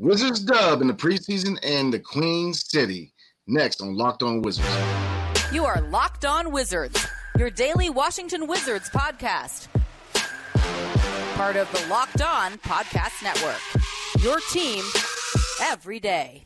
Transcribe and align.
Wizards 0.00 0.40
dub 0.40 0.80
in 0.80 0.86
the 0.86 0.94
preseason 0.94 1.58
and 1.62 1.92
the 1.92 1.98
Queen 1.98 2.54
City. 2.54 3.12
Next 3.46 3.82
on 3.82 3.94
Locked 3.94 4.22
On 4.22 4.40
Wizards. 4.40 4.66
You 5.52 5.66
are 5.66 5.82
Locked 5.90 6.24
On 6.24 6.50
Wizards, 6.50 7.06
your 7.36 7.50
daily 7.50 7.90
Washington 7.90 8.46
Wizards 8.46 8.88
podcast. 8.88 9.68
Part 11.34 11.56
of 11.56 11.70
the 11.72 11.86
Locked 11.90 12.22
On 12.22 12.52
Podcast 12.60 13.22
Network. 13.22 13.60
Your 14.24 14.38
team 14.50 14.82
every 15.60 16.00
day. 16.00 16.42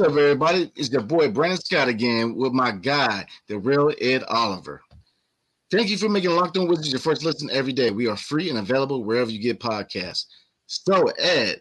What's 0.00 0.12
up, 0.14 0.18
everybody? 0.18 0.72
It's 0.76 0.88
your 0.88 1.02
boy 1.02 1.30
Brandon 1.30 1.60
Scott 1.60 1.86
again 1.88 2.34
with 2.34 2.54
my 2.54 2.70
guy, 2.70 3.26
the 3.48 3.58
real 3.58 3.92
Ed 4.00 4.24
Oliver. 4.28 4.80
Thank 5.70 5.90
you 5.90 5.98
for 5.98 6.08
making 6.08 6.30
Locked 6.30 6.56
On 6.56 6.66
Wizards 6.66 6.90
your 6.90 7.00
first 7.00 7.22
listen 7.22 7.50
every 7.52 7.74
day. 7.74 7.90
We 7.90 8.06
are 8.06 8.16
free 8.16 8.48
and 8.48 8.58
available 8.58 9.04
wherever 9.04 9.30
you 9.30 9.38
get 9.38 9.60
podcasts. 9.60 10.24
So, 10.64 11.08
Ed, 11.18 11.60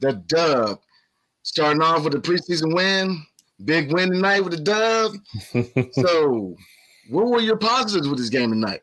the 0.00 0.14
dub, 0.14 0.80
starting 1.44 1.80
off 1.80 2.02
with 2.02 2.16
a 2.16 2.18
preseason 2.18 2.74
win, 2.74 3.24
big 3.64 3.92
win 3.92 4.10
tonight 4.10 4.40
with 4.40 4.54
the 4.54 4.64
dub. 4.64 5.12
so, 5.92 6.56
what 7.08 7.26
were 7.28 7.40
your 7.40 7.56
positives 7.56 8.08
with 8.08 8.18
this 8.18 8.30
game 8.30 8.50
tonight? 8.50 8.80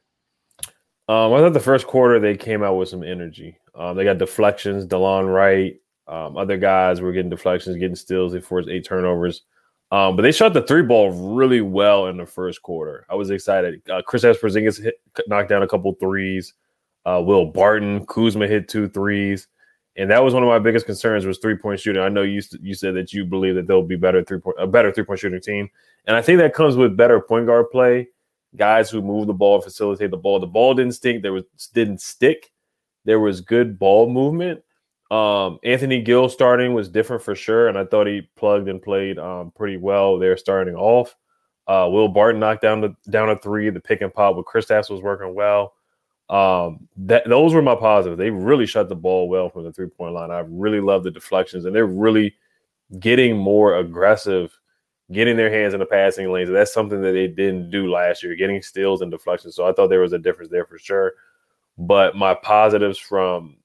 Um, 1.10 1.34
I 1.34 1.40
thought 1.40 1.52
the 1.52 1.60
first 1.60 1.88
quarter 1.88 2.22
they 2.22 2.38
came 2.38 2.64
out 2.64 2.76
with 2.76 2.88
some 2.88 3.04
energy. 3.04 3.58
Um, 3.76 3.98
they 3.98 4.06
got 4.06 4.18
deflections, 4.18 4.86
Delon 4.86 5.28
Wright, 5.28 5.78
um, 6.08 6.38
other 6.38 6.58
guys 6.58 7.02
were 7.02 7.12
getting 7.12 7.30
deflections, 7.30 7.78
getting 7.78 7.96
steals. 7.96 8.34
They 8.34 8.40
forced 8.42 8.70
eight 8.70 8.86
turnovers. 8.86 9.44
Um, 9.92 10.16
but 10.16 10.24
they 10.24 10.32
shot 10.32 10.54
the 10.54 10.64
three 10.64 10.82
ball 10.82 11.12
really 11.36 11.62
well 11.62 12.08
in 12.08 12.18
the 12.18 12.26
first 12.26 12.62
quarter. 12.62 13.06
I 13.10 13.16
was 13.16 13.30
excited. 13.30 13.82
Uh, 13.90 14.02
Kristaps 14.02 14.40
Porzingis 14.40 14.84
hit, 14.84 14.96
knocked 15.28 15.50
down 15.50 15.64
a 15.64 15.68
couple 15.68 15.94
threes. 15.94 16.54
Uh, 17.06 17.22
Will 17.26 17.46
Barton, 17.46 18.06
Kuzma 18.06 18.48
hit 18.48 18.68
two 18.68 18.90
threes, 18.90 19.48
and 19.96 20.12
that 20.12 20.22
was 20.22 20.34
one 20.34 20.44
of 20.44 20.50
my 20.50 20.60
biggest 20.60 20.86
concerns 20.86 21.26
was 21.26 21.38
three 21.38 21.56
point 21.56 21.80
shooting. 21.80 22.02
I 22.02 22.10
know 22.10 22.24
you 22.24 22.42
you 22.60 22.74
said 22.74 22.96
that 22.96 23.14
you 23.14 23.24
believe 23.24 23.56
that 23.56 23.66
they'll 23.66 23.82
be 23.82 23.96
better 23.96 24.22
three 24.24 24.40
point 24.40 24.58
a 24.60 24.68
better 24.68 24.92
three 24.92 25.06
point 25.06 25.22
shooting 25.22 25.40
team, 25.40 25.70
and 26.06 26.18
I 26.18 26.22
think 26.22 26.40
that 26.40 26.54
comes 26.54 26.76
with 26.76 26.98
better 26.98 27.22
point 27.22 27.46
guard 27.46 27.72
play, 27.72 28.10
guys 28.58 28.90
who 28.90 29.02
move 29.02 29.28
the 29.28 29.34
ball, 29.34 29.62
facilitate 29.62 30.12
the 30.12 30.18
ball. 30.18 30.42
The 30.42 30.48
ball 30.48 30.74
didn't 30.74 30.96
stink. 30.96 31.22
There 31.22 31.32
was 31.32 31.46
didn't 31.74 32.02
stick. 32.02 32.52
There 33.06 33.22
was 33.22 33.40
good 33.40 33.80
ball 33.80 34.10
movement, 34.10 34.62
um, 35.10 35.60
Anthony 35.64 36.02
Gill 36.02 36.28
starting 36.28 36.74
was 36.74 36.90
different 36.90 37.24
for 37.24 37.36
sure, 37.36 37.70
and 37.70 37.78
I 37.78 37.86
thought 37.86 38.08
he 38.08 38.30
plugged 38.36 38.68
and 38.68 38.82
played 38.82 39.18
um, 39.18 39.52
pretty 39.52 39.78
well 39.78 40.20
there 40.20 40.36
starting 40.36 40.76
off. 40.76 41.16
Uh, 41.68 41.88
Will 41.92 42.08
Barton 42.08 42.40
knocked 42.40 42.62
down 42.62 42.82
the 42.82 42.96
down 43.10 43.30
a 43.30 43.38
three. 43.38 43.70
The 43.70 43.80
pick 43.80 44.02
and 44.02 44.14
pop 44.14 44.36
with 44.36 44.46
Chris 44.46 44.66
Kristaps 44.66 44.90
was 44.90 45.02
working 45.02 45.34
well. 45.34 45.74
Um, 46.30 46.90
that 46.98 47.28
those 47.28 47.54
were 47.54 47.62
my 47.62 47.76
positives. 47.76 48.18
They 48.18 48.30
really 48.32 48.66
shot 48.66 48.90
the 48.90 48.96
ball 48.96 49.30
well 49.30 49.50
from 49.50 49.64
the 49.64 49.72
three 49.72 49.88
point 49.88 50.14
line. 50.14 50.32
I 50.32 50.40
really 50.40 50.82
love 50.82 51.04
the 51.04 51.12
deflections, 51.12 51.66
and 51.66 51.76
they're 51.76 51.86
really 51.86 52.36
getting 53.00 53.38
more 53.38 53.78
aggressive, 53.78 54.58
getting 55.12 55.38
their 55.38 55.52
hands 55.52 55.74
in 55.74 55.80
the 55.80 55.86
passing 55.86 56.32
lanes. 56.32 56.50
That's 56.50 56.74
something 56.74 57.02
that 57.02 57.14
they 57.14 57.28
didn't 57.28 57.72
do 57.72 57.90
last 57.90 58.24
year, 58.24 58.36
getting 58.36 58.62
steals 58.62 59.02
and 59.02 59.12
deflections. 59.12 59.56
So 59.56 59.66
I 59.66 59.72
thought 59.72 59.88
there 59.88 60.02
was 60.02 60.14
a 60.14 60.20
difference 60.20 60.52
there 60.52 60.66
for 60.66 60.78
sure. 60.78 61.14
But 61.78 62.16
my 62.16 62.34
positives 62.34 62.98
from 62.98 63.58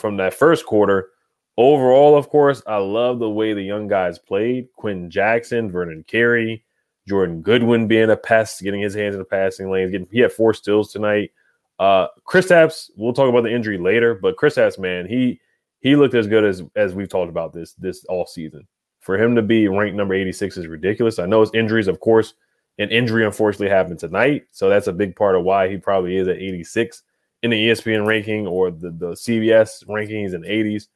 from 0.00 0.16
that 0.16 0.34
first 0.34 0.66
quarter. 0.66 1.10
Overall, 1.56 2.16
of 2.16 2.28
course, 2.28 2.62
I 2.66 2.78
love 2.78 3.18
the 3.18 3.30
way 3.30 3.52
the 3.52 3.62
young 3.62 3.86
guys 3.86 4.18
played. 4.18 4.68
Quenton 4.76 5.10
Jackson, 5.10 5.70
Vernon 5.70 6.04
Carey, 6.06 6.64
Jordan 7.06 7.42
Goodwin 7.42 7.86
being 7.86 8.10
a 8.10 8.16
pest, 8.16 8.62
getting 8.62 8.80
his 8.80 8.94
hands 8.94 9.14
in 9.14 9.18
the 9.18 9.24
passing 9.24 9.70
lanes. 9.70 9.90
Getting, 9.90 10.08
he 10.10 10.20
had 10.20 10.32
four 10.32 10.54
steals 10.54 10.92
tonight. 10.92 11.32
Uh, 11.78 12.08
Kristaps, 12.26 12.90
we'll 12.96 13.12
talk 13.12 13.28
about 13.28 13.42
the 13.42 13.54
injury 13.54 13.78
later, 13.78 14.14
but 14.14 14.36
Kristaps, 14.36 14.78
man, 14.78 15.06
he 15.06 15.40
he 15.80 15.96
looked 15.96 16.14
as 16.14 16.26
good 16.26 16.44
as 16.44 16.62
as 16.76 16.94
we've 16.94 17.08
talked 17.08 17.30
about 17.30 17.52
this 17.52 17.72
this 17.74 18.04
all 18.04 18.26
season. 18.26 18.66
For 19.00 19.16
him 19.16 19.34
to 19.34 19.42
be 19.42 19.66
ranked 19.66 19.96
number 19.96 20.14
86 20.14 20.58
is 20.58 20.66
ridiculous. 20.66 21.18
I 21.18 21.26
know 21.26 21.40
his 21.40 21.50
injuries, 21.54 21.88
of 21.88 22.00
course, 22.00 22.34
an 22.78 22.90
injury 22.90 23.24
unfortunately 23.24 23.70
happened 23.70 23.98
tonight, 23.98 24.44
so 24.50 24.68
that's 24.68 24.88
a 24.88 24.92
big 24.92 25.16
part 25.16 25.36
of 25.36 25.42
why 25.42 25.68
he 25.68 25.78
probably 25.78 26.16
is 26.16 26.28
at 26.28 26.36
86 26.36 27.02
in 27.42 27.50
the 27.50 27.68
ESPN 27.68 28.06
ranking 28.06 28.46
or 28.46 28.70
the, 28.70 28.90
the 28.90 29.10
CBS 29.12 29.84
rankings 29.86 30.34
in 30.34 30.42
the 30.42 30.48
80s. 30.48 30.88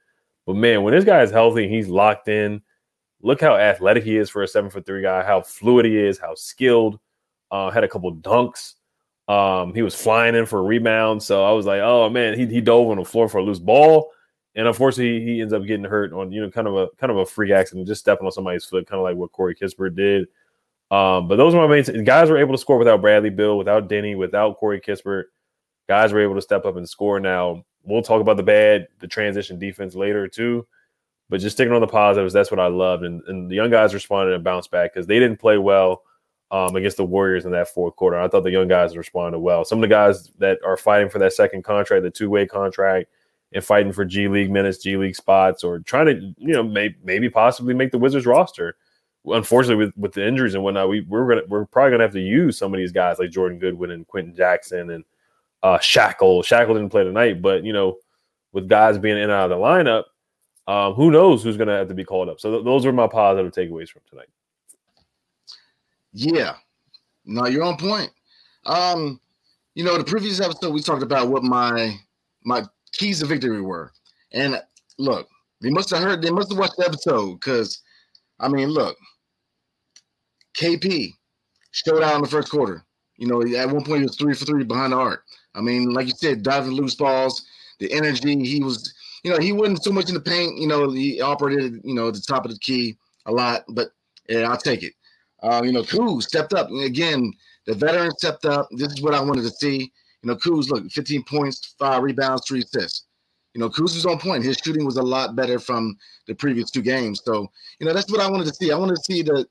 But 0.46 0.56
man, 0.56 0.82
when 0.82 0.94
this 0.94 1.04
guy 1.04 1.22
is 1.22 1.30
healthy, 1.30 1.68
he's 1.68 1.88
locked 1.88 2.28
in. 2.28 2.62
Look 3.22 3.40
how 3.40 3.56
athletic 3.56 4.04
he 4.04 4.18
is 4.18 4.28
for 4.28 4.42
a 4.42 4.48
seven 4.48 4.70
foot 4.70 4.84
three 4.84 5.02
guy, 5.02 5.24
how 5.24 5.40
fluid 5.40 5.86
he 5.86 5.96
is, 5.96 6.18
how 6.18 6.34
skilled. 6.34 6.98
Uh, 7.50 7.70
had 7.70 7.84
a 7.84 7.88
couple 7.88 8.14
dunks. 8.16 8.74
Um, 9.28 9.72
he 9.74 9.80
was 9.80 9.94
flying 9.94 10.34
in 10.34 10.44
for 10.44 10.58
a 10.58 10.62
rebound. 10.62 11.22
So 11.22 11.44
I 11.44 11.52
was 11.52 11.64
like, 11.64 11.80
oh 11.80 12.10
man, 12.10 12.38
he, 12.38 12.46
he 12.46 12.60
dove 12.60 12.90
on 12.90 12.98
the 12.98 13.04
floor 13.04 13.28
for 13.28 13.38
a 13.38 13.42
loose 13.42 13.58
ball. 13.58 14.10
And 14.54 14.68
unfortunately, 14.68 15.24
he 15.24 15.40
ends 15.40 15.52
up 15.52 15.64
getting 15.64 15.84
hurt 15.84 16.12
on, 16.12 16.30
you 16.30 16.42
know, 16.42 16.50
kind 16.50 16.68
of 16.68 16.76
a 16.76 16.88
kind 16.98 17.10
of 17.10 17.16
a 17.16 17.26
freak 17.26 17.50
accident, 17.50 17.88
just 17.88 18.00
stepping 18.00 18.26
on 18.26 18.32
somebody's 18.32 18.64
foot, 18.64 18.86
kind 18.86 19.00
of 19.00 19.04
like 19.04 19.16
what 19.16 19.32
Corey 19.32 19.54
Kispert 19.54 19.96
did. 19.96 20.28
Um, 20.90 21.26
but 21.26 21.36
those 21.36 21.54
are 21.54 21.66
my 21.66 21.82
main 21.82 22.04
guys 22.04 22.28
were 22.28 22.36
able 22.36 22.52
to 22.54 22.58
score 22.58 22.78
without 22.78 23.00
Bradley 23.00 23.30
Beal, 23.30 23.58
without 23.58 23.88
Deni, 23.88 24.16
without 24.16 24.58
Corey 24.58 24.80
Kispert 24.80 25.24
guys 25.88 26.12
were 26.12 26.22
able 26.22 26.34
to 26.34 26.42
step 26.42 26.64
up 26.64 26.76
and 26.76 26.88
score. 26.88 27.20
Now 27.20 27.64
we'll 27.84 28.02
talk 28.02 28.20
about 28.20 28.36
the 28.36 28.42
bad, 28.42 28.88
the 29.00 29.08
transition 29.08 29.58
defense 29.58 29.94
later 29.94 30.28
too. 30.28 30.66
But 31.30 31.40
just 31.40 31.56
sticking 31.56 31.72
on 31.72 31.80
the 31.80 31.86
positives, 31.86 32.34
that's 32.34 32.50
what 32.50 32.60
I 32.60 32.66
loved. 32.66 33.02
And, 33.02 33.22
and 33.28 33.50
the 33.50 33.54
young 33.54 33.70
guys 33.70 33.94
responded 33.94 34.34
and 34.34 34.44
bounced 34.44 34.70
back 34.70 34.92
because 34.92 35.06
they 35.06 35.18
didn't 35.18 35.40
play 35.40 35.56
well 35.56 36.02
um, 36.50 36.76
against 36.76 36.98
the 36.98 37.04
Warriors 37.04 37.46
in 37.46 37.52
that 37.52 37.68
fourth 37.68 37.96
quarter. 37.96 38.20
I 38.20 38.28
thought 38.28 38.44
the 38.44 38.50
young 38.50 38.68
guys 38.68 38.96
responded 38.96 39.38
well. 39.38 39.64
Some 39.64 39.78
of 39.78 39.82
the 39.82 39.88
guys 39.88 40.30
that 40.38 40.58
are 40.64 40.76
fighting 40.76 41.08
for 41.08 41.18
that 41.18 41.32
second 41.32 41.64
contract, 41.64 42.02
the 42.02 42.10
two 42.10 42.28
way 42.28 42.46
contract, 42.46 43.08
and 43.52 43.64
fighting 43.64 43.92
for 43.92 44.04
G 44.04 44.28
League 44.28 44.50
minutes, 44.50 44.78
G 44.78 44.96
League 44.96 45.16
spots, 45.16 45.64
or 45.64 45.78
trying 45.80 46.06
to, 46.06 46.34
you 46.36 46.52
know, 46.52 46.62
may, 46.62 46.94
maybe 47.02 47.30
possibly 47.30 47.74
make 47.74 47.90
the 47.90 47.98
Wizards 47.98 48.26
roster. 48.26 48.76
Unfortunately, 49.26 49.86
with, 49.86 49.96
with 49.96 50.12
the 50.12 50.26
injuries 50.26 50.54
and 50.54 50.62
whatnot, 50.62 50.90
we 50.90 51.00
we're 51.00 51.26
gonna 51.26 51.46
we're 51.48 51.64
probably 51.64 51.92
gonna 51.92 52.04
have 52.04 52.12
to 52.12 52.20
use 52.20 52.58
some 52.58 52.74
of 52.74 52.78
these 52.78 52.92
guys 52.92 53.18
like 53.18 53.30
Jordan 53.30 53.58
Goodwin 53.58 53.90
and 53.90 54.06
Quenton 54.06 54.34
Jackson 54.34 54.90
and 54.90 55.04
uh, 55.64 55.78
Schakel. 55.78 56.44
Schakel 56.44 56.74
didn't 56.74 56.90
play 56.90 57.02
tonight, 57.02 57.42
but 57.42 57.64
you 57.64 57.72
know, 57.72 57.96
with 58.52 58.68
guys 58.68 58.98
being 58.98 59.16
in 59.16 59.24
and 59.24 59.32
out 59.32 59.50
of 59.50 59.58
the 59.58 59.64
lineup, 59.64 60.04
um, 60.68 60.94
who 60.94 61.10
knows 61.10 61.42
who's 61.42 61.56
going 61.56 61.68
to 61.68 61.74
have 61.74 61.88
to 61.88 61.94
be 61.94 62.04
called 62.04 62.28
up. 62.28 62.38
So 62.38 62.52
th- 62.52 62.64
those 62.64 62.86
are 62.86 62.92
my 62.92 63.08
positive 63.08 63.50
takeaways 63.52 63.88
from 63.88 64.02
tonight. 64.08 64.28
Yeah, 66.12 66.54
no, 67.24 67.46
you're 67.46 67.64
on 67.64 67.76
point. 67.76 68.10
Um, 68.66 69.20
you 69.74 69.82
know, 69.84 69.98
the 69.98 70.04
previous 70.04 70.40
episode 70.40 70.72
we 70.72 70.80
talked 70.80 71.02
about 71.02 71.28
what 71.28 71.42
my 71.42 71.96
my 72.44 72.62
keys 72.92 73.20
to 73.20 73.26
victory 73.26 73.62
were, 73.62 73.90
and 74.32 74.62
look, 74.98 75.28
they 75.62 75.70
must 75.70 75.90
have 75.90 76.02
heard, 76.02 76.22
they 76.22 76.30
must 76.30 76.50
have 76.50 76.58
watched 76.58 76.76
the 76.76 76.84
episode 76.86 77.40
because, 77.40 77.80
I 78.38 78.48
mean, 78.48 78.68
look, 78.68 78.96
KP 80.56 81.08
showed 81.72 82.02
out 82.02 82.16
in 82.16 82.22
the 82.22 82.28
first 82.28 82.50
quarter. 82.50 82.84
You 83.16 83.28
know, 83.28 83.42
at 83.42 83.70
one 83.70 83.84
point 83.84 84.00
he 84.00 84.06
was 84.06 84.16
three 84.16 84.34
for 84.34 84.44
three 84.44 84.64
behind 84.64 84.92
the 84.92 84.96
arc. 84.96 85.24
I 85.54 85.60
mean, 85.60 85.90
like 85.90 86.06
you 86.06 86.12
said, 86.16 86.42
diving 86.42 86.72
loose 86.72 86.94
balls, 86.94 87.44
the 87.78 87.92
energy. 87.92 88.44
He 88.44 88.62
was, 88.62 88.92
you 89.22 89.30
know, 89.30 89.38
he 89.38 89.52
wasn't 89.52 89.82
so 89.82 89.92
much 89.92 90.08
in 90.08 90.14
the 90.14 90.20
paint. 90.20 90.58
You 90.58 90.66
know, 90.66 90.90
he 90.90 91.20
operated, 91.20 91.80
you 91.84 91.94
know, 91.94 92.08
at 92.08 92.14
the 92.14 92.20
top 92.20 92.44
of 92.44 92.50
the 92.50 92.58
key 92.58 92.96
a 93.26 93.32
lot. 93.32 93.64
But 93.68 93.90
yeah, 94.28 94.50
I'll 94.50 94.56
take 94.56 94.82
it. 94.82 94.94
Uh, 95.42 95.62
you 95.64 95.72
know, 95.72 95.82
Kuz 95.82 96.22
stepped 96.22 96.54
up. 96.54 96.68
And 96.68 96.82
again, 96.82 97.32
the 97.66 97.74
veteran 97.74 98.10
stepped 98.12 98.44
up. 98.46 98.68
This 98.72 98.92
is 98.92 99.02
what 99.02 99.14
I 99.14 99.20
wanted 99.20 99.42
to 99.42 99.50
see. 99.50 99.92
You 100.22 100.30
know, 100.30 100.36
Kuz, 100.36 100.70
look, 100.70 100.90
15 100.90 101.22
points, 101.24 101.74
five 101.78 102.02
rebounds, 102.02 102.46
three 102.46 102.60
assists. 102.60 103.04
You 103.52 103.60
know, 103.60 103.68
Kuz 103.68 103.94
was 103.94 104.06
on 104.06 104.18
point. 104.18 104.42
His 104.42 104.56
shooting 104.56 104.84
was 104.84 104.96
a 104.96 105.02
lot 105.02 105.36
better 105.36 105.58
from 105.58 105.96
the 106.26 106.34
previous 106.34 106.70
two 106.70 106.82
games. 106.82 107.20
So, 107.24 107.46
you 107.78 107.86
know, 107.86 107.92
that's 107.92 108.10
what 108.10 108.20
I 108.20 108.30
wanted 108.30 108.46
to 108.48 108.54
see. 108.54 108.72
I 108.72 108.76
wanted 108.76 108.96
to 108.96 109.02
see 109.02 109.22
the 109.22 109.46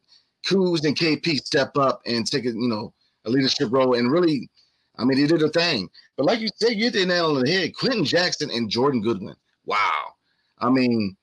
Kuz 0.45 0.83
and 0.83 0.95
KP 0.95 1.37
step 1.37 1.77
up 1.77 2.01
and 2.05 2.27
take 2.27 2.45
it, 2.45 2.55
you 2.55 2.67
know, 2.67 2.93
a 3.25 3.29
leadership 3.29 3.69
role 3.71 3.93
and 3.95 4.11
really 4.11 4.49
I 4.97 5.05
mean, 5.05 5.17
he 5.17 5.27
did 5.27 5.41
a 5.41 5.49
thing. 5.49 5.89
But 6.17 6.25
like 6.25 6.39
you 6.39 6.49
said, 6.55 6.73
you 6.73 6.85
hit 6.85 6.93
the 6.93 7.05
nail 7.05 7.35
on 7.35 7.43
the 7.43 7.51
head. 7.51 7.75
Quenton 7.75 8.05
Jackson 8.05 8.51
and 8.51 8.69
Jordan 8.69 9.01
Goodwin. 9.01 9.35
Wow. 9.65 10.13
I 10.59 10.69
mean, 10.69 11.15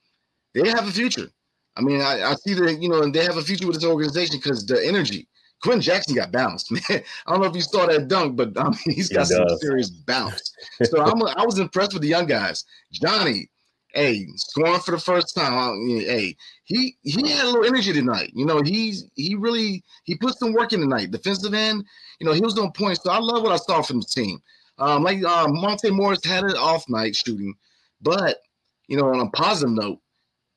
they 0.54 0.68
have 0.68 0.88
a 0.88 0.92
future. 0.92 1.30
I 1.76 1.82
mean, 1.82 2.00
I, 2.00 2.30
I 2.30 2.34
see 2.34 2.54
that, 2.54 2.82
you 2.82 2.88
know, 2.88 3.02
and 3.02 3.14
they 3.14 3.24
have 3.24 3.36
a 3.36 3.42
future 3.42 3.66
with 3.66 3.76
this 3.76 3.84
organization 3.84 4.38
because 4.38 4.66
the 4.66 4.84
energy. 4.84 5.28
Quenton 5.62 5.82
Jackson 5.82 6.14
got 6.14 6.32
bounced, 6.32 6.70
man. 6.90 7.02
I 7.26 7.30
don't 7.30 7.40
know 7.40 7.48
if 7.48 7.54
you 7.54 7.60
saw 7.60 7.86
that 7.86 8.08
dunk, 8.08 8.36
but 8.36 8.58
I 8.58 8.64
mean, 8.64 8.78
he's 8.86 9.08
got 9.08 9.28
he 9.28 9.34
some 9.34 9.48
serious 9.60 9.90
bounce. 9.90 10.52
So 10.84 11.02
I'm, 11.02 11.22
I 11.22 11.44
was 11.44 11.58
impressed 11.58 11.92
with 11.92 12.02
the 12.02 12.08
young 12.08 12.26
guys. 12.26 12.64
Johnny, 12.90 13.50
hey, 13.92 14.26
scoring 14.36 14.80
for 14.80 14.92
the 14.92 14.98
first 14.98 15.34
time. 15.34 15.86
Hey, 15.88 16.36
he 16.64 16.96
he 17.02 17.28
had 17.30 17.44
a 17.44 17.48
little 17.48 17.66
energy 17.66 17.92
tonight. 17.92 18.30
You 18.34 18.46
know, 18.46 18.62
he's 18.62 19.04
he 19.14 19.34
really 19.34 19.84
he 20.04 20.14
put 20.14 20.38
some 20.38 20.54
work 20.54 20.72
in 20.72 20.80
tonight. 20.80 21.10
Defensive 21.10 21.52
end, 21.52 21.84
you 22.20 22.26
know, 22.26 22.32
he 22.32 22.40
was 22.40 22.58
on 22.58 22.70
point. 22.72 23.00
So 23.02 23.10
I 23.10 23.18
love 23.18 23.42
what 23.42 23.52
I 23.52 23.56
saw 23.56 23.82
from 23.82 24.00
the 24.00 24.06
team. 24.06 24.40
Um, 24.78 25.02
like 25.02 25.22
uh, 25.24 25.48
Monte 25.48 25.90
Morris 25.90 26.24
had 26.24 26.44
an 26.44 26.56
off 26.56 26.88
night 26.88 27.16
shooting, 27.16 27.54
but 28.00 28.38
you 28.86 28.96
know, 28.96 29.08
on 29.08 29.20
a 29.20 29.30
positive 29.30 29.74
note, 29.74 29.98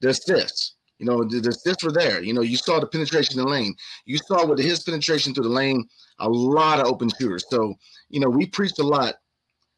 the 0.01 0.09
assists. 0.09 0.75
You 0.99 1.07
know, 1.07 1.23
the, 1.23 1.41
the 1.41 1.49
assists 1.49 1.83
were 1.83 1.91
there. 1.91 2.21
You 2.21 2.33
know, 2.33 2.41
you 2.41 2.55
saw 2.55 2.79
the 2.79 2.87
penetration 2.87 3.37
in 3.37 3.45
the 3.45 3.51
lane. 3.51 3.75
You 4.05 4.17
saw 4.17 4.45
with 4.45 4.59
his 4.59 4.83
penetration 4.83 5.33
through 5.33 5.43
the 5.45 5.49
lane, 5.49 5.87
a 6.19 6.29
lot 6.29 6.79
of 6.79 6.87
open 6.87 7.09
shooters. 7.19 7.45
So, 7.49 7.73
you 8.09 8.19
know, 8.19 8.29
we 8.29 8.45
preached 8.45 8.79
a 8.79 8.83
lot 8.83 9.15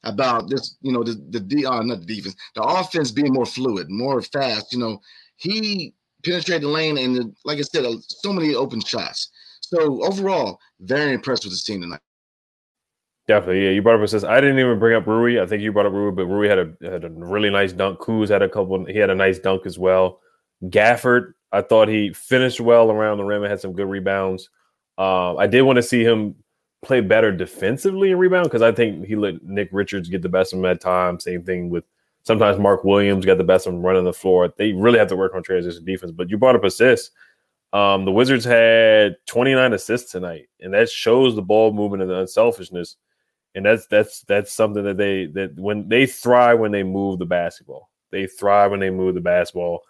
about 0.03 0.49
this, 0.49 0.77
you 0.81 0.91
know, 0.91 1.03
the 1.03 1.13
the 1.31 1.65
uh, 1.65 1.81
not 1.81 2.01
the 2.01 2.05
defense, 2.05 2.35
the 2.53 2.61
offense 2.61 3.11
being 3.11 3.33
more 3.33 3.45
fluid, 3.45 3.89
more 3.89 4.21
fast. 4.21 4.71
You 4.71 4.79
know, 4.79 5.01
he 5.37 5.95
penetrated 6.23 6.63
the 6.63 6.67
lane 6.67 6.97
and, 6.97 7.35
like 7.43 7.57
I 7.57 7.61
said, 7.61 7.85
so 8.07 8.31
many 8.31 8.53
open 8.53 8.81
shots. 8.81 9.31
So 9.69 10.03
overall, 10.03 10.59
very 10.79 11.13
impressed 11.13 11.43
with 11.43 11.53
this 11.53 11.63
team 11.63 11.81
tonight. 11.81 12.01
Definitely, 13.27 13.65
yeah. 13.65 13.71
You 13.71 13.81
brought 13.81 13.95
up 13.95 14.01
assists. 14.01 14.27
I 14.27 14.39
didn't 14.39 14.59
even 14.59 14.77
bring 14.77 14.95
up 14.95 15.07
Rui. 15.07 15.41
I 15.41 15.47
think 15.47 15.63
you 15.63 15.71
brought 15.71 15.87
up 15.87 15.93
Rui, 15.93 16.11
but 16.11 16.27
Rui 16.27 16.47
had 16.47 16.59
a 16.59 16.73
had 16.81 17.03
a 17.03 17.09
really 17.09 17.49
nice 17.49 17.73
dunk. 17.73 17.99
Kuz 17.99 18.29
had 18.29 18.43
a 18.43 18.49
couple. 18.49 18.85
He 18.85 18.97
had 18.97 19.09
a 19.09 19.15
nice 19.15 19.39
dunk 19.39 19.65
as 19.65 19.79
well. 19.79 20.19
Gafford, 20.65 21.33
I 21.51 21.61
thought 21.61 21.87
he 21.87 22.13
finished 22.13 22.61
well 22.61 22.91
around 22.91 23.17
the 23.17 23.23
rim 23.23 23.41
and 23.41 23.49
had 23.49 23.59
some 23.59 23.73
good 23.73 23.89
rebounds. 23.89 24.49
Um, 24.97 25.37
I 25.37 25.47
did 25.47 25.63
want 25.63 25.77
to 25.77 25.83
see 25.83 26.03
him 26.03 26.35
play 26.83 27.01
better 27.01 27.31
defensively 27.31 28.11
and 28.11 28.19
rebound 28.19 28.45
because 28.45 28.61
I 28.61 28.71
think 28.71 29.05
he 29.05 29.15
let 29.15 29.43
Nick 29.43 29.69
Richards 29.71 30.07
get 30.07 30.21
the 30.21 30.29
best 30.29 30.53
of 30.53 30.59
him 30.59 30.65
at 30.65 30.79
times. 30.79 31.23
Same 31.23 31.43
thing 31.43 31.69
with 31.69 31.83
sometimes 32.23 32.59
Mark 32.59 32.83
Williams 32.83 33.25
got 33.25 33.39
the 33.39 33.43
best 33.43 33.65
of 33.65 33.73
him 33.73 33.81
running 33.81 34.03
the 34.03 34.13
floor. 34.13 34.53
They 34.55 34.73
really 34.73 34.99
have 34.99 35.07
to 35.09 35.15
work 35.15 35.33
on 35.33 35.41
transition 35.41 35.83
defense. 35.83 36.11
But 36.11 36.29
you 36.29 36.37
brought 36.37 36.55
up 36.55 36.63
assists. 36.63 37.09
Um, 37.73 38.05
the 38.05 38.11
Wizards 38.11 38.45
had 38.45 39.17
29 39.27 39.73
assists 39.73 40.11
tonight, 40.11 40.47
and 40.61 40.73
that 40.73 40.89
shows 40.89 41.35
the 41.35 41.41
ball 41.41 41.73
movement 41.73 42.03
and 42.03 42.11
the 42.11 42.19
unselfishness. 42.19 42.95
And 43.53 43.65
that's 43.65 43.87
that's 43.87 44.21
that's 44.21 44.53
something 44.53 44.83
that 44.83 44.97
they 44.97 45.27
that 45.27 45.57
when 45.57 45.87
they 45.87 46.05
thrive 46.05 46.59
when 46.59 46.71
they 46.71 46.83
move 46.83 47.19
the 47.19 47.25
basketball. 47.25 47.89
They 48.11 48.27
thrive 48.27 48.71
when 48.71 48.79
they 48.79 48.89
move 48.89 49.15
the 49.15 49.21
basketball 49.21 49.81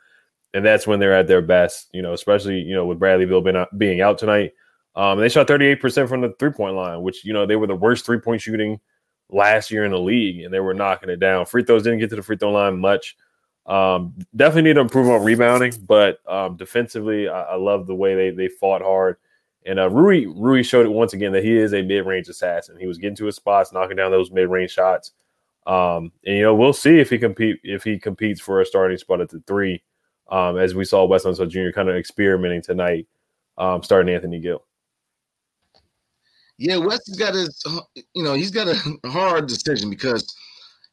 and 0.55 0.65
that's 0.65 0.87
when 0.87 1.01
they're 1.01 1.13
at 1.13 1.27
their 1.27 1.41
best. 1.41 1.89
You 1.91 2.01
know, 2.01 2.13
especially 2.13 2.61
you 2.61 2.73
know 2.73 2.85
with 2.85 2.97
Bradley 2.97 3.25
Beal 3.25 3.41
being 3.41 3.57
out, 3.57 3.77
being 3.77 4.01
out 4.01 4.17
tonight. 4.17 4.53
Um, 4.95 5.19
they 5.19 5.27
shot 5.27 5.47
38% 5.47 6.07
from 6.07 6.21
the 6.21 6.33
three 6.39 6.51
point 6.51 6.75
line, 6.75 7.01
which 7.01 7.25
you 7.25 7.33
know 7.33 7.45
they 7.45 7.57
were 7.57 7.67
the 7.67 7.75
worst 7.75 8.05
three 8.05 8.19
point 8.19 8.41
shooting 8.41 8.79
last 9.29 9.69
year 9.69 9.83
in 9.83 9.91
the 9.91 9.99
league, 9.99 10.43
and 10.43 10.53
they 10.53 10.61
were 10.61 10.73
knocking 10.73 11.09
it 11.09 11.19
down. 11.19 11.45
Free 11.45 11.63
throws 11.63 11.83
didn't 11.83 11.99
get 11.99 12.09
to 12.11 12.15
the 12.15 12.23
free 12.23 12.37
throw 12.37 12.53
line 12.53 12.79
much. 12.79 13.17
Um, 13.65 14.13
definitely 14.35 14.69
need 14.69 14.75
to 14.75 14.81
improve 14.81 15.09
on 15.09 15.23
rebounding, 15.23 15.73
but 15.87 16.19
um, 16.27 16.55
defensively, 16.55 17.27
I, 17.27 17.41
I, 17.41 17.55
love 17.55 17.87
the 17.87 17.95
way 17.95 18.13
they 18.13 18.29
they 18.29 18.47
fought 18.47 18.83
hard. 18.83 19.17
And 19.65 19.79
uh, 19.79 19.89
Rui 19.89 20.27
Rui 20.27 20.61
showed 20.61 20.85
it 20.85 20.89
once 20.89 21.13
again 21.13 21.31
that 21.31 21.43
he 21.43 21.57
is 21.57 21.73
a 21.73 21.81
mid 21.81 22.05
range 22.05 22.29
assassin. 22.29 22.77
He 22.79 22.85
was 22.85 22.99
getting 22.99 23.15
to 23.17 23.25
his 23.25 23.37
spots, 23.37 23.73
knocking 23.73 23.97
down 23.97 24.11
those 24.11 24.29
mid 24.29 24.49
range 24.49 24.71
shots. 24.71 25.13
Um, 25.65 26.11
and 26.25 26.37
you 26.37 26.43
know 26.43 26.53
we'll 26.53 26.73
see 26.73 26.99
if 26.99 27.09
he 27.09 27.17
compete 27.17 27.59
if 27.63 27.83
he 27.83 27.97
competes 27.97 28.39
for 28.39 28.61
a 28.61 28.65
starting 28.67 28.99
spot 28.99 29.19
at 29.19 29.29
the 29.29 29.41
three 29.47 29.81
um, 30.29 30.57
as 30.57 30.75
we 30.75 30.85
saw 30.85 31.05
Wes 31.05 31.23
Unseld 31.23 31.49
Jr. 31.49 31.71
kind 31.73 31.89
of 31.89 31.95
experimenting 31.95 32.61
tonight, 32.61 33.07
um, 33.57 33.83
starting 33.83 34.13
Anthony 34.13 34.39
Gill. 34.39 34.63
Yeah, 36.57 36.77
Wes 36.77 37.05
has 37.07 37.17
got 37.17 37.33
his, 37.33 37.61
you 38.13 38.23
know, 38.23 38.33
he's 38.33 38.51
got 38.51 38.67
a 38.67 39.09
hard 39.09 39.47
decision 39.47 39.89
because, 39.89 40.35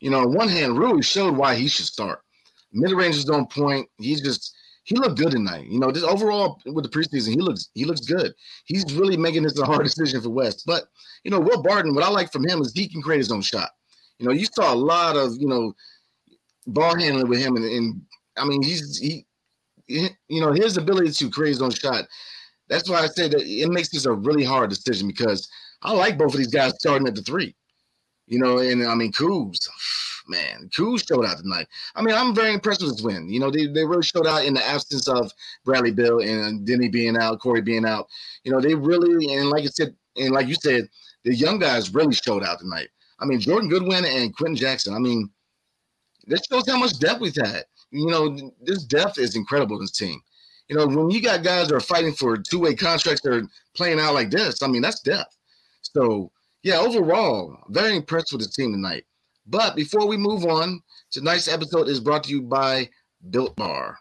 you 0.00 0.10
know, 0.10 0.20
on 0.20 0.34
one 0.34 0.48
hand, 0.48 0.78
Rui 0.78 1.02
showed 1.02 1.36
why 1.36 1.54
he 1.54 1.68
should 1.68 1.86
start. 1.86 2.22
Mid 2.72 2.92
ranges 2.92 3.24
don't 3.24 3.50
point. 3.50 3.88
He's 3.98 4.20
just 4.20 4.54
he 4.84 4.96
looked 4.96 5.18
good 5.18 5.30
tonight. 5.30 5.66
You 5.66 5.78
know, 5.78 5.92
just 5.92 6.06
overall 6.06 6.60
with 6.66 6.84
the 6.84 6.90
preseason, 6.90 7.30
he 7.30 7.40
looks 7.40 7.68
he 7.74 7.84
looks 7.84 8.00
good. 8.00 8.32
He's 8.64 8.84
really 8.94 9.16
making 9.16 9.44
this 9.44 9.58
a 9.58 9.64
hard 9.64 9.84
decision 9.84 10.20
for 10.20 10.30
Wes. 10.30 10.62
But 10.62 10.84
you 11.24 11.30
know, 11.30 11.40
Will 11.40 11.62
Barton, 11.62 11.94
what 11.94 12.04
I 12.04 12.08
like 12.08 12.32
from 12.32 12.46
him 12.46 12.60
is 12.60 12.72
he 12.72 12.88
can 12.88 13.02
create 13.02 13.18
his 13.18 13.32
own 13.32 13.42
shot. 13.42 13.70
You 14.18 14.26
know, 14.26 14.32
you 14.32 14.46
saw 14.46 14.72
a 14.72 14.76
lot 14.76 15.16
of 15.16 15.32
you 15.38 15.48
know 15.48 15.74
ball 16.66 16.96
handling 16.96 17.28
with 17.28 17.40
him, 17.40 17.56
and, 17.56 17.64
and 17.64 18.02
I 18.36 18.44
mean, 18.44 18.62
he's 18.62 18.98
he, 18.98 19.26
he, 19.86 20.08
you 20.28 20.40
know, 20.40 20.52
his 20.52 20.76
ability 20.76 21.12
to 21.12 21.30
create 21.30 21.50
his 21.50 21.62
own 21.62 21.70
shot. 21.70 22.06
That's 22.68 22.88
why 22.88 23.00
I 23.00 23.06
say 23.08 23.28
that 23.28 23.42
it 23.42 23.70
makes 23.70 23.90
this 23.90 24.06
a 24.06 24.12
really 24.12 24.44
hard 24.44 24.70
decision 24.70 25.08
because 25.08 25.48
I 25.82 25.92
like 25.92 26.16
both 26.16 26.32
of 26.32 26.38
these 26.38 26.46
guys 26.48 26.74
starting 26.78 27.06
at 27.06 27.14
the 27.14 27.22
three. 27.22 27.54
You 28.28 28.38
know, 28.38 28.58
and 28.58 28.86
I 28.86 28.94
mean, 28.94 29.12
Kuz, 29.12 29.68
man, 30.28 30.70
Kuz 30.76 31.06
showed 31.06 31.24
out 31.24 31.38
tonight. 31.38 31.66
I 31.94 32.02
mean, 32.02 32.14
I'm 32.14 32.34
very 32.34 32.52
impressed 32.52 32.82
with 32.82 32.92
this 32.92 33.02
win. 33.02 33.28
You 33.28 33.40
know, 33.40 33.50
they, 33.50 33.66
they 33.66 33.84
really 33.84 34.02
showed 34.02 34.26
out 34.26 34.44
in 34.44 34.54
the 34.54 34.66
absence 34.66 35.08
of 35.08 35.32
Bradley 35.64 35.90
Beal 35.90 36.20
and 36.20 36.66
Deni 36.66 36.90
being 36.90 37.16
out, 37.16 37.40
Corey 37.40 37.62
being 37.62 37.84
out. 37.84 38.08
You 38.44 38.52
know, 38.52 38.60
they 38.60 38.74
really, 38.74 39.34
and 39.34 39.50
like 39.50 39.64
I 39.64 39.68
said, 39.68 39.94
and 40.16 40.32
like 40.32 40.46
you 40.46 40.54
said, 40.54 40.88
the 41.24 41.34
young 41.34 41.58
guys 41.58 41.94
really 41.94 42.14
showed 42.14 42.42
out 42.42 42.58
tonight. 42.58 42.88
I 43.20 43.24
mean, 43.24 43.40
Jordan 43.40 43.68
Goodwin 43.68 44.04
and 44.04 44.36
Quenton 44.36 44.56
Jackson. 44.56 44.94
I 44.94 44.98
mean, 44.98 45.30
this 46.26 46.42
shows 46.50 46.68
how 46.68 46.78
much 46.78 46.98
depth 46.98 47.20
we've 47.20 47.34
had 47.34 47.64
you 47.92 48.06
know, 48.06 48.52
this 48.62 48.84
depth 48.84 49.18
is 49.18 49.36
incredible 49.36 49.76
in 49.76 49.82
this 49.82 49.92
team. 49.92 50.20
You 50.68 50.76
know, 50.76 50.86
when 50.86 51.10
you 51.10 51.20
got 51.20 51.44
guys 51.44 51.68
that 51.68 51.76
are 51.76 51.80
fighting 51.80 52.14
for 52.14 52.38
two-way 52.38 52.74
contracts 52.74 53.20
that 53.22 53.34
are 53.34 53.48
playing 53.74 54.00
out 54.00 54.14
like 54.14 54.30
this, 54.30 54.62
I 54.62 54.66
mean, 54.66 54.82
that's 54.82 55.00
depth. 55.00 55.36
So, 55.82 56.32
yeah, 56.62 56.78
overall, 56.78 57.56
very 57.68 57.94
impressed 57.96 58.32
with 58.32 58.40
the 58.40 58.48
team 58.48 58.72
tonight. 58.72 59.04
But 59.46 59.74
before 59.76 60.06
we 60.06 60.16
move 60.16 60.44
on, 60.44 60.80
tonight's 61.10 61.48
episode 61.48 61.88
is 61.88 62.00
brought 62.00 62.24
to 62.24 62.30
you 62.30 62.42
by 62.42 62.88
Built 63.30 63.56
Bar. 63.56 63.98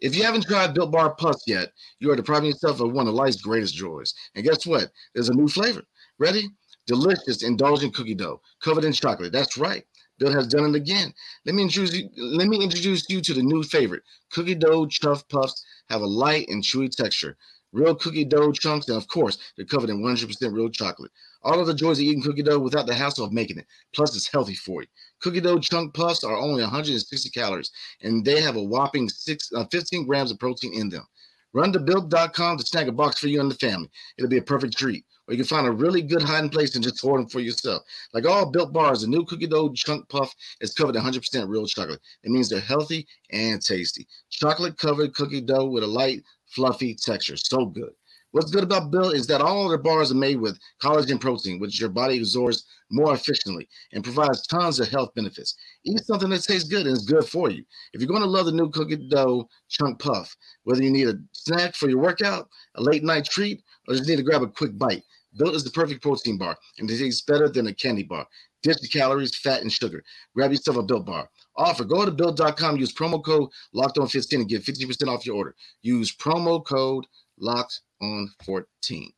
If 0.00 0.16
you 0.16 0.22
haven't 0.22 0.46
tried 0.46 0.74
Built 0.74 0.92
Bar 0.92 1.14
Plus 1.14 1.42
yet, 1.46 1.72
you 1.98 2.10
are 2.10 2.16
depriving 2.16 2.50
yourself 2.50 2.80
of 2.80 2.92
one 2.92 3.06
of 3.06 3.14
life's 3.14 3.42
greatest 3.42 3.74
joys. 3.74 4.14
And 4.34 4.44
guess 4.44 4.66
what? 4.66 4.90
There's 5.14 5.28
a 5.28 5.34
new 5.34 5.48
flavor. 5.48 5.82
Ready? 6.18 6.48
Delicious, 6.86 7.42
indulgent 7.42 7.94
cookie 7.94 8.14
dough 8.14 8.40
covered 8.62 8.84
in 8.84 8.92
chocolate. 8.92 9.32
That's 9.32 9.58
right. 9.58 9.84
Bill 10.18 10.32
has 10.32 10.46
done 10.46 10.68
it 10.68 10.76
again. 10.76 11.12
Let 11.46 11.54
me 11.54 11.62
introduce 11.62 11.94
you. 11.94 12.08
Let 12.16 12.48
me 12.48 12.62
introduce 12.62 13.08
you 13.08 13.20
to 13.22 13.34
the 13.34 13.42
new 13.42 13.62
favorite. 13.62 14.02
Cookie 14.32 14.54
dough 14.54 14.86
chunk 14.86 15.26
puffs 15.28 15.64
have 15.88 16.02
a 16.02 16.06
light 16.06 16.48
and 16.48 16.62
chewy 16.62 16.90
texture. 16.90 17.36
Real 17.72 17.94
cookie 17.94 18.24
dough 18.24 18.52
chunks, 18.52 18.88
and 18.88 18.96
of 18.96 19.06
course, 19.08 19.38
they're 19.56 19.66
covered 19.66 19.90
in 19.90 20.02
100% 20.02 20.52
real 20.52 20.68
chocolate. 20.68 21.12
All 21.42 21.60
of 21.60 21.66
the 21.66 21.74
joys 21.74 21.98
of 21.98 22.04
eating 22.04 22.22
cookie 22.22 22.42
dough 22.42 22.58
without 22.58 22.86
the 22.86 22.94
hassle 22.94 23.24
of 23.24 23.32
making 23.32 23.58
it. 23.58 23.66
Plus, 23.94 24.16
it's 24.16 24.30
healthy 24.30 24.54
for 24.54 24.82
you. 24.82 24.88
Cookie 25.20 25.40
dough 25.40 25.58
chunk 25.58 25.94
puffs 25.94 26.24
are 26.24 26.36
only 26.36 26.62
160 26.62 27.30
calories, 27.30 27.70
and 28.02 28.24
they 28.24 28.40
have 28.40 28.56
a 28.56 28.62
whopping 28.62 29.08
six, 29.08 29.50
uh, 29.54 29.64
15 29.70 30.06
grams 30.06 30.30
of 30.30 30.38
protein 30.38 30.74
in 30.74 30.88
them. 30.88 31.06
Run 31.52 31.72
to 31.72 31.80
built.com 31.80 32.58
to 32.58 32.66
snag 32.66 32.88
a 32.88 32.92
box 32.92 33.20
for 33.20 33.28
you 33.28 33.40
and 33.40 33.50
the 33.50 33.56
family. 33.56 33.90
It'll 34.18 34.28
be 34.28 34.38
a 34.38 34.42
perfect 34.42 34.76
treat 34.76 35.04
or 35.30 35.34
you 35.34 35.38
can 35.38 35.46
find 35.46 35.66
a 35.66 35.70
really 35.70 36.02
good 36.02 36.22
hiding 36.22 36.50
place 36.50 36.74
and 36.74 36.82
just 36.82 37.00
hoard 37.00 37.20
them 37.20 37.28
for 37.28 37.38
yourself. 37.38 37.84
Like 38.12 38.26
all 38.26 38.50
built 38.50 38.72
bars, 38.72 39.02
the 39.02 39.06
new 39.06 39.24
cookie 39.24 39.46
dough 39.46 39.72
chunk 39.72 40.08
puff 40.08 40.34
is 40.60 40.74
covered 40.74 40.96
100% 40.96 41.48
real 41.48 41.66
chocolate. 41.66 42.00
It 42.24 42.30
means 42.32 42.48
they're 42.48 42.58
healthy 42.58 43.06
and 43.30 43.62
tasty. 43.62 44.08
Chocolate 44.30 44.76
covered 44.76 45.14
cookie 45.14 45.40
dough 45.40 45.66
with 45.66 45.84
a 45.84 45.86
light, 45.86 46.24
fluffy 46.54 46.94
texture. 46.94 47.36
So 47.36 47.66
good. 47.66 47.90
What's 48.32 48.52
good 48.52 48.62
about 48.62 48.92
Built 48.92 49.14
is 49.14 49.26
that 49.26 49.40
all 49.40 49.68
their 49.68 49.76
bars 49.76 50.12
are 50.12 50.16
made 50.16 50.36
with 50.36 50.58
collagen 50.80 51.20
protein, 51.20 51.58
which 51.58 51.80
your 51.80 51.88
body 51.88 52.18
absorbs 52.18 52.64
more 52.88 53.12
efficiently 53.12 53.68
and 53.92 54.04
provides 54.04 54.46
tons 54.46 54.78
of 54.78 54.88
health 54.88 55.12
benefits. 55.16 55.56
Eat 55.84 55.98
something 56.04 56.30
that 56.30 56.44
tastes 56.44 56.68
good 56.68 56.86
and 56.86 56.96
is 56.96 57.04
good 57.04 57.24
for 57.24 57.50
you. 57.50 57.64
If 57.92 58.00
you're 58.00 58.08
going 58.08 58.22
to 58.22 58.28
love 58.28 58.46
the 58.46 58.52
new 58.52 58.70
cookie 58.70 59.08
dough 59.08 59.48
chunk 59.68 59.98
puff, 59.98 60.36
whether 60.62 60.82
you 60.82 60.90
need 60.90 61.08
a 61.08 61.18
snack 61.32 61.74
for 61.74 61.88
your 61.88 61.98
workout, 61.98 62.48
a 62.76 62.82
late 62.82 63.02
night 63.02 63.24
treat, 63.24 63.64
or 63.88 63.94
just 63.94 64.08
need 64.08 64.16
to 64.16 64.22
grab 64.22 64.42
a 64.42 64.48
quick 64.48 64.78
bite, 64.78 65.02
Built 65.36 65.54
is 65.56 65.64
the 65.64 65.70
perfect 65.70 66.02
protein 66.02 66.38
bar, 66.38 66.56
and 66.78 66.88
it 66.88 66.98
tastes 66.98 67.22
better 67.22 67.48
than 67.48 67.66
a 67.66 67.74
candy 67.74 68.04
bar. 68.04 68.26
Ditch 68.62 68.78
the 68.80 68.88
calories, 68.88 69.36
fat, 69.36 69.62
and 69.62 69.72
sugar. 69.72 70.04
Grab 70.36 70.52
yourself 70.52 70.76
a 70.76 70.82
Built 70.82 71.06
bar. 71.06 71.28
Offer. 71.60 71.84
Go 71.84 72.04
to 72.04 72.10
built.com, 72.10 72.78
use 72.78 72.92
promo 72.92 73.22
code 73.22 73.50
locked 73.72 73.98
on 73.98 74.08
15 74.08 74.40
and 74.40 74.48
get 74.48 74.64
50% 74.64 75.08
off 75.08 75.26
your 75.26 75.36
order. 75.36 75.54
Use 75.82 76.14
promo 76.16 76.64
code 76.64 77.04
locked 77.38 77.80
on 78.00 78.30
14. 78.44 79.12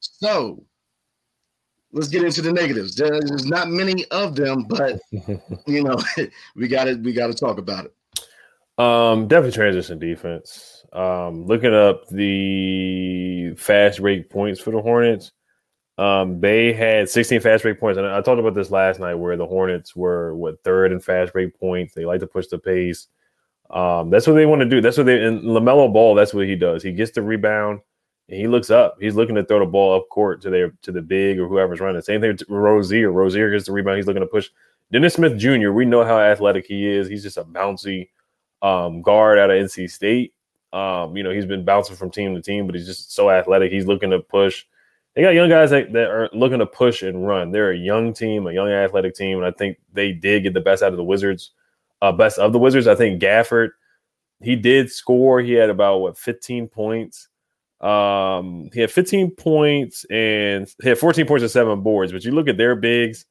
So 0.00 0.64
let's 1.92 2.08
get 2.08 2.24
into 2.24 2.42
the 2.42 2.52
negatives. 2.52 2.96
There's 2.96 3.44
not 3.44 3.68
many 3.68 4.04
of 4.06 4.34
them, 4.34 4.64
but 4.64 4.98
you 5.66 5.84
know, 5.84 5.96
we 6.56 6.68
got 6.68 6.84
to 6.84 6.94
we 6.96 7.12
got 7.12 7.28
to 7.28 7.34
talk 7.34 7.58
about 7.58 7.86
it. 7.86 7.94
Um, 8.82 9.28
definitely 9.28 9.52
transition 9.52 9.98
defense. 9.98 10.84
Um, 10.92 11.46
looking 11.46 11.74
up 11.74 12.08
the 12.08 13.54
fast 13.56 14.00
break 14.00 14.30
points 14.30 14.60
for 14.60 14.70
the 14.72 14.80
Hornets. 14.80 15.32
Um, 15.96 16.40
they 16.40 16.72
had 16.72 17.08
16 17.08 17.40
fast 17.40 17.62
break 17.62 17.78
points, 17.78 17.98
and 17.98 18.06
I 18.06 18.20
talked 18.20 18.40
about 18.40 18.54
this 18.54 18.70
last 18.70 18.98
night, 18.98 19.14
where 19.14 19.36
the 19.36 19.46
Hornets 19.46 19.94
were 19.94 20.34
what 20.34 20.62
third 20.64 20.92
in 20.92 21.00
fast 21.00 21.32
break 21.32 21.58
points. 21.58 21.94
They 21.94 22.04
like 22.04 22.20
to 22.20 22.26
push 22.26 22.48
the 22.48 22.58
pace. 22.58 23.06
Um, 23.70 24.10
that's 24.10 24.26
what 24.26 24.34
they 24.34 24.46
want 24.46 24.60
to 24.60 24.68
do. 24.68 24.80
That's 24.80 24.96
what 24.96 25.06
they 25.06 25.22
in 25.24 25.42
LaMelo 25.42 25.92
Ball. 25.92 26.14
That's 26.14 26.34
what 26.34 26.46
he 26.46 26.56
does. 26.56 26.82
He 26.82 26.92
gets 26.92 27.12
the 27.12 27.22
rebound 27.22 27.80
and 28.28 28.38
he 28.38 28.46
looks 28.46 28.70
up. 28.70 28.96
He's 29.00 29.14
looking 29.14 29.34
to 29.36 29.44
throw 29.44 29.60
the 29.60 29.66
ball 29.66 29.96
up 29.96 30.08
court 30.08 30.40
to 30.42 30.50
their 30.50 30.72
to 30.82 30.92
the 30.92 31.02
big 31.02 31.38
or 31.38 31.48
whoever's 31.48 31.80
running. 31.80 32.00
Same 32.02 32.20
thing 32.20 32.32
with 32.32 32.48
Rozier. 32.48 33.12
Rozier 33.12 33.50
gets 33.50 33.66
the 33.66 33.72
rebound. 33.72 33.96
He's 33.96 34.06
looking 34.06 34.22
to 34.22 34.26
push. 34.26 34.50
Dennis 34.92 35.14
Smith 35.14 35.38
Jr. 35.38 35.70
We 35.70 35.84
know 35.84 36.04
how 36.04 36.18
athletic 36.18 36.66
he 36.66 36.86
is. 36.86 37.08
He's 37.08 37.22
just 37.22 37.36
a 37.36 37.44
bouncy 37.44 38.10
um, 38.62 39.02
guard 39.02 39.38
out 39.38 39.50
of 39.50 39.56
NC 39.56 39.90
State. 39.90 40.34
Um, 40.72 41.16
you 41.16 41.22
know, 41.22 41.30
he's 41.30 41.46
been 41.46 41.64
bouncing 41.64 41.96
from 41.96 42.10
team 42.10 42.34
to 42.34 42.42
team, 42.42 42.66
but 42.66 42.74
he's 42.74 42.86
just 42.86 43.12
so 43.12 43.30
athletic. 43.30 43.72
He's 43.72 43.86
looking 43.86 44.10
to 44.10 44.20
push 44.20 44.64
they 45.14 45.22
got 45.22 45.34
young 45.34 45.48
guys 45.48 45.70
that, 45.70 45.92
that 45.92 46.10
are 46.10 46.28
looking 46.32 46.58
to 46.58 46.66
push 46.66 47.02
and 47.02 47.26
run. 47.26 47.52
They're 47.52 47.70
a 47.70 47.76
young 47.76 48.12
team, 48.12 48.46
a 48.46 48.52
young 48.52 48.68
athletic 48.68 49.14
team, 49.14 49.38
and 49.38 49.46
I 49.46 49.52
think 49.52 49.78
they 49.92 50.12
did 50.12 50.42
get 50.42 50.54
the 50.54 50.60
best 50.60 50.82
out 50.82 50.92
of 50.92 50.96
the 50.96 51.04
Wizards, 51.04 51.52
uh, 52.02 52.12
best 52.12 52.38
of 52.38 52.52
the 52.52 52.58
Wizards. 52.58 52.88
I 52.88 52.96
think 52.96 53.22
Gafford, 53.22 53.70
he 54.42 54.56
did 54.56 54.90
score. 54.90 55.40
He 55.40 55.52
had 55.52 55.70
about 55.70 55.98
what 55.98 56.18
15 56.18 56.66
points. 56.68 57.28
Um, 57.80 58.70
he 58.72 58.80
had 58.80 58.90
15 58.90 59.32
points 59.32 60.04
and 60.10 60.72
he 60.82 60.88
had 60.88 60.98
14 60.98 61.26
points 61.26 61.42
and 61.42 61.50
seven 61.50 61.82
boards. 61.82 62.12
But 62.12 62.24
you 62.24 62.32
look 62.32 62.48
at 62.48 62.56
their 62.56 62.74
bigs, 62.74 63.26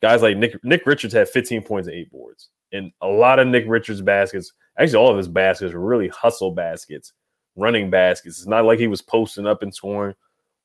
guys 0.00 0.22
like 0.22 0.36
Nick 0.36 0.62
Nick 0.64 0.86
Richards 0.86 1.12
had 1.12 1.28
15 1.28 1.62
points 1.62 1.88
and 1.88 1.96
eight 1.96 2.10
boards. 2.10 2.48
And 2.72 2.92
a 3.00 3.08
lot 3.08 3.38
of 3.38 3.48
Nick 3.48 3.64
Richards 3.66 4.00
baskets, 4.00 4.52
actually 4.78 4.98
all 4.98 5.10
of 5.10 5.16
his 5.16 5.28
baskets 5.28 5.74
were 5.74 5.80
really 5.80 6.08
hustle 6.08 6.52
baskets, 6.52 7.12
running 7.56 7.90
baskets. 7.90 8.38
It's 8.38 8.46
not 8.46 8.64
like 8.64 8.78
he 8.78 8.86
was 8.86 9.02
posting 9.02 9.46
up 9.46 9.62
and 9.62 9.74
scoring. 9.74 10.14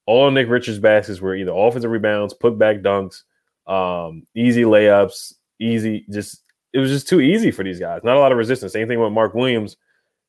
All 0.05 0.29
Nick 0.31 0.49
Richards 0.49 0.79
baskets 0.79 1.21
were 1.21 1.35
either 1.35 1.53
offensive 1.53 1.91
rebounds, 1.91 2.33
put 2.33 2.57
back 2.57 2.77
dunks, 2.77 3.23
um, 3.67 4.25
easy 4.35 4.63
layups, 4.63 5.33
easy 5.59 6.05
just 6.09 6.41
it 6.73 6.79
was 6.79 6.89
just 6.89 7.07
too 7.07 7.21
easy 7.21 7.51
for 7.51 7.63
these 7.63 7.79
guys. 7.79 8.01
Not 8.03 8.17
a 8.17 8.19
lot 8.19 8.31
of 8.31 8.37
resistance. 8.37 8.73
Same 8.73 8.87
thing 8.87 8.99
with 8.99 9.11
Mark 9.11 9.33
Williams, 9.33 9.77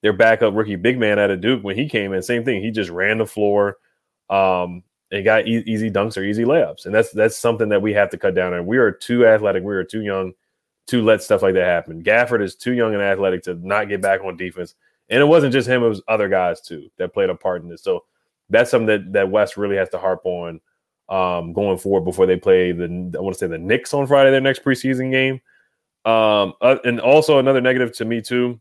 their 0.03 0.13
backup 0.13 0.55
rookie 0.55 0.77
big 0.77 0.99
man 0.99 1.19
out 1.19 1.31
of 1.31 1.41
Duke 1.41 1.63
when 1.63 1.77
he 1.77 1.89
came 1.89 2.13
in. 2.13 2.23
Same 2.23 2.45
thing. 2.45 2.63
He 2.63 2.71
just 2.71 2.91
ran 2.91 3.19
the 3.19 3.27
floor 3.27 3.77
um, 4.29 4.83
and 5.11 5.25
got 5.25 5.47
e- 5.47 5.65
easy 5.67 5.91
dunks 5.91 6.17
or 6.17 6.25
easy 6.25 6.45
layups. 6.45 6.87
And 6.87 6.95
that's 6.95 7.13
that's 7.13 7.39
something 7.39 7.69
that 7.69 7.83
we 7.83 7.93
have 7.93 8.11
to 8.11 8.19
cut 8.19 8.35
down 8.35 8.55
on. 8.55 8.67
We 8.67 8.79
are 8.79 8.91
too 8.91 9.27
athletic. 9.27 9.63
We 9.63 9.75
are 9.75 9.85
too 9.85 10.03
young 10.03 10.33
to 10.89 11.03
let 11.03 11.23
stuff 11.23 11.43
like 11.43 11.55
that 11.55 11.65
happen. 11.65 12.03
Gafford 12.03 12.43
is 12.43 12.57
too 12.57 12.73
young 12.73 12.93
and 12.93 13.03
athletic 13.03 13.45
to 13.45 13.55
not 13.55 13.89
get 13.89 14.03
back 14.03 14.23
on 14.25 14.37
defense. 14.37 14.75
And 15.09 15.21
it 15.21 15.27
wasn't 15.27 15.53
just 15.53 15.69
him; 15.69 15.85
it 15.85 15.89
was 15.89 16.03
other 16.09 16.29
guys 16.29 16.61
too 16.61 16.89
that 16.99 17.13
played 17.15 17.31
a 17.31 17.35
part 17.35 17.63
in 17.63 17.69
this. 17.69 17.83
So 17.83 18.05
that's 18.51 18.71
something 18.71 18.87
that 18.87 19.13
that 19.13 19.31
Wes 19.31 19.57
really 19.57 19.77
has 19.77 19.89
to 19.91 19.99
harp 19.99 20.21
on 20.25 20.61
um, 21.09 21.53
going 21.53 21.79
forward 21.79 22.05
before 22.05 22.27
they 22.27 22.37
play 22.37 22.73
the 22.73 22.85
I 23.17 23.21
want 23.21 23.35
to 23.35 23.39
say 23.39 23.47
the 23.47 23.59
Knicks 23.59 23.95
on 23.95 24.07
Friday, 24.07 24.31
their 24.31 24.41
next 24.41 24.65
preseason 24.65 25.11
game. 25.11 25.41
Um, 26.05 26.55
uh, 26.61 26.77
and 26.85 27.01
also 27.01 27.39
another 27.39 27.61
negative 27.61 27.97
to 27.99 28.05
me 28.05 28.21
too 28.21 28.61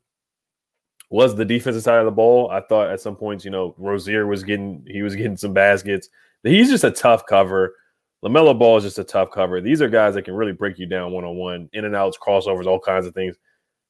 was 1.09 1.35
the 1.35 1.45
defensive 1.45 1.83
side 1.83 1.99
of 1.99 2.05
the 2.05 2.11
ball. 2.11 2.49
I 2.51 2.61
thought 2.61 2.89
at 2.89 3.01
some 3.01 3.15
points, 3.15 3.43
you 3.43 3.51
know, 3.51 3.75
Rozier 3.77 4.27
was 4.27 4.43
getting 4.43 4.85
he 4.87 5.01
was 5.01 5.15
getting 5.15 5.37
some 5.37 5.53
baskets. 5.53 6.09
He's 6.43 6.69
just 6.69 6.83
a 6.83 6.91
tough 6.91 7.25
cover. 7.25 7.75
LaMelo 8.23 8.57
Ball 8.57 8.77
is 8.77 8.83
just 8.83 8.99
a 8.99 9.03
tough 9.03 9.31
cover. 9.31 9.61
These 9.61 9.81
are 9.81 9.89
guys 9.89 10.13
that 10.13 10.23
can 10.23 10.35
really 10.35 10.53
break 10.53 10.77
you 10.77 10.85
down 10.85 11.11
one 11.11 11.23
on 11.23 11.35
one, 11.35 11.69
in 11.73 11.85
and 11.85 11.95
outs, 11.95 12.17
crossovers, 12.17 12.67
all 12.67 12.79
kinds 12.79 13.05
of 13.05 13.13
things. 13.13 13.35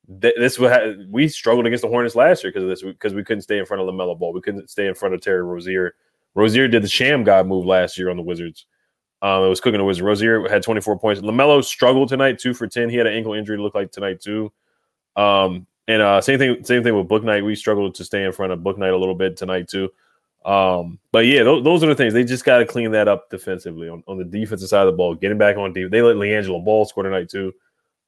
This 0.08 0.60
we 1.10 1.28
struggled 1.28 1.66
against 1.66 1.84
the 1.84 1.88
Hornets 1.88 2.16
last 2.16 2.44
year 2.44 2.52
because 2.52 2.64
of 2.64 2.70
this 2.70 2.82
because 2.82 3.14
we 3.14 3.24
couldn't 3.24 3.44
stay 3.44 3.60
in 3.60 3.66
front 3.66 3.82
of 3.82 3.88
LaMelo 3.88 4.18
Ball. 4.18 4.34
We 4.34 4.42
couldn't 4.42 4.70
stay 4.70 4.88
in 4.88 4.96
front 4.96 5.14
of 5.14 5.22
Terry 5.22 5.44
Rozier. 5.44 5.96
Rozier 6.36 6.68
did 6.68 6.84
the 6.84 6.88
Shammgod 6.88 7.48
move 7.48 7.66
last 7.66 7.98
year 7.98 8.10
on 8.10 8.18
the 8.18 8.24
Wizards. 8.24 8.66
Um, 9.22 9.44
it 9.44 9.50
was 9.50 9.62
cooking 9.62 9.78
the 9.78 9.86
Wizards. 9.86 10.02
Rozier 10.02 10.50
had 10.50 10.64
24 10.64 10.98
points. 10.98 11.22
LaMelo 11.22 11.64
struggled 11.64 12.10
tonight, 12.10 12.40
two 12.40 12.54
for 12.54 12.68
10. 12.68 12.90
He 12.90 12.96
had 12.96 13.06
an 13.06 13.14
ankle 13.14 13.34
injury 13.34 13.58
to 13.58 13.64
look 13.64 13.76
like 13.76 13.92
tonight 13.92 14.20
too. 14.20 14.52
Um, 15.16 15.68
and 15.88 16.02
uh, 16.02 16.22
same 16.22 16.40
thing, 16.40 16.64
same 16.64 16.84
thing 16.84 16.96
with 16.96 17.08
Bouknight. 17.08 17.46
We 17.46 17.56
struggled 17.56 17.96
to 17.96 18.04
stay 18.04 18.24
in 18.24 18.32
front 18.32 18.52
of 18.52 18.60
Bouknight 18.60 18.94
a 18.94 18.98
little 18.98 19.16
bit 19.16 19.38
tonight 19.38 19.68
too. 19.68 19.92
Um, 20.46 20.98
but 21.12 21.28
yeah, 21.28 21.44
those, 21.44 21.64
those, 21.64 21.84
are 21.84 21.88
the 21.88 21.96
things. 21.96 22.14
They 22.14 22.24
just 22.24 22.46
got 22.46 22.60
to 22.60 22.66
clean 22.66 22.92
that 22.92 23.08
up 23.08 23.30
defensively 23.30 23.90
on, 23.90 24.04
on 24.08 24.18
the 24.18 24.24
defensive 24.24 24.70
side 24.70 24.88
of 24.88 24.94
the 24.94 24.98
ball, 24.98 25.14
getting 25.14 25.38
back 25.38 25.58
on 25.58 25.72
deep, 25.72 25.92
They 25.92 26.02
let 26.02 26.16
LiAngelo 26.16 26.64
Ball 26.66 26.86
score 26.86 27.04
tonight 27.04 27.30
too. 27.30 27.54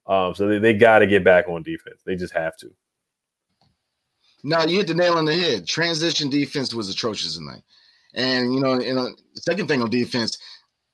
Um, 0.05 0.35
so 0.35 0.47
they, 0.47 0.59
they 0.59 0.73
got 0.73 0.99
to 0.99 1.07
get 1.07 1.23
back 1.23 1.47
on 1.47 1.63
defense. 1.63 2.01
They 2.05 2.15
just 2.15 2.33
have 2.33 2.57
to. 2.57 2.71
Now 4.43 4.65
you 4.65 4.77
hit 4.77 4.87
the 4.87 4.93
nail 4.93 5.13
on 5.13 5.25
the 5.25 5.35
head. 5.35 5.65
Transition 5.65 6.29
defense 6.29 6.73
was 6.73 6.89
atrocious 6.89 7.37
tonight. 7.37 7.63
And 8.13 8.53
you 8.53 8.59
know, 8.59 8.73
and 8.73 8.99
uh, 8.99 9.09
the 9.33 9.41
second 9.41 9.67
thing 9.67 9.81
on 9.81 9.89
defense, 9.89 10.37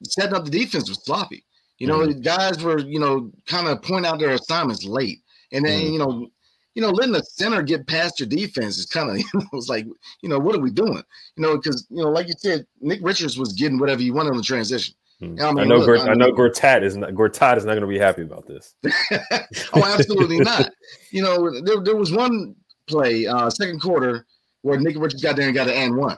setting 0.04 0.36
up 0.36 0.46
the 0.46 0.52
defense 0.52 0.88
was 0.88 1.04
sloppy. 1.04 1.44
You 1.80 1.88
know, 1.88 2.00
mm-hmm. 2.00 2.22
guys 2.22 2.62
were, 2.62 2.80
you 2.80 3.00
know, 3.00 3.32
kind 3.48 3.68
of 3.68 3.82
point 3.82 4.06
out 4.06 4.20
their 4.20 4.32
assignments 4.32 4.84
late. 4.84 5.22
And 5.52 5.66
then, 5.66 5.80
mm-hmm. 5.80 5.94
you 5.94 6.00
know, 6.00 6.30
you 6.76 6.82
know, 6.82 6.90
letting 6.90 7.14
the 7.14 7.24
center 7.24 7.62
get 7.62 7.88
past 7.88 8.20
your 8.20 8.28
defense 8.28 8.78
is 8.78 8.86
kind 8.86 9.10
of, 9.10 9.18
you 9.18 9.26
know, 9.34 9.48
it's 9.54 9.70
like, 9.70 9.86
you 10.22 10.30
know, 10.30 10.38
what 10.38 10.56
are 10.56 10.62
we 10.62 10.72
doing? 10.72 11.02
You 11.36 11.44
know, 11.44 11.56
because, 11.56 11.88
you 11.90 12.04
know, 12.04 12.10
like 12.10 12.28
you 12.28 12.34
said, 12.38 12.66
Nick 12.82 13.00
Richards 13.02 13.40
was 13.40 13.54
getting 13.54 13.80
whatever 13.80 14.02
he 14.02 14.12
wanted 14.12 14.32
on 14.32 14.38
the 14.38 14.44
transition. 14.44 14.94
Mm-hmm. 15.22 15.44
I, 15.44 15.52
mean, 15.52 15.60
I, 15.60 15.64
know, 15.66 15.78
look, 15.78 16.00
I, 16.00 16.12
I 16.12 16.14
know 16.14 16.32
Gortat 16.32 16.82
is 16.82 16.96
not 16.96 17.10
Gortat 17.10 17.58
is 17.58 17.66
not 17.66 17.72
going 17.74 17.82
to 17.82 17.88
be 17.88 18.00
happy 18.00 18.22
about 18.22 18.48
this. 18.48 18.76
oh, 19.74 19.84
absolutely 19.84 20.40
not. 20.40 20.72
You 21.12 21.24
know, 21.24 21.62
there, 21.62 21.82
there 21.82 21.96
was 21.98 22.12
one 22.12 22.56
play, 22.88 23.28
uh, 23.28 23.50
second 23.50 23.82
quarter, 23.82 24.26
where 24.62 24.80
Nick 24.80 24.98
Richards 24.98 25.22
got 25.22 25.36
there 25.36 25.46
and 25.46 25.56
got 25.56 25.68
an 25.68 25.74
and 25.74 25.98
one. 25.98 26.18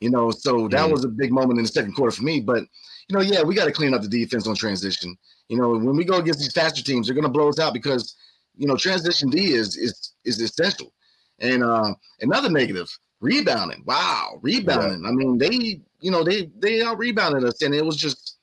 You 0.00 0.10
know, 0.10 0.30
so 0.30 0.68
that 0.68 0.88
mm. 0.88 0.92
was 0.92 1.04
a 1.04 1.08
big 1.08 1.32
moment 1.32 1.58
in 1.58 1.64
the 1.64 1.70
second 1.70 1.94
quarter 1.94 2.14
for 2.14 2.22
me. 2.22 2.40
But 2.40 2.64
you 3.08 3.16
know, 3.16 3.20
yeah, 3.20 3.42
we 3.42 3.54
got 3.54 3.64
to 3.64 3.72
clean 3.72 3.94
up 3.94 4.02
the 4.02 4.08
defense 4.08 4.46
on 4.46 4.54
transition. 4.54 5.16
You 5.48 5.58
know, 5.58 5.70
when 5.70 5.96
we 5.96 6.04
go 6.04 6.18
against 6.18 6.40
these 6.40 6.52
faster 6.52 6.82
teams, 6.82 7.06
they're 7.06 7.14
going 7.14 7.24
to 7.24 7.30
blow 7.30 7.48
us 7.48 7.58
out 7.58 7.72
because 7.72 8.14
you 8.56 8.66
know 8.66 8.76
transition 8.76 9.28
D 9.28 9.54
is 9.54 9.76
is 9.76 10.12
is 10.24 10.40
essential. 10.40 10.92
And 11.40 11.64
uh, 11.64 11.94
another 12.20 12.48
negative, 12.48 12.88
rebounding. 13.20 13.82
Wow, 13.86 14.38
rebounding. 14.40 15.02
Yeah. 15.02 15.08
I 15.08 15.12
mean, 15.12 15.38
they 15.38 15.80
you 16.00 16.10
know 16.10 16.22
they 16.22 16.50
they 16.58 16.82
out 16.82 16.98
rebounded 16.98 17.44
us, 17.44 17.62
and 17.62 17.74
it 17.74 17.84
was 17.84 17.96
just 17.96 18.35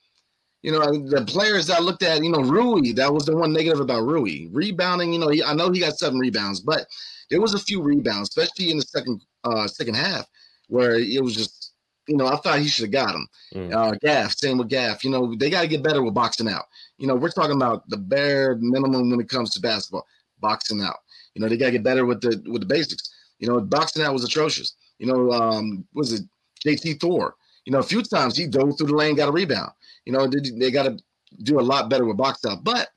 you 0.64 0.72
know 0.72 0.80
the 0.80 1.22
players 1.26 1.68
I 1.68 1.78
looked 1.78 2.02
at. 2.02 2.24
You 2.24 2.30
know, 2.30 2.40
Rui. 2.40 2.92
That 2.92 3.12
was 3.12 3.26
the 3.26 3.36
one 3.36 3.52
negative 3.52 3.80
about 3.80 4.06
Rui 4.06 4.48
rebounding. 4.50 5.12
You 5.12 5.18
know, 5.18 5.28
he, 5.28 5.44
I 5.44 5.52
know 5.52 5.70
he 5.70 5.80
got 5.80 5.98
seven 5.98 6.18
rebounds, 6.18 6.60
but 6.60 6.86
there 7.28 7.42
was 7.42 7.52
a 7.52 7.58
few 7.58 7.82
rebounds, 7.82 8.30
especially 8.30 8.70
in 8.70 8.78
the 8.78 8.82
second 8.82 9.20
uh 9.44 9.68
second 9.68 9.94
half 9.94 10.26
where 10.68 10.94
it 10.98 11.22
was 11.22 11.36
just, 11.36 11.72
you 12.08 12.16
know, 12.16 12.26
I 12.26 12.36
thought 12.36 12.60
he 12.60 12.68
should 12.68 12.84
have 12.84 12.92
got 12.92 13.14
him. 13.14 13.28
Mm. 13.54 13.74
Uh, 13.74 13.98
Gaff, 14.00 14.34
same 14.38 14.56
with 14.56 14.70
Gaff. 14.70 15.04
You 15.04 15.10
know, 15.10 15.34
they 15.34 15.50
got 15.50 15.60
to 15.60 15.68
get 15.68 15.82
better 15.82 16.02
with 16.02 16.14
boxing 16.14 16.48
out. 16.48 16.64
You 16.96 17.06
know, 17.06 17.14
we're 17.14 17.28
talking 17.28 17.56
about 17.56 17.86
the 17.90 17.98
bare 17.98 18.56
minimum 18.56 19.10
when 19.10 19.20
it 19.20 19.28
comes 19.28 19.50
to 19.50 19.60
basketball, 19.60 20.06
boxing 20.40 20.80
out. 20.80 20.96
You 21.34 21.42
know, 21.42 21.48
they 21.50 21.58
got 21.58 21.66
to 21.66 21.72
get 21.72 21.82
better 21.82 22.06
with 22.06 22.22
the 22.22 22.42
with 22.50 22.62
the 22.62 22.66
basics. 22.66 23.12
You 23.38 23.48
know, 23.48 23.60
boxing 23.60 24.02
out 24.02 24.14
was 24.14 24.24
atrocious. 24.24 24.76
You 24.98 25.08
know, 25.08 25.30
um, 25.30 25.86
was 25.92 26.14
it 26.14 26.22
JT 26.66 27.00
Thor? 27.02 27.34
You 27.64 27.72
know, 27.72 27.78
a 27.78 27.82
few 27.82 28.02
times 28.02 28.36
he 28.36 28.46
dove 28.46 28.76
through 28.76 28.88
the 28.88 28.94
lane, 28.94 29.16
got 29.16 29.28
a 29.28 29.32
rebound. 29.32 29.72
You 30.04 30.12
know, 30.12 30.26
they, 30.26 30.50
they 30.50 30.70
got 30.70 30.84
to 30.84 30.98
do 31.42 31.58
a 31.58 31.62
lot 31.62 31.88
better 31.88 32.04
with 32.04 32.16
box 32.16 32.44
out. 32.44 32.62
But 32.62 32.88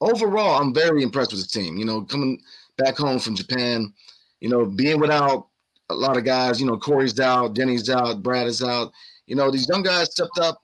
overall, 0.00 0.60
I'm 0.60 0.74
very 0.74 1.02
impressed 1.02 1.32
with 1.32 1.42
the 1.42 1.48
team. 1.48 1.76
You 1.76 1.84
know, 1.84 2.02
coming 2.02 2.40
back 2.76 2.96
home 2.96 3.18
from 3.18 3.36
Japan, 3.36 3.92
you 4.40 4.48
know, 4.48 4.66
being 4.66 4.98
without 5.00 5.48
a 5.90 5.94
lot 5.94 6.16
of 6.16 6.24
guys, 6.24 6.60
you 6.60 6.66
know, 6.66 6.76
Corey's 6.78 7.18
out, 7.20 7.54
Deni's 7.54 7.90
out, 7.90 8.22
Brad 8.22 8.46
is 8.46 8.62
out. 8.62 8.92
You 9.26 9.36
know, 9.36 9.50
these 9.50 9.68
young 9.68 9.82
guys 9.82 10.10
stepped 10.10 10.38
up. 10.38 10.60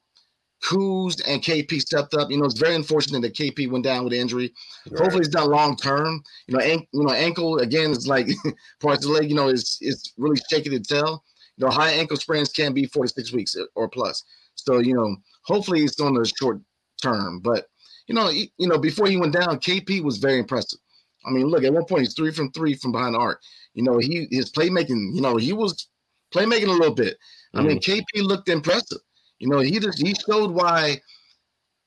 Kuz 0.65 1.21
and 1.26 1.43
KP 1.43 1.81
stepped 1.81 2.15
up. 2.15 2.31
You 2.31 2.38
know, 2.38 2.45
it's 2.47 2.59
very 2.59 2.75
unfortunate 2.75 3.21
that 3.21 3.35
KP 3.35 3.71
went 3.71 3.85
down 3.85 4.05
with 4.05 4.15
injury. 4.15 4.53
Right. 4.91 5.00
Hopefully, 5.00 5.21
it's 5.25 5.35
not 5.35 5.49
long 5.49 5.76
term. 5.76 6.23
You 6.47 6.57
know, 6.57 6.65
an- 6.65 6.87
you 6.93 7.03
know, 7.05 7.12
ankle 7.12 7.59
again 7.59 7.91
is 7.91 8.09
like 8.09 8.29
parts 8.81 9.05
of 9.05 9.12
the 9.12 9.19
leg. 9.19 9.29
You 9.29 9.37
know, 9.37 9.49
is 9.49 9.79
it's 9.81 10.12
really 10.17 10.41
shaky 10.50 10.71
to 10.71 10.81
tell. 10.81 11.23
Know, 11.59 11.71
high 11.71 11.91
ankle 11.91 12.17
sprains 12.17 12.51
can 12.51 12.73
be 12.75 12.87
four 12.87 13.05
to 13.05 13.09
six 13.09 13.33
weeks 13.33 13.57
or 13.75 13.89
plus. 13.89 14.25
So 14.55 14.79
you 14.79 14.95
know, 14.95 15.17
hopefully, 15.43 15.85
it's 15.85 16.01
on 16.01 16.15
the 16.15 16.25
short 16.41 16.61
term. 17.03 17.41
But 17.41 17.67
you 18.07 18.15
know, 18.15 18.29
he, 18.29 18.53
you 18.59 18.69
know, 18.69 18.79
before 18.79 19.07
he 19.07 19.17
went 19.17 19.33
down, 19.33 19.59
KP 19.59 20.03
was 20.03 20.19
very 20.19 20.39
impressive. 20.39 20.79
I 21.27 21.31
mean, 21.31 21.47
look, 21.47 21.65
at 21.65 21.73
one 21.73 21.85
point 21.85 22.03
he's 22.03 22.15
three 22.15 22.31
from 22.31 22.53
three 22.53 22.75
from 22.75 22.93
behind 22.93 23.15
the 23.15 23.19
arc. 23.19 23.41
You 23.75 23.83
know, 23.83 23.99
he 23.99 24.29
his 24.31 24.51
playmaking, 24.53 25.15
you 25.15 25.21
know, 25.21 25.37
he 25.37 25.53
was 25.53 25.89
playmaking 26.33 26.69
a 26.69 26.73
little 26.73 26.95
bit. 26.95 27.17
I 27.55 27.63
mean, 27.63 27.79
mm-hmm. 27.79 28.21
KP 28.21 28.27
looked 28.27 28.49
impressive. 28.49 28.99
You 29.39 29.49
know, 29.49 29.61
he 29.61 29.79
just 29.79 30.01
he 30.01 30.15
showed 30.15 30.51
why, 30.51 31.01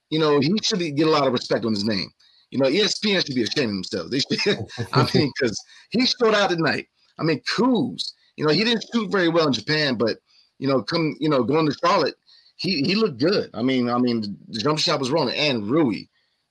you 0.09 0.19
know, 0.19 0.39
he 0.39 0.53
should 0.63 0.79
get 0.79 1.07
a 1.07 1.11
lot 1.11 1.27
of 1.27 1.33
respect 1.33 1.65
on 1.65 1.73
his 1.73 1.85
name. 1.85 2.09
You 2.51 2.59
know, 2.59 2.65
ESPN 2.65 3.25
should 3.25 3.35
be 3.35 3.43
ashamed 3.43 3.69
of 3.69 3.89
themselves. 3.89 4.11
They 4.11 4.19
should, 4.19 4.57
I 4.93 5.07
mean, 5.13 5.31
because 5.39 5.59
he 5.91 6.05
showed 6.05 6.33
out 6.33 6.49
tonight. 6.49 6.87
I 7.19 7.23
mean, 7.23 7.41
Kuz, 7.41 8.13
you 8.39 8.45
know, 8.45 8.53
he 8.53 8.63
didn't 8.63 8.85
shoot 8.93 9.11
very 9.11 9.27
well 9.27 9.47
in 9.47 9.53
Japan, 9.53 9.95
but 9.95 10.19
you 10.59 10.67
know, 10.69 10.81
come, 10.81 11.13
you 11.19 11.27
know, 11.27 11.43
going 11.43 11.65
to 11.65 11.77
Charlotte, 11.83 12.15
he 12.55 12.81
he 12.83 12.95
looked 12.95 13.19
good. 13.19 13.49
I 13.53 13.61
mean, 13.61 13.89
I 13.89 13.97
mean, 13.97 14.37
the 14.47 14.59
jump 14.59 14.79
shot 14.79 15.01
was 15.01 15.11
rolling. 15.11 15.35
And 15.35 15.69
Rui, 15.69 16.03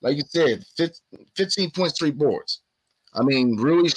like 0.03 0.15
you 0.15 0.21
said, 0.27 0.63
15 1.35 1.71
points, 1.71 1.97
three 1.97 2.11
boards. 2.11 2.61
I 3.15 3.23
mean, 3.23 3.57
Rui 3.57 3.89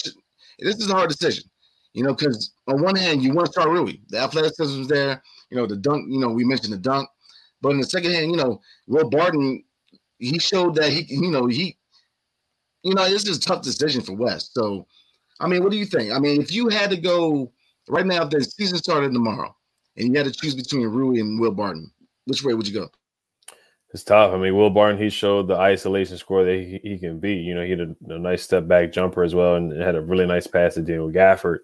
this 0.58 0.78
is 0.78 0.88
a 0.88 0.94
hard 0.94 1.10
decision, 1.10 1.44
you 1.92 2.02
know, 2.02 2.14
because 2.14 2.52
on 2.66 2.80
one 2.80 2.96
hand, 2.96 3.22
you 3.22 3.34
want 3.34 3.46
to 3.46 3.52
start 3.52 3.68
Rui. 3.68 3.98
The 4.08 4.20
athleticism 4.20 4.80
is 4.80 4.88
there. 4.88 5.22
You 5.50 5.58
know, 5.58 5.66
the 5.66 5.76
dunk, 5.76 6.06
you 6.08 6.18
know, 6.18 6.30
we 6.30 6.44
mentioned 6.44 6.72
the 6.72 6.78
dunk. 6.78 7.10
But 7.60 7.72
in 7.72 7.80
the 7.80 7.84
second 7.84 8.12
hand, 8.12 8.30
you 8.30 8.38
know, 8.38 8.62
Will 8.86 9.10
Barton, 9.10 9.62
he 10.18 10.38
showed 10.38 10.76
that 10.76 10.90
he, 10.90 11.04
you 11.08 11.30
know, 11.30 11.46
he, 11.46 11.76
you 12.84 12.94
know, 12.94 13.06
this 13.06 13.28
is 13.28 13.36
a 13.36 13.40
tough 13.40 13.60
decision 13.60 14.00
for 14.00 14.14
Wes. 14.14 14.48
So, 14.54 14.86
I 15.40 15.46
mean, 15.46 15.62
what 15.62 15.72
do 15.72 15.78
you 15.78 15.84
think? 15.84 16.10
I 16.10 16.18
mean, 16.18 16.40
if 16.40 16.52
you 16.52 16.68
had 16.70 16.88
to 16.88 16.96
go 16.96 17.52
right 17.88 18.06
now, 18.06 18.24
if 18.24 18.30
the 18.30 18.42
season 18.42 18.78
started 18.78 19.12
tomorrow 19.12 19.54
and 19.96 20.08
you 20.08 20.18
had 20.18 20.26
to 20.26 20.32
choose 20.32 20.54
between 20.54 20.86
Rui 20.86 21.20
and 21.20 21.40
Will 21.40 21.52
Barton, 21.52 21.90
which 22.26 22.42
way 22.44 22.54
would 22.54 22.68
you 22.68 22.74
go? 22.74 22.88
It's 23.92 24.04
tough. 24.04 24.32
I 24.32 24.38
mean, 24.38 24.56
Will 24.56 24.70
Barton, 24.70 25.00
he 25.00 25.10
showed 25.10 25.48
the 25.48 25.56
isolation 25.56 26.16
score 26.16 26.44
that 26.44 26.54
he, 26.54 26.80
he 26.82 26.98
can 26.98 27.18
be. 27.18 27.34
You 27.34 27.54
know, 27.54 27.62
he 27.62 27.70
had 27.70 27.80
a, 27.80 28.14
a, 28.14 28.18
nice 28.18 28.42
step 28.42 28.66
back 28.66 28.90
jumper 28.90 29.22
as 29.22 29.34
well 29.34 29.56
and 29.56 29.70
had 29.72 29.96
a 29.96 30.00
really 30.00 30.24
nice 30.24 30.46
pass 30.46 30.74
to 30.74 30.80
Daniel 30.80 31.10
Gafford. 31.10 31.58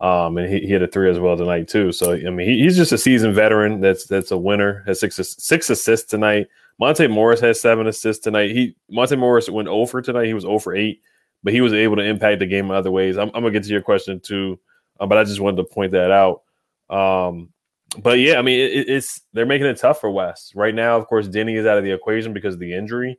Um, 0.00 0.38
and 0.38 0.50
he, 0.50 0.60
he 0.60 0.72
had 0.72 0.82
a 0.82 0.86
three 0.86 1.10
as 1.10 1.18
well 1.18 1.36
tonight 1.36 1.68
too. 1.68 1.92
So 1.92 2.12
I 2.12 2.30
mean, 2.30 2.48
he, 2.48 2.62
he's 2.62 2.76
just 2.76 2.92
a 2.92 2.98
seasoned 2.98 3.34
veteran. 3.34 3.80
That's 3.80 4.06
that's 4.06 4.30
a 4.30 4.38
winner. 4.38 4.84
Has 4.86 5.00
six 5.00 5.16
six 5.16 5.68
assists 5.68 6.08
tonight. 6.08 6.46
Monte 6.78 7.08
Morris 7.08 7.40
has 7.40 7.60
seven 7.60 7.88
assists 7.88 8.22
tonight. 8.22 8.52
He 8.52 8.76
Monte 8.88 9.16
Morris 9.16 9.50
went 9.50 9.68
over 9.68 10.00
tonight. 10.00 10.26
He 10.26 10.34
was 10.34 10.44
over 10.44 10.74
eight, 10.74 11.02
but 11.42 11.52
he 11.52 11.60
was 11.60 11.72
able 11.72 11.96
to 11.96 12.04
impact 12.04 12.38
the 12.38 12.46
game 12.46 12.66
in 12.66 12.70
other 12.70 12.92
ways. 12.92 13.18
I'm, 13.18 13.28
I'm 13.34 13.42
gonna 13.42 13.50
get 13.50 13.64
to 13.64 13.70
your 13.70 13.82
question 13.82 14.20
too, 14.20 14.60
uh, 15.00 15.06
but 15.06 15.18
I 15.18 15.24
just 15.24 15.40
wanted 15.40 15.58
to 15.58 15.64
point 15.64 15.92
that 15.92 16.10
out. 16.10 16.42
Um, 16.90 17.50
but 18.02 18.18
yeah, 18.18 18.38
I 18.38 18.42
mean, 18.42 18.60
it, 18.60 18.88
it's 18.88 19.22
they're 19.32 19.46
making 19.46 19.66
it 19.66 19.78
tough 19.78 20.00
for 20.00 20.10
Wes 20.10 20.52
right 20.54 20.74
now. 20.74 20.96
Of 20.96 21.06
course, 21.06 21.28
Deni 21.28 21.56
is 21.58 21.66
out 21.66 21.78
of 21.78 21.84
the 21.84 21.92
equation 21.92 22.32
because 22.32 22.54
of 22.54 22.60
the 22.60 22.74
injury. 22.74 23.18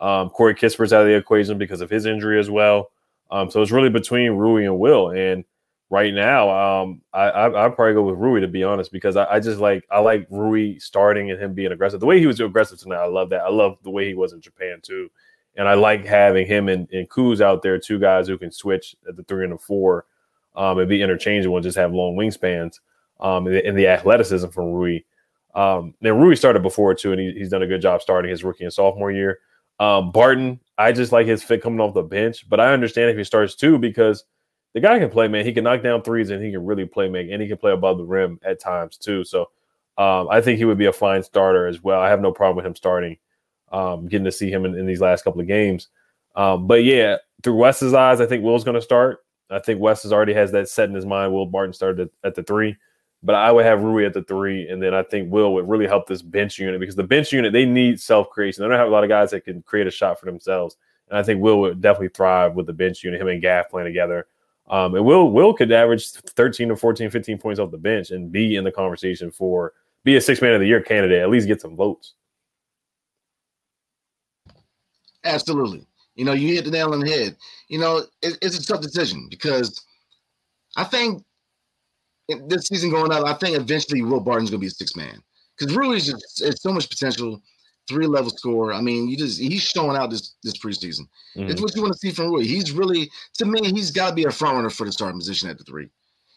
Um, 0.00 0.30
Corey 0.30 0.54
Kispert's 0.54 0.92
out 0.92 1.02
of 1.02 1.06
the 1.06 1.16
equation 1.16 1.58
because 1.58 1.80
of 1.80 1.88
his 1.88 2.06
injury 2.06 2.38
as 2.38 2.50
well. 2.50 2.90
Um, 3.30 3.50
so 3.50 3.62
it's 3.62 3.70
really 3.70 3.88
between 3.88 4.32
Rui 4.32 4.64
and 4.64 4.78
Will. 4.78 5.10
And 5.10 5.44
right 5.90 6.12
now, 6.12 6.50
um, 6.50 7.02
I, 7.12 7.30
I 7.30 7.64
I'd 7.64 7.76
probably 7.76 7.94
go 7.94 8.02
with 8.02 8.18
Rui 8.18 8.40
to 8.40 8.48
be 8.48 8.64
honest, 8.64 8.92
because 8.92 9.16
I, 9.16 9.24
I, 9.24 9.40
just 9.40 9.60
like 9.60 9.84
I 9.90 10.00
like 10.00 10.26
Rui 10.28 10.78
starting 10.78 11.30
and 11.30 11.40
him 11.40 11.54
being 11.54 11.72
aggressive. 11.72 12.00
The 12.00 12.06
way 12.06 12.18
he 12.18 12.26
was 12.26 12.40
aggressive 12.40 12.78
tonight, 12.78 12.96
I 13.02 13.06
love 13.06 13.30
that. 13.30 13.42
I 13.42 13.48
love 13.48 13.78
the 13.82 13.90
way 13.90 14.06
he 14.06 14.14
was 14.14 14.32
in 14.32 14.40
Japan 14.40 14.80
too. 14.82 15.08
And 15.56 15.68
I 15.68 15.74
like 15.74 16.04
having 16.04 16.46
him 16.46 16.68
and, 16.68 16.88
and 16.92 17.08
Kuz 17.08 17.40
out 17.40 17.62
there, 17.62 17.78
two 17.78 17.98
guys 17.98 18.26
who 18.26 18.38
can 18.38 18.50
switch 18.50 18.96
at 19.08 19.16
the 19.16 19.22
three 19.24 19.44
and 19.44 19.52
the 19.52 19.58
four 19.58 20.06
um, 20.54 20.78
and 20.78 20.88
be 20.88 21.02
interchangeable 21.02 21.56
and 21.56 21.64
just 21.64 21.78
have 21.78 21.92
long 21.92 22.16
wingspans 22.16 22.80
um, 23.20 23.46
and, 23.46 23.56
the, 23.56 23.66
and 23.66 23.78
the 23.78 23.86
athleticism 23.86 24.48
from 24.48 24.72
Rui. 24.72 25.00
Um, 25.54 25.94
then 26.00 26.18
Rui 26.18 26.36
started 26.36 26.62
before 26.62 26.94
too, 26.94 27.12
and 27.12 27.20
he, 27.20 27.32
he's 27.32 27.50
done 27.50 27.62
a 27.62 27.66
good 27.66 27.82
job 27.82 28.02
starting 28.02 28.30
his 28.30 28.44
rookie 28.44 28.64
and 28.64 28.72
sophomore 28.72 29.12
year. 29.12 29.38
Um, 29.78 30.12
Barton, 30.12 30.60
I 30.78 30.92
just 30.92 31.12
like 31.12 31.26
his 31.26 31.42
fit 31.42 31.62
coming 31.62 31.80
off 31.80 31.94
the 31.94 32.02
bench, 32.02 32.48
but 32.48 32.60
I 32.60 32.72
understand 32.72 33.10
if 33.10 33.16
he 33.16 33.24
starts 33.24 33.54
too 33.54 33.78
because 33.78 34.24
the 34.74 34.80
guy 34.80 34.98
can 34.98 35.10
play, 35.10 35.28
man. 35.28 35.44
He 35.44 35.52
can 35.52 35.64
knock 35.64 35.82
down 35.82 36.02
threes 36.02 36.30
and 36.30 36.42
he 36.42 36.50
can 36.50 36.64
really 36.64 36.86
play 36.86 37.08
make, 37.08 37.30
and 37.30 37.42
he 37.42 37.48
can 37.48 37.58
play 37.58 37.72
above 37.72 37.98
the 37.98 38.04
rim 38.04 38.40
at 38.44 38.60
times 38.60 38.96
too. 38.96 39.24
So 39.24 39.50
um, 39.98 40.28
I 40.30 40.40
think 40.40 40.58
he 40.58 40.64
would 40.64 40.78
be 40.78 40.86
a 40.86 40.92
fine 40.92 41.22
starter 41.22 41.66
as 41.66 41.82
well. 41.82 42.00
I 42.00 42.08
have 42.08 42.20
no 42.20 42.32
problem 42.32 42.56
with 42.56 42.66
him 42.66 42.74
starting, 42.74 43.18
um, 43.70 44.06
getting 44.08 44.24
to 44.24 44.32
see 44.32 44.50
him 44.50 44.64
in, 44.64 44.74
in, 44.74 44.86
these 44.86 45.02
last 45.02 45.22
couple 45.22 45.40
of 45.40 45.46
games. 45.46 45.88
Um, 46.34 46.66
but 46.66 46.82
yeah, 46.82 47.16
through 47.42 47.56
Wes's 47.56 47.92
eyes, 47.92 48.20
I 48.20 48.26
think 48.26 48.42
Will's 48.42 48.64
going 48.64 48.76
to 48.76 48.80
start. 48.80 49.18
I 49.52 49.58
think 49.58 49.80
Wes 49.80 50.02
has 50.02 50.12
already 50.12 50.34
has 50.34 50.52
that 50.52 50.68
set 50.68 50.88
in 50.88 50.94
his 50.94 51.06
mind. 51.06 51.32
Will 51.32 51.46
Barton 51.46 51.72
started 51.72 52.08
at, 52.08 52.28
at 52.28 52.34
the 52.34 52.42
three. 52.42 52.76
But 53.24 53.36
I 53.36 53.52
would 53.52 53.64
have 53.64 53.82
Rui 53.82 54.04
at 54.04 54.14
the 54.14 54.22
three, 54.22 54.68
and 54.68 54.82
then 54.82 54.94
I 54.94 55.04
think 55.04 55.30
Will 55.30 55.54
would 55.54 55.68
really 55.68 55.86
help 55.86 56.08
this 56.08 56.22
bench 56.22 56.58
unit 56.58 56.80
because 56.80 56.96
the 56.96 57.04
bench 57.04 57.32
unit 57.32 57.52
they 57.52 57.64
need 57.64 58.00
self 58.00 58.28
creation. 58.30 58.62
They 58.62 58.68
don't 58.68 58.78
have 58.78 58.88
a 58.88 58.90
lot 58.90 59.04
of 59.04 59.10
guys 59.10 59.30
that 59.30 59.44
can 59.44 59.62
create 59.62 59.86
a 59.86 59.92
shot 59.92 60.18
for 60.18 60.26
themselves, 60.26 60.76
and 61.08 61.16
I 61.16 61.22
think 61.22 61.40
Will 61.40 61.60
would 61.60 61.80
definitely 61.80 62.08
thrive 62.08 62.54
with 62.54 62.66
the 62.66 62.72
bench 62.72 63.04
unit. 63.04 63.20
Him 63.20 63.28
and 63.28 63.40
Gaff 63.40 63.70
playing 63.70 63.86
together, 63.86 64.26
um, 64.68 64.96
and 64.96 65.04
Will 65.04 65.30
Will 65.30 65.54
could 65.54 65.70
average 65.70 66.10
13 66.10 66.70
to 66.70 66.76
14, 66.76 67.10
15 67.10 67.38
points 67.38 67.60
off 67.60 67.70
the 67.70 67.78
bench 67.78 68.10
and 68.10 68.32
be 68.32 68.56
in 68.56 68.64
the 68.64 68.72
conversation 68.72 69.30
for 69.30 69.72
be 70.02 70.16
a 70.16 70.20
six 70.20 70.42
man 70.42 70.54
of 70.54 70.60
the 70.60 70.66
year 70.66 70.80
candidate. 70.80 71.22
At 71.22 71.30
least 71.30 71.46
get 71.46 71.60
some 71.60 71.76
votes. 71.76 72.14
Absolutely. 75.24 75.86
You 76.14 76.24
know, 76.24 76.32
you 76.32 76.54
hit 76.54 76.64
the 76.64 76.70
nail 76.70 76.92
on 76.92 77.00
the 77.00 77.10
head. 77.10 77.36
You 77.68 77.78
know, 77.78 77.98
it, 78.20 78.38
it's 78.42 78.58
a 78.58 78.66
tough 78.66 78.82
decision 78.82 79.28
because 79.30 79.82
I 80.76 80.84
think 80.84 81.22
this 82.48 82.66
season 82.66 82.90
going 82.90 83.12
out, 83.12 83.26
I 83.26 83.34
think 83.34 83.56
eventually 83.56 84.02
Will 84.02 84.20
Barton's 84.20 84.50
going 84.50 84.60
to 84.60 84.64
be 84.64 84.68
a 84.68 84.70
six 84.70 84.96
man 84.96 85.22
because 85.58 85.76
Rui's 85.76 86.06
just 86.06 86.42
it's 86.42 86.62
so 86.62 86.72
much 86.72 86.88
potential, 86.88 87.42
three 87.88 88.06
level 88.06 88.30
score. 88.30 88.72
I 88.72 88.80
mean, 88.80 89.08
you 89.08 89.16
just 89.16 89.40
he's 89.40 89.62
showing 89.62 89.96
out 89.96 90.10
this 90.10 90.34
this 90.42 90.56
preseason. 90.58 91.08
Mm-hmm. 91.36 91.50
It's 91.50 91.60
what 91.60 91.74
you 91.74 91.82
want 91.82 91.94
to 91.94 91.98
see 91.98 92.10
from 92.10 92.26
Rui. 92.26 92.44
He's 92.44 92.72
really 92.72 93.10
to 93.34 93.44
me, 93.44 93.70
he's 93.72 93.90
got 93.90 94.10
to 94.10 94.14
be 94.14 94.24
a 94.24 94.30
front 94.30 94.56
runner 94.56 94.70
for 94.70 94.86
the 94.86 94.92
starting 94.92 95.18
position 95.18 95.50
at 95.50 95.58
the 95.58 95.64
three. 95.64 95.88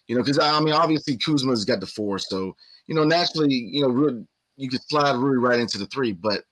You 0.08 0.16
know, 0.16 0.22
because 0.22 0.40
I 0.40 0.60
mean, 0.60 0.74
obviously 0.74 1.18
Kuzma's 1.18 1.66
got 1.66 1.80
the 1.80 1.88
four, 1.88 2.20
so 2.20 2.56
you 2.88 2.96
know 2.96 3.04
naturally, 3.04 3.54
you 3.54 3.82
know, 3.82 3.90
Rui, 3.90 4.24
you 4.58 4.70
could 4.70 4.82
slide 4.84 5.16
Rui 5.16 5.38
right 5.38 5.60
into 5.60 5.78
the 5.78 5.88
three, 5.88 6.12
but. 6.12 6.44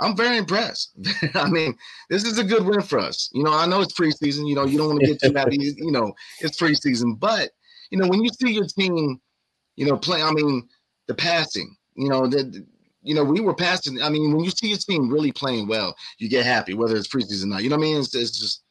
I'm 0.00 0.16
very 0.16 0.36
impressed. 0.36 0.92
I 1.34 1.48
mean, 1.48 1.76
this 2.08 2.24
is 2.24 2.38
a 2.38 2.44
good 2.44 2.64
win 2.64 2.82
for 2.82 2.98
us. 2.98 3.30
You 3.32 3.42
know, 3.42 3.52
I 3.52 3.66
know 3.66 3.80
it's 3.80 3.98
preseason. 3.98 4.48
You 4.48 4.54
know, 4.54 4.64
you 4.64 4.78
don't 4.78 4.88
want 4.88 5.00
to 5.00 5.06
get 5.06 5.20
too 5.20 5.32
mad. 5.32 5.48
You 5.50 5.90
know, 5.90 6.12
it's 6.40 6.60
preseason, 6.60 7.18
but 7.18 7.50
you 7.90 7.98
know, 7.98 8.08
when 8.08 8.22
you 8.22 8.30
see 8.30 8.52
your 8.52 8.66
team, 8.66 9.20
you 9.76 9.86
know, 9.86 9.96
play, 9.96 10.22
I 10.22 10.30
mean, 10.32 10.68
the 11.06 11.14
passing, 11.14 11.74
you 11.94 12.08
know, 12.08 12.26
the, 12.26 12.64
you 13.02 13.14
know, 13.14 13.24
we 13.24 13.40
were 13.40 13.54
passing. 13.54 14.00
I 14.02 14.08
mean, 14.08 14.32
when 14.32 14.44
you 14.44 14.50
see 14.50 14.68
your 14.68 14.78
team 14.78 15.10
really 15.10 15.32
playing 15.32 15.68
well, 15.68 15.96
you 16.18 16.28
get 16.28 16.44
happy, 16.44 16.74
whether 16.74 16.96
it's 16.96 17.08
preseason 17.08 17.44
or 17.44 17.46
not. 17.46 17.62
You 17.62 17.70
know 17.70 17.76
what 17.76 17.86
I 17.86 17.88
mean? 17.88 18.00
It's, 18.00 18.14
it's 18.14 18.38
just, 18.38 18.62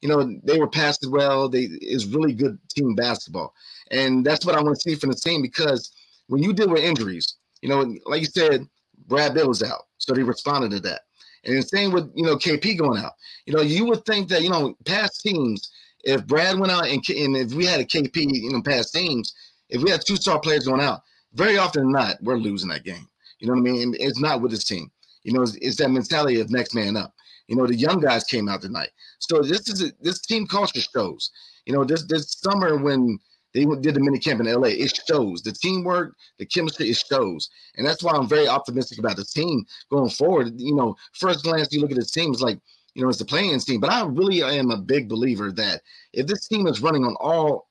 you 0.00 0.08
know, 0.08 0.38
they 0.42 0.58
were 0.58 0.68
passing 0.68 1.10
well. 1.10 1.48
They 1.48 1.62
is 1.80 2.06
really 2.06 2.32
good 2.32 2.58
team 2.70 2.94
basketball, 2.94 3.54
and 3.90 4.24
that's 4.24 4.44
what 4.44 4.56
I 4.56 4.62
want 4.62 4.76
to 4.76 4.80
see 4.80 4.96
from 4.96 5.10
the 5.10 5.16
team 5.16 5.42
because 5.42 5.92
when 6.26 6.42
you 6.42 6.52
deal 6.52 6.70
with 6.70 6.82
injuries, 6.82 7.36
you 7.60 7.68
know, 7.68 7.94
like 8.06 8.20
you 8.20 8.26
said, 8.26 8.66
Brad 9.12 9.34
Beal 9.34 9.48
was 9.48 9.62
out, 9.62 9.88
so 9.98 10.14
they 10.14 10.22
responded 10.22 10.70
to 10.70 10.80
that. 10.80 11.02
And 11.44 11.58
the 11.58 11.62
same 11.62 11.92
with 11.92 12.10
you 12.14 12.24
know 12.24 12.36
KP 12.36 12.78
going 12.78 12.98
out. 12.98 13.12
You 13.44 13.52
know, 13.52 13.60
you 13.60 13.84
would 13.84 14.06
think 14.06 14.30
that 14.30 14.40
you 14.40 14.48
know 14.48 14.74
past 14.86 15.20
teams 15.20 15.70
if 16.04 16.26
Brad 16.26 16.58
went 16.58 16.72
out 16.72 16.86
and, 16.86 17.06
and 17.10 17.36
if 17.36 17.52
we 17.52 17.66
had 17.66 17.78
a 17.78 17.84
KP 17.84 18.16
in 18.16 18.54
the 18.54 18.62
past 18.64 18.94
teams, 18.94 19.34
if 19.68 19.82
we 19.82 19.90
had 19.90 20.00
two 20.00 20.16
star 20.16 20.40
players 20.40 20.66
going 20.66 20.80
out, 20.80 21.02
very 21.34 21.58
often 21.58 21.92
not, 21.92 22.16
we're 22.22 22.38
losing 22.38 22.70
that 22.70 22.84
game. 22.84 23.06
You 23.38 23.48
know 23.48 23.52
what 23.52 23.68
I 23.68 23.72
mean? 23.72 23.94
It's 24.00 24.18
not 24.18 24.40
with 24.40 24.50
this 24.50 24.64
team. 24.64 24.90
You 25.24 25.34
know, 25.34 25.42
it's, 25.42 25.56
it's, 25.56 25.76
that 25.76 25.90
mentality 25.90 26.40
of 26.40 26.50
next 26.50 26.74
man 26.74 26.96
up. 26.96 27.14
You 27.48 27.56
know, 27.56 27.66
the 27.66 27.74
young 27.74 28.00
guys 28.00 28.24
came 28.24 28.48
out 28.48 28.62
tonight. 28.62 28.90
So 29.18 29.42
this 29.42 29.68
is 29.68 29.82
a, 29.82 29.92
this 30.00 30.22
team 30.22 30.46
culture 30.46 30.80
shows. 30.80 31.30
You 31.66 31.74
know, 31.74 31.84
this 31.84 32.04
this 32.06 32.32
summer 32.32 32.78
when 32.78 33.18
they 33.54 33.64
did 33.64 33.94
the 33.94 34.00
mini 34.00 34.18
camp 34.18 34.40
in 34.40 34.46
LA, 34.46 34.68
it 34.68 34.98
shows 35.06 35.42
the 35.42 35.52
teamwork, 35.52 36.14
the 36.38 36.46
chemistry, 36.46 36.88
it 36.88 36.96
shows, 36.96 37.50
and 37.76 37.86
that's 37.86 38.02
why 38.02 38.12
I'm 38.12 38.28
very 38.28 38.48
optimistic 38.48 38.98
about 38.98 39.16
the 39.16 39.24
team 39.24 39.64
going 39.90 40.10
forward. 40.10 40.58
You 40.58 40.74
know, 40.74 40.96
first 41.12 41.44
glance 41.44 41.72
you 41.72 41.80
look 41.80 41.90
at 41.90 41.98
the 41.98 42.04
team, 42.04 42.32
it's 42.32 42.40
like 42.40 42.58
you 42.94 43.02
know, 43.02 43.08
it's 43.08 43.18
the 43.18 43.24
playing 43.24 43.58
team. 43.60 43.80
But 43.80 43.90
I 43.90 44.04
really 44.04 44.42
am 44.42 44.70
a 44.70 44.76
big 44.76 45.08
believer 45.08 45.50
that 45.52 45.82
if 46.12 46.26
this 46.26 46.46
team 46.46 46.66
is 46.66 46.80
running 46.82 47.04
on 47.04 47.16
all 47.20 47.68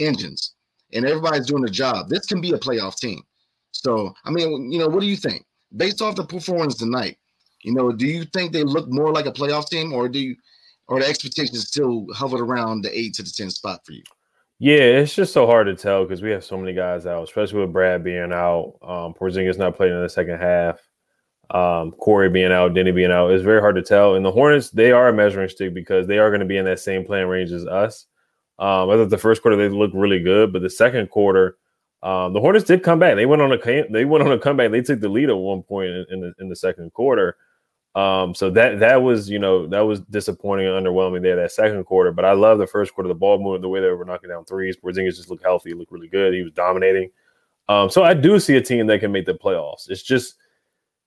engines 0.00 0.54
and 0.92 1.06
everybody's 1.06 1.46
doing 1.46 1.62
their 1.62 1.72
job, 1.72 2.08
this 2.08 2.26
can 2.26 2.40
be 2.40 2.52
a 2.52 2.58
playoff 2.58 2.96
team. 2.96 3.22
So, 3.72 4.14
I 4.24 4.30
mean, 4.30 4.70
you 4.70 4.78
know, 4.78 4.88
what 4.88 5.00
do 5.00 5.06
you 5.06 5.16
think? 5.16 5.44
Based 5.76 6.02
off 6.02 6.16
the 6.16 6.24
performance 6.24 6.76
tonight, 6.76 7.18
you 7.62 7.74
know, 7.74 7.92
do 7.92 8.06
you 8.06 8.24
think 8.24 8.52
they 8.52 8.62
look 8.62 8.88
more 8.90 9.12
like 9.12 9.26
a 9.26 9.32
playoff 9.32 9.68
team 9.68 9.92
or 9.92 10.08
do 10.08 10.18
you, 10.18 10.36
or 10.86 11.00
the 11.00 11.06
expectations 11.06 11.68
still 11.68 12.06
hovered 12.14 12.40
around 12.40 12.82
the 12.82 12.98
eight 12.98 13.14
to 13.14 13.22
the 13.22 13.30
10 13.30 13.50
spot 13.50 13.84
for 13.84 13.92
you? 13.92 14.02
Yeah, 14.60 14.78
it's 14.78 15.14
just 15.14 15.32
so 15.32 15.46
hard 15.46 15.66
to 15.68 15.76
tell 15.76 16.04
because 16.04 16.20
we 16.20 16.30
have 16.30 16.44
so 16.44 16.56
many 16.56 16.72
guys 16.74 17.06
out, 17.06 17.22
especially 17.22 17.60
with 17.60 17.72
Brad 17.72 18.02
being 18.02 18.32
out. 18.32 18.78
Um, 18.82 19.14
Porzingis 19.14 19.58
not 19.58 19.76
playing 19.76 19.94
in 19.94 20.02
the 20.02 20.08
second 20.08 20.38
half 20.38 20.80
um, 21.50 21.92
Corey 21.92 22.28
being 22.28 22.52
out, 22.52 22.74
Deni 22.74 22.94
being 22.94 23.10
out, 23.10 23.30
it's 23.30 23.44
very 23.44 23.60
hard 23.60 23.76
to 23.76 23.82
tell. 23.82 24.14
And 24.14 24.24
the 24.24 24.30
Hornets, 24.32 24.70
they 24.70 24.92
are 24.92 25.08
a 25.08 25.12
measuring 25.12 25.48
stick 25.48 25.72
because 25.72 26.06
they 26.06 26.18
are 26.18 26.30
going 26.30 26.40
to 26.40 26.46
be 26.46 26.58
in 26.58 26.64
that 26.66 26.80
same 26.80 27.04
playing 27.04 27.28
range 27.28 27.52
as 27.52 27.66
us. 27.66 28.06
Um, 28.58 28.90
I 28.90 28.96
thought 28.96 29.10
the 29.10 29.18
first 29.18 29.40
quarter 29.40 29.56
they 29.56 29.74
looked 29.74 29.94
really 29.94 30.20
good, 30.20 30.52
but 30.52 30.62
the 30.62 30.70
second 30.70 31.10
quarter, 31.10 31.56
um, 32.02 32.32
the 32.32 32.40
Hornets 32.40 32.66
did 32.66 32.82
come 32.82 32.98
back. 32.98 33.16
They 33.16 33.26
went 33.26 33.40
on 33.40 33.52
a 33.52 33.86
they 33.90 34.04
went 34.04 34.24
on 34.24 34.32
a 34.32 34.38
comeback. 34.38 34.70
They 34.70 34.82
took 34.82 35.00
the 35.00 35.08
lead 35.08 35.30
at 35.30 35.36
one 35.36 35.62
point 35.62 35.90
in, 35.90 36.06
in 36.10 36.20
the 36.20 36.32
in 36.38 36.48
the 36.48 36.56
second 36.56 36.92
quarter. 36.92 37.36
Um, 37.94 38.34
so 38.34 38.50
that 38.50 38.80
that 38.80 39.02
was 39.02 39.28
you 39.28 39.38
know 39.38 39.66
that 39.66 39.80
was 39.80 40.00
disappointing 40.00 40.66
and 40.66 40.86
underwhelming 40.86 41.22
there 41.22 41.36
that 41.36 41.52
second 41.52 41.82
quarter. 41.84 42.12
But 42.12 42.24
I 42.24 42.32
love 42.32 42.58
the 42.58 42.66
first 42.66 42.94
quarter. 42.94 43.08
The 43.08 43.14
ball 43.14 43.38
moved 43.38 43.62
the 43.62 43.68
way 43.68 43.80
they 43.80 43.88
were 43.88 44.04
knocking 44.04 44.30
down 44.30 44.44
threes. 44.44 44.76
Porzingis 44.76 45.16
just 45.16 45.30
looked 45.30 45.42
healthy, 45.42 45.72
looked 45.74 45.92
really 45.92 46.08
good. 46.08 46.34
He 46.34 46.42
was 46.42 46.52
dominating. 46.52 47.10
Um, 47.68 47.90
so 47.90 48.02
I 48.02 48.14
do 48.14 48.38
see 48.40 48.56
a 48.56 48.62
team 48.62 48.86
that 48.86 49.00
can 49.00 49.12
make 49.12 49.26
the 49.26 49.34
playoffs. 49.34 49.90
It's 49.90 50.02
just 50.02 50.36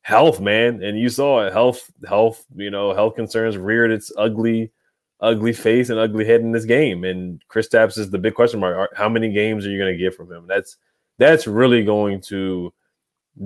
health, 0.02 0.40
man. 0.40 0.84
And 0.84 1.00
you 1.00 1.10
saw 1.10 1.46
it. 1.46 1.54
Health, 1.54 1.90
health, 2.08 2.46
you 2.56 2.70
know, 2.70 2.94
health 2.94 3.16
concerns 3.16 3.58
reared 3.58 3.92
its 3.92 4.12
ugly, 4.18 4.72
ugly 5.22 5.54
face 5.54 5.90
and 5.90 6.00
ugly 6.00 6.26
head 6.26 6.42
in 6.42 6.52
this 6.52 6.66
game. 6.66 7.04
And 7.04 7.42
Chris 7.48 7.68
Kristaps 7.68 7.98
is 7.98 8.10
the 8.10 8.20
big 8.20 8.36
question 8.36 8.60
mark. 8.60 8.92
How 8.96 9.10
many 9.10 9.32
games 9.32 9.66
are 9.66 9.70
you 9.70 9.80
going 9.80 9.94
to 9.94 10.04
get 10.04 10.16
from 10.16 10.32
him? 10.32 10.46
That's 10.48 10.78
that's 11.18 11.48
really 11.48 11.84
going 11.84 12.22
to 12.28 12.74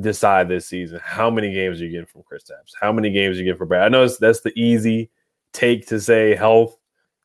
decide 0.01 0.49
this 0.49 0.67
season. 0.67 0.99
How 1.03 1.29
many 1.29 1.53
games 1.53 1.79
are 1.79 1.85
you 1.85 1.91
getting 1.91 2.07
from 2.07 2.23
Kristaps? 2.23 2.73
How 2.79 2.91
many 2.91 3.11
games 3.11 3.37
are 3.37 3.39
you 3.39 3.45
get 3.45 3.57
for 3.57 3.65
Brad? 3.65 3.83
I 3.83 3.89
know 3.89 4.07
that's 4.07 4.41
the 4.41 4.57
easy 4.59 5.09
take 5.53 5.87
to 5.87 5.99
say 5.99 6.35
health. 6.35 6.77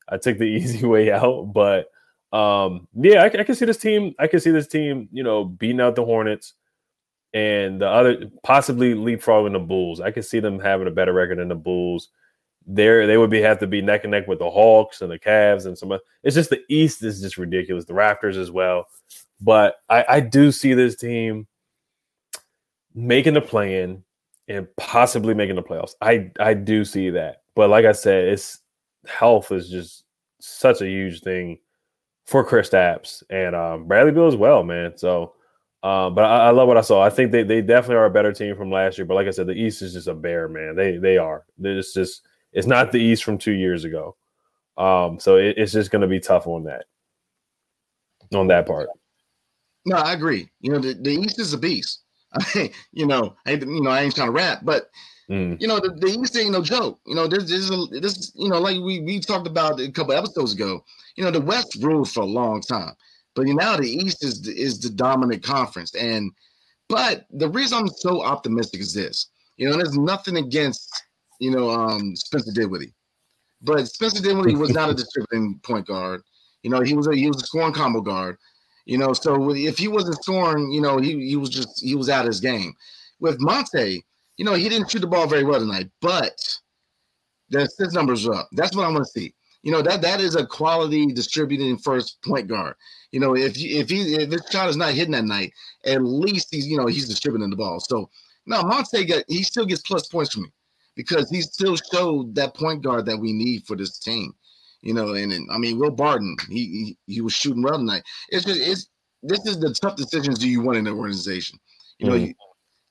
I 0.08 0.18
took 0.18 0.38
the 0.38 0.44
easy 0.56 0.86
way 0.86 1.12
out, 1.12 1.52
but 1.52 1.90
um, 2.32 2.86
yeah, 2.94 3.22
I, 3.22 3.26
I 3.26 3.44
can 3.44 3.54
see 3.54 3.64
this 3.64 3.78
team. 3.78 4.14
I 4.18 4.26
can 4.26 4.40
see 4.40 4.50
this 4.50 4.68
team, 4.68 5.08
you 5.12 5.22
know, 5.22 5.44
beating 5.44 5.80
out 5.80 5.96
the 5.96 6.04
Hornets 6.04 6.54
and 7.32 7.80
the 7.80 7.88
other 7.88 8.30
possibly 8.42 8.94
leapfrogging 8.94 9.52
the 9.52 9.58
Bulls. 9.58 10.00
I 10.00 10.10
can 10.10 10.22
see 10.22 10.40
them 10.40 10.58
having 10.58 10.88
a 10.88 10.92
better 10.92 11.12
record 11.12 11.38
than 11.38 11.48
the 11.48 11.54
Bulls. 11.54 12.08
There, 12.66 13.06
they 13.06 13.16
would 13.16 13.30
be 13.30 13.40
have 13.40 13.58
to 13.60 13.66
be 13.66 13.82
neck 13.82 14.04
and 14.04 14.10
neck 14.10 14.28
with 14.28 14.38
the 14.38 14.50
Hawks 14.50 15.00
and 15.00 15.10
the 15.10 15.18
Cavs 15.18 15.66
and 15.66 15.76
some. 15.76 15.92
It's 16.22 16.34
just 16.34 16.50
the 16.50 16.62
East 16.68 17.02
is 17.02 17.20
just 17.20 17.38
ridiculous. 17.38 17.84
The 17.84 17.94
Raptors 17.94 18.36
as 18.36 18.50
well, 18.50 18.86
but 19.40 19.76
I, 19.88 20.04
I 20.08 20.20
do 20.20 20.52
see 20.52 20.74
this 20.74 20.94
team 20.94 21.46
making 22.94 23.34
the 23.34 23.40
play 23.40 23.82
in 23.82 24.02
and 24.48 24.66
possibly 24.76 25.34
making 25.34 25.56
the 25.56 25.62
playoffs. 25.62 25.94
I 26.00 26.30
I 26.38 26.54
do 26.54 26.84
see 26.84 27.10
that, 27.10 27.42
but 27.54 27.70
like 27.70 27.84
I 27.84 27.92
said, 27.92 28.28
it's 28.28 28.60
health 29.06 29.52
is 29.52 29.68
just 29.68 30.04
such 30.40 30.80
a 30.80 30.88
huge 30.88 31.22
thing 31.22 31.58
for 32.26 32.46
Kristaps 32.46 33.22
and 33.30 33.56
um, 33.56 33.86
Bradley 33.86 34.12
Beal 34.12 34.26
as 34.26 34.36
well, 34.36 34.62
man. 34.62 34.96
So 34.96 35.34
um, 35.82 36.14
but 36.14 36.24
I, 36.24 36.48
I, 36.48 36.50
love 36.50 36.68
what 36.68 36.76
I 36.76 36.82
saw. 36.82 37.02
I 37.02 37.08
think 37.08 37.32
they, 37.32 37.42
they 37.42 37.62
definitely 37.62 37.96
are 37.96 38.04
a 38.04 38.10
better 38.10 38.32
team 38.32 38.54
from 38.54 38.70
last 38.70 38.98
year. 38.98 39.06
But 39.06 39.14
like 39.14 39.26
I 39.26 39.30
said, 39.30 39.46
the 39.46 39.54
East 39.54 39.80
is 39.80 39.94
just 39.94 40.08
a 40.08 40.14
bear, 40.14 40.46
man. 40.46 40.76
They 40.76 40.98
they 40.98 41.16
are. 41.16 41.46
It's 41.58 41.94
just 41.94 42.22
it's 42.52 42.66
not 42.66 42.92
the 42.92 43.00
East 43.00 43.24
from 43.24 43.38
two 43.38 43.52
years 43.52 43.84
ago. 43.84 44.16
Um, 44.76 45.18
so 45.18 45.36
it, 45.36 45.56
it's 45.56 45.72
just 45.72 45.90
going 45.90 46.02
to 46.02 46.08
be 46.08 46.20
tough 46.20 46.46
on 46.46 46.64
that, 46.64 46.84
on 48.34 48.48
that 48.48 48.66
part. 48.66 48.90
No, 49.86 49.96
I 49.96 50.12
agree. 50.12 50.50
You 50.60 50.72
know, 50.72 50.78
the, 50.78 50.94
the 50.94 51.12
East 51.12 51.38
is 51.38 51.54
a 51.54 51.58
beast. 51.58 52.02
I 52.32 52.72
you 52.92 53.06
know, 53.06 53.36
I 53.46 53.52
you 53.52 53.82
know 53.82 53.90
I 53.90 54.02
ain't 54.02 54.14
trying 54.14 54.28
to 54.28 54.32
rap, 54.32 54.60
but 54.62 54.90
mm. 55.28 55.60
you 55.60 55.66
know 55.66 55.80
the, 55.80 55.90
the 55.90 56.18
East 56.20 56.36
ain't 56.36 56.52
no 56.52 56.62
joke. 56.62 57.00
You 57.06 57.14
know, 57.14 57.26
this 57.26 57.44
this 57.44 57.68
this 57.90 58.32
you 58.34 58.48
know 58.48 58.58
like 58.58 58.80
we 58.80 59.00
we 59.00 59.20
talked 59.20 59.46
about 59.46 59.80
a 59.80 59.90
couple 59.90 60.14
episodes 60.14 60.52
ago. 60.52 60.84
You 61.16 61.24
know, 61.24 61.30
the 61.30 61.40
West 61.40 61.76
ruled 61.80 62.10
for 62.10 62.20
a 62.20 62.26
long 62.26 62.60
time, 62.60 62.94
but 63.34 63.46
you 63.46 63.54
know 63.54 63.64
now 63.64 63.76
the 63.76 63.88
East 63.88 64.24
is 64.24 64.46
is 64.46 64.78
the 64.80 64.90
dominant 64.90 65.42
conference. 65.42 65.94
And 65.94 66.30
but 66.88 67.26
the 67.30 67.48
reason 67.48 67.78
I'm 67.78 67.88
so 67.88 68.22
optimistic 68.22 68.80
is 68.80 68.94
this. 68.94 69.28
You 69.56 69.68
know, 69.68 69.76
there's 69.76 69.96
nothing 69.96 70.36
against 70.36 70.88
you 71.40 71.50
know 71.50 71.70
um 71.70 72.14
Spencer 72.16 72.52
Dinwiddie, 72.52 72.92
but 73.62 73.88
Spencer 73.88 74.22
Dinwiddie 74.22 74.56
was 74.56 74.70
not 74.70 74.90
a 74.90 74.94
distributing 75.02 75.60
point 75.64 75.86
guard. 75.86 76.22
You 76.62 76.70
know, 76.70 76.80
he 76.80 76.94
was 76.94 77.06
a 77.08 77.14
he 77.14 77.26
was 77.26 77.42
a 77.42 77.46
scoring 77.46 77.72
combo 77.72 78.00
guard. 78.00 78.36
You 78.90 78.98
know, 78.98 79.12
so 79.12 79.54
if 79.54 79.78
he 79.78 79.86
wasn't 79.86 80.20
scoring, 80.20 80.72
you 80.72 80.80
know, 80.80 80.98
he, 80.98 81.12
he 81.24 81.36
was 81.36 81.48
just 81.48 81.80
he 81.80 81.94
was 81.94 82.10
out 82.10 82.22
of 82.22 82.26
his 82.26 82.40
game. 82.40 82.74
With 83.20 83.40
Monte, 83.40 84.04
you 84.36 84.44
know, 84.44 84.54
he 84.54 84.68
didn't 84.68 84.90
shoot 84.90 84.98
the 84.98 85.06
ball 85.06 85.28
very 85.28 85.44
well 85.44 85.60
tonight, 85.60 85.88
but 86.02 86.36
the 87.50 87.60
assist 87.62 87.94
numbers 87.94 88.26
are 88.26 88.34
up. 88.34 88.48
That's 88.50 88.74
what 88.74 88.84
I 88.84 88.90
want 88.90 89.04
to 89.04 89.20
see. 89.20 89.32
You 89.62 89.70
know, 89.70 89.80
that 89.80 90.02
that 90.02 90.20
is 90.20 90.34
a 90.34 90.44
quality 90.44 91.06
distributing 91.06 91.78
first 91.78 92.20
point 92.24 92.48
guard. 92.48 92.74
You 93.12 93.20
know, 93.20 93.36
if 93.36 93.56
if 93.56 93.88
he 93.88 94.16
if 94.16 94.32
his 94.32 94.42
shot 94.50 94.68
is 94.68 94.76
not 94.76 94.92
hitting 94.92 95.12
that 95.12 95.24
night, 95.24 95.52
at 95.84 96.02
least 96.02 96.48
he's 96.50 96.66
you 96.66 96.76
know 96.76 96.88
he's 96.88 97.08
distributing 97.08 97.48
the 97.48 97.54
ball. 97.54 97.78
So 97.78 98.10
now 98.44 98.62
Monte 98.62 99.04
got 99.04 99.22
he 99.28 99.44
still 99.44 99.66
gets 99.66 99.82
plus 99.82 100.08
points 100.08 100.34
for 100.34 100.40
me 100.40 100.48
because 100.96 101.30
he 101.30 101.42
still 101.42 101.76
showed 101.76 102.34
that 102.34 102.54
point 102.54 102.82
guard 102.82 103.06
that 103.06 103.20
we 103.20 103.32
need 103.32 103.68
for 103.68 103.76
this 103.76 104.00
team 104.00 104.34
you 104.82 104.94
know, 104.94 105.14
and, 105.14 105.32
and 105.32 105.48
I 105.50 105.58
mean 105.58 105.78
Will 105.78 105.90
Barton, 105.90 106.36
he, 106.48 106.96
he, 107.06 107.14
he 107.14 107.20
was 107.20 107.32
shooting 107.32 107.62
well 107.62 107.78
tonight. 107.78 108.02
It's 108.30 108.44
just 108.44 108.60
it's 108.60 108.88
this 109.22 109.44
is 109.46 109.60
the 109.60 109.74
tough 109.74 109.96
decisions 109.96 110.38
do 110.38 110.48
you 110.48 110.62
want 110.62 110.78
in 110.78 110.86
an 110.86 110.94
organization. 110.94 111.58
You 111.98 112.08
know, 112.08 112.14
mm-hmm. 112.14 112.26
you, 112.26 112.34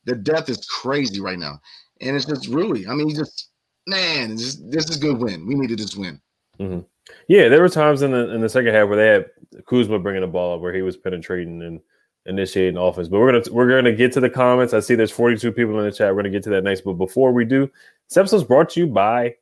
the 0.06 0.16
depth 0.16 0.50
is 0.50 0.66
crazy 0.66 1.20
right 1.20 1.40
now, 1.40 1.60
and 2.02 2.16
it's 2.16 2.26
just 2.26 2.48
really. 2.48 2.88
I 2.88 2.94
mean, 2.94 3.14
just 3.14 3.50
man, 3.88 4.36
this, 4.36 4.56
this 4.70 4.90
is 4.90 4.98
a 4.98 5.00
good 5.00 5.18
win. 5.18 5.48
We 5.48 5.56
needed 5.56 5.80
this 5.80 5.96
win. 5.96 6.22
Mm-hmm. 6.60 6.82
Yeah, 7.28 7.50
there 7.50 7.62
were 7.62 7.70
times 7.70 8.02
in 8.02 8.12
the 8.12 8.34
in 8.34 8.42
the 8.42 8.50
second 8.50 8.74
half 8.74 8.88
where 8.88 8.98
they 8.98 9.08
had 9.08 9.66
Kuzma 9.66 10.00
bringing 10.00 10.22
the 10.22 10.28
ball 10.28 10.56
up, 10.56 10.62
where 10.62 10.74
he 10.74 10.82
was 10.82 10.98
penetrating 10.98 11.62
and 11.64 11.80
initiating 12.26 12.78
offense. 12.78 13.08
But 13.08 13.20
we're 13.20 13.32
gonna 13.32 13.54
we're 13.54 13.70
gonna 13.70 13.96
get 13.96 14.12
to 14.14 14.20
the 14.20 14.30
comments. 14.30 14.74
I 14.74 14.80
see 14.80 14.96
there's 14.96 15.12
42 15.12 15.52
people 15.52 15.78
in 15.80 15.86
the 15.86 15.92
chat. 15.92 16.14
We're 16.14 16.22
gonna 16.22 16.30
get 16.30 16.44
to 16.44 16.50
that 16.52 16.64
next. 16.64 16.82
But 16.82 16.94
before 16.94 17.32
we 17.32 17.46
do, 17.46 17.70
this 18.08 18.18
episode's 18.18 18.44
brought 18.44 18.70
to 18.72 18.80
you 18.80 18.88
by 18.88 19.36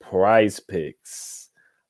Prize 0.00 0.60
Picks. 0.60 1.37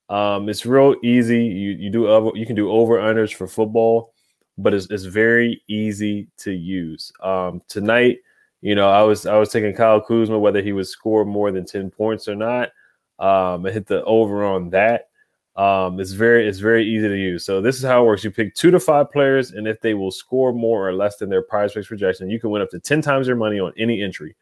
Um, 0.08 0.48
it's 0.48 0.64
real 0.64 0.94
easy. 1.02 1.44
You 1.44 1.70
you 1.72 1.90
do 1.90 2.32
you 2.34 2.46
can 2.46 2.56
do 2.56 2.70
over 2.70 2.98
unders 2.98 3.34
for 3.34 3.46
football, 3.46 4.14
but 4.56 4.74
it's, 4.74 4.90
it's 4.90 5.04
very 5.04 5.62
easy 5.68 6.28
to 6.38 6.52
use. 6.52 7.12
Um, 7.22 7.62
tonight, 7.68 8.18
you 8.62 8.74
know, 8.74 8.88
I 8.88 9.02
was 9.02 9.26
I 9.26 9.36
was 9.36 9.50
taking 9.50 9.74
Kyle 9.74 10.00
Kuzma 10.00 10.38
whether 10.38 10.62
he 10.62 10.72
would 10.72 10.86
score 10.86 11.24
more 11.24 11.52
than 11.52 11.66
ten 11.66 11.90
points 11.90 12.26
or 12.26 12.34
not. 12.34 12.70
Um, 13.18 13.66
I 13.66 13.70
hit 13.70 13.86
the 13.86 14.04
over 14.04 14.44
on 14.44 14.70
that. 14.70 15.08
Um, 15.56 15.98
it's 15.98 16.12
very 16.12 16.48
it's 16.48 16.60
very 16.60 16.86
easy 16.86 17.08
to 17.08 17.16
use. 17.16 17.44
So 17.44 17.60
this 17.60 17.76
is 17.76 17.82
how 17.82 18.02
it 18.02 18.06
works. 18.06 18.24
You 18.24 18.30
pick 18.30 18.54
two 18.54 18.70
to 18.70 18.80
five 18.80 19.10
players, 19.10 19.50
and 19.50 19.66
if 19.66 19.80
they 19.80 19.94
will 19.94 20.12
score 20.12 20.52
more 20.52 20.88
or 20.88 20.94
less 20.94 21.16
than 21.16 21.28
their 21.28 21.42
prize 21.42 21.72
picks 21.72 21.88
projection, 21.88 22.30
you 22.30 22.40
can 22.40 22.50
win 22.50 22.62
up 22.62 22.70
to 22.70 22.78
ten 22.78 23.02
times 23.02 23.26
your 23.26 23.36
money 23.36 23.58
on 23.58 23.72
any 23.76 24.02
entry. 24.02 24.36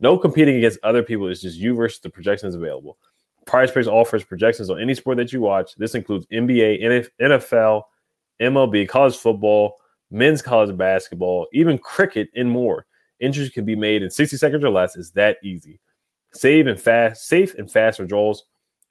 No 0.00 0.18
competing 0.18 0.56
against 0.56 0.80
other 0.82 1.02
people. 1.02 1.28
It's 1.28 1.42
just 1.42 1.58
you 1.58 1.74
versus 1.76 2.00
the 2.00 2.10
projections 2.10 2.54
available. 2.54 2.96
Prize 3.46 3.70
Picks 3.70 3.86
offers 3.86 4.24
projections 4.24 4.70
on 4.70 4.80
any 4.80 4.94
sport 4.94 5.16
that 5.18 5.32
you 5.32 5.40
watch. 5.40 5.74
This 5.76 5.94
includes 5.94 6.26
NBA, 6.26 6.82
NFL, 7.20 7.82
MLB, 8.40 8.88
college 8.88 9.16
football, 9.16 9.76
men's 10.10 10.42
college 10.42 10.76
basketball, 10.76 11.46
even 11.52 11.78
cricket, 11.78 12.28
and 12.34 12.50
more. 12.50 12.86
Entries 13.20 13.50
can 13.50 13.64
be 13.64 13.76
made 13.76 14.02
in 14.02 14.10
60 14.10 14.36
seconds 14.36 14.64
or 14.64 14.70
less. 14.70 14.96
It's 14.96 15.10
that 15.12 15.38
easy. 15.42 15.80
Save 16.32 16.66
and 16.66 16.80
fast, 16.80 17.26
safe 17.26 17.54
and 17.54 17.70
fast 17.70 17.98
withdrawals. 17.98 18.44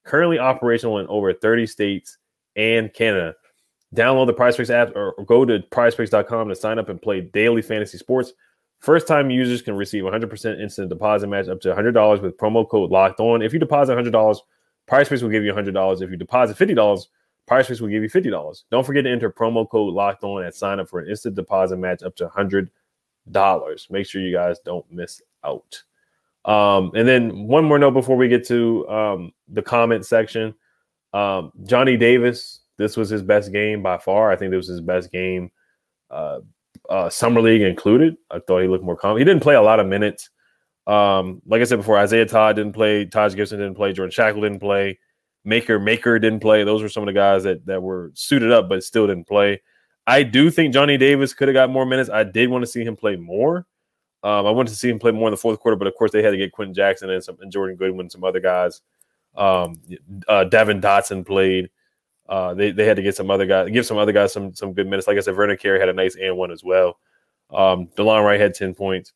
Currently 0.06 0.40
operational 0.40 1.00
in 1.00 1.08
over 1.08 1.34
30 1.34 1.68
states 1.68 2.18
and 2.56 2.94
Canada. 2.94 3.36
Download 3.96 4.26
the 4.26 4.34
Prize 4.34 4.56
Picks 4.56 4.70
app 4.70 4.96
or 4.96 5.14
go 5.26 5.44
to 5.44 5.60
prizepicks.com 5.60 6.48
to 6.48 6.56
sign 6.56 6.80
up 6.80 6.90
and 6.90 7.02
play 7.02 7.22
daily 7.22 7.62
fantasy 7.62 7.98
sports. 7.98 8.32
First 8.82 9.08
time 9.08 9.30
users 9.30 9.62
can 9.62 9.76
receive 9.76 10.04
100% 10.04 10.60
instant 10.60 10.90
deposit 10.90 11.28
match 11.28 11.48
up 11.48 11.62
to 11.62 11.74
$100 11.74 12.22
with 12.22 12.38
promo 12.38 12.68
code 12.68 12.90
locked 12.90 13.20
on. 13.20 13.44
If 13.44 13.54
you 13.54 13.60
deposit 13.60 13.96
$100, 13.96 14.38
Prize 14.88 15.08
Picks 15.08 15.22
will 15.22 15.30
give 15.30 15.44
you 15.44 15.54
$100. 15.54 16.02
If 16.02 16.10
you 16.10 16.18
deposit 16.18 16.58
$50, 16.58 17.06
Prize 17.48 17.68
Picks 17.68 17.80
will 17.80 17.90
give 17.90 18.02
you 18.02 18.10
$50. 18.10 18.64
Don't 18.72 18.84
forget 18.84 19.04
to 19.04 19.12
enter 19.12 19.32
promo 19.32 19.70
code 19.70 19.94
locked 19.94 20.24
on 20.24 20.44
and 20.44 20.54
sign 20.54 20.80
up 20.80 20.90
for 20.90 21.00
an 21.00 21.10
instant 21.10 21.36
deposit 21.36 21.78
match 21.78 22.02
up 22.02 22.16
to 22.16 22.28
$100. 22.28 23.92
Make 23.92 24.08
sure 24.08 24.20
you 24.20 24.34
guys 24.34 24.58
don't 24.66 24.92
miss 24.92 25.22
out. 25.44 25.84
Um, 26.44 26.92
and 26.96 27.08
then 27.08 27.48
one 27.48 27.66
more 27.66 27.78
note 27.78 27.92
before 27.92 28.18
we 28.18 28.28
get 28.28 28.48
to 28.48 28.90
um, 28.90 29.32
the 29.48 29.62
comment 29.62 30.08
section. 30.08 30.56
Um, 31.14 31.52
Johnny 31.66 31.98
Davis, 31.98 32.62
this 32.78 32.98
was 32.98 33.10
his 33.10 33.22
best 33.22 33.52
game 33.52 33.84
by 33.84 34.00
far. 34.00 34.32
I 34.32 34.36
think 34.36 34.50
this 34.50 34.58
was 34.58 34.70
his 34.70 34.82
best 34.82 35.12
game 35.12 35.52
uh, 36.10 36.40
uh, 36.92 37.10
summer 37.10 37.42
league 37.42 37.62
included. 37.62 38.18
I 38.30 38.40
thought 38.40 38.60
he 38.60 38.68
looked 38.68 38.84
more 38.84 38.98
calm. 38.98 39.18
He 39.18 39.24
didn't 39.24 39.42
play 39.42 39.56
a 39.56 39.62
lot 39.62 39.80
of 39.80 39.88
minutes. 39.88 40.30
Um, 40.88 41.42
like 41.46 41.62
I 41.62 41.64
said 41.64 41.78
before, 41.78 41.98
Isaiah 41.98 42.26
Todd 42.26 42.58
didn't 42.58 42.74
play, 42.74 43.06
Taj 43.06 43.34
Gibson 43.34 43.60
didn't 43.60 43.76
play, 43.76 43.94
Jordan 43.94 44.12
Schakel 44.12 44.42
didn't 44.42 44.60
play, 44.60 45.00
Makur 45.48 45.82
Maker 45.82 46.20
didn't 46.20 46.42
play. 46.42 46.64
Those 46.64 46.82
were 46.82 46.90
some 46.90 47.04
of 47.04 47.08
the 47.08 47.14
guys 47.14 47.44
that 47.44 47.66
that 47.66 47.82
were 47.82 48.12
suited 48.14 48.52
up 48.52 48.68
but 48.68 48.84
still 48.84 49.08
didn't 49.08 49.28
play. 49.28 49.62
I 50.06 50.24
do 50.24 50.50
think 50.50 50.74
Johnny 50.74 50.98
Davis 50.98 51.34
could 51.34 51.48
have 51.48 51.54
got 51.54 51.70
more 51.70 51.86
minutes. 51.86 52.10
I 52.10 52.24
did 52.24 52.50
want 52.50 52.64
to 52.64 52.70
see 52.70 52.84
him 52.84 52.98
play 52.98 53.16
more. 53.16 53.68
Um, 54.24 54.46
I 54.46 54.52
wanted 54.52 54.72
to 54.72 54.76
see 54.76 54.90
him 54.90 55.00
play 55.00 55.12
more 55.12 55.28
in 55.28 55.32
the 55.32 55.38
fourth 55.38 55.60
quarter, 55.60 55.78
but 55.78 55.88
of 55.88 55.96
course 55.96 56.12
they 56.12 56.22
had 56.22 56.32
to 56.32 56.38
get 56.38 56.52
Quenton 56.52 56.74
Jackson 56.74 57.10
and 57.10 57.24
some 57.24 57.38
and 57.40 57.52
Jordan 57.52 57.78
Goodwin 57.78 58.10
some 58.10 58.24
other 58.24 58.40
guys. 58.40 58.82
Um, 59.36 59.82
uh, 60.28 60.44
Devon 60.44 60.82
Dotson 60.82 61.26
played. 61.26 61.70
Uh, 62.32 62.54
they 62.54 62.72
they 62.72 62.86
had 62.86 62.96
to 62.96 63.04
get 63.04 63.14
some 63.14 63.30
other 63.30 63.46
guys, 63.46 63.70
give 63.72 63.86
some 63.86 63.98
other 63.98 64.14
guys 64.14 64.32
some 64.32 64.56
some 64.56 64.72
good 64.72 64.88
minutes. 64.88 65.06
Like 65.06 65.18
I 65.18 65.20
said, 65.20 65.36
Vernon 65.36 65.58
Carey 65.58 65.82
had 65.82 65.90
a 65.90 65.94
nice 65.94 66.16
and 66.16 66.38
one 66.38 66.50
as 66.50 66.64
well. 66.64 66.98
Um, 67.54 67.90
Delon 67.98 68.24
Wright 68.24 68.40
had 68.40 68.54
ten 68.54 68.74
points, 68.74 69.12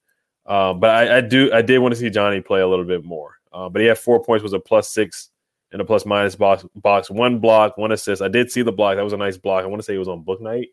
um, 0.46 0.82
but 0.82 0.90
I, 0.90 1.18
I, 1.20 1.22
do 1.22 1.50
I 1.54 1.62
did 1.62 1.80
want 1.80 1.94
to 1.94 2.00
see 2.00 2.10
Johnny 2.10 2.42
play 2.42 2.60
a 2.60 2.68
little 2.68 2.84
bit 2.84 3.06
more. 3.06 3.36
Uh, 3.54 3.70
but 3.70 3.82
he 3.82 3.88
had 3.88 3.98
four 3.98 4.22
points, 4.22 4.44
was 4.44 4.52
a 4.52 4.60
plus 4.60 4.90
six 4.92 5.30
and 5.72 5.82
a 5.82 5.86
plus 5.86 6.06
minus 6.06 6.36
box 6.36 6.66
box, 6.76 7.10
one 7.10 7.40
block, 7.40 7.78
one 7.78 7.94
assist. 7.94 8.22
I 8.22 8.28
did 8.28 8.52
see 8.52 8.64
the 8.64 8.74
block. 8.74 8.98
That 8.98 9.06
was 9.06 9.14
a 9.14 9.18
nice 9.18 9.38
block. 9.38 9.64
I 9.64 9.68
want 9.68 9.82
to 9.82 9.86
say 9.86 9.96
it 9.96 10.00
was 10.00 10.10
on 10.10 10.26
Bouknight. 10.26 10.68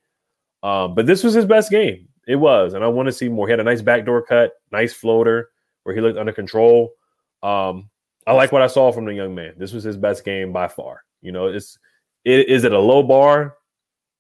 Um, 0.65 0.97
but 0.97 1.07
this 1.07 1.23
was 1.23 1.35
his 1.35 1.47
best 1.47 1.71
game. 1.71 2.09
It 2.27 2.37
was, 2.37 2.75
and 2.75 2.83
I 2.83 2.89
want 2.89 3.07
to 3.07 3.13
see 3.13 3.29
more. 3.29 3.47
He 3.47 3.53
had 3.53 3.61
a 3.61 3.65
nice 3.65 3.83
backdoor 3.83 4.23
cut, 4.23 4.51
nice 4.73 4.93
floater 4.93 5.51
where 5.85 5.95
he 5.95 6.01
looked 6.01 6.19
under 6.19 6.33
control. 6.33 6.91
Um, 7.41 7.89
I 8.27 8.33
like 8.33 8.51
what 8.51 8.63
I 8.63 8.67
saw 8.67 8.91
from 8.91 9.05
the 9.05 9.15
young 9.15 9.33
man. 9.33 9.55
This 9.57 9.73
was 9.73 9.85
his 9.85 9.97
best 9.97 10.25
game 10.25 10.53
by 10.53 10.67
far. 10.67 11.05
You 11.21 11.31
know, 11.31 11.47
it's 11.47 11.79
it, 12.25 12.49
is 12.49 12.65
it 12.65 12.73
a 12.73 12.79
low 12.79 13.03
bar? 13.03 13.57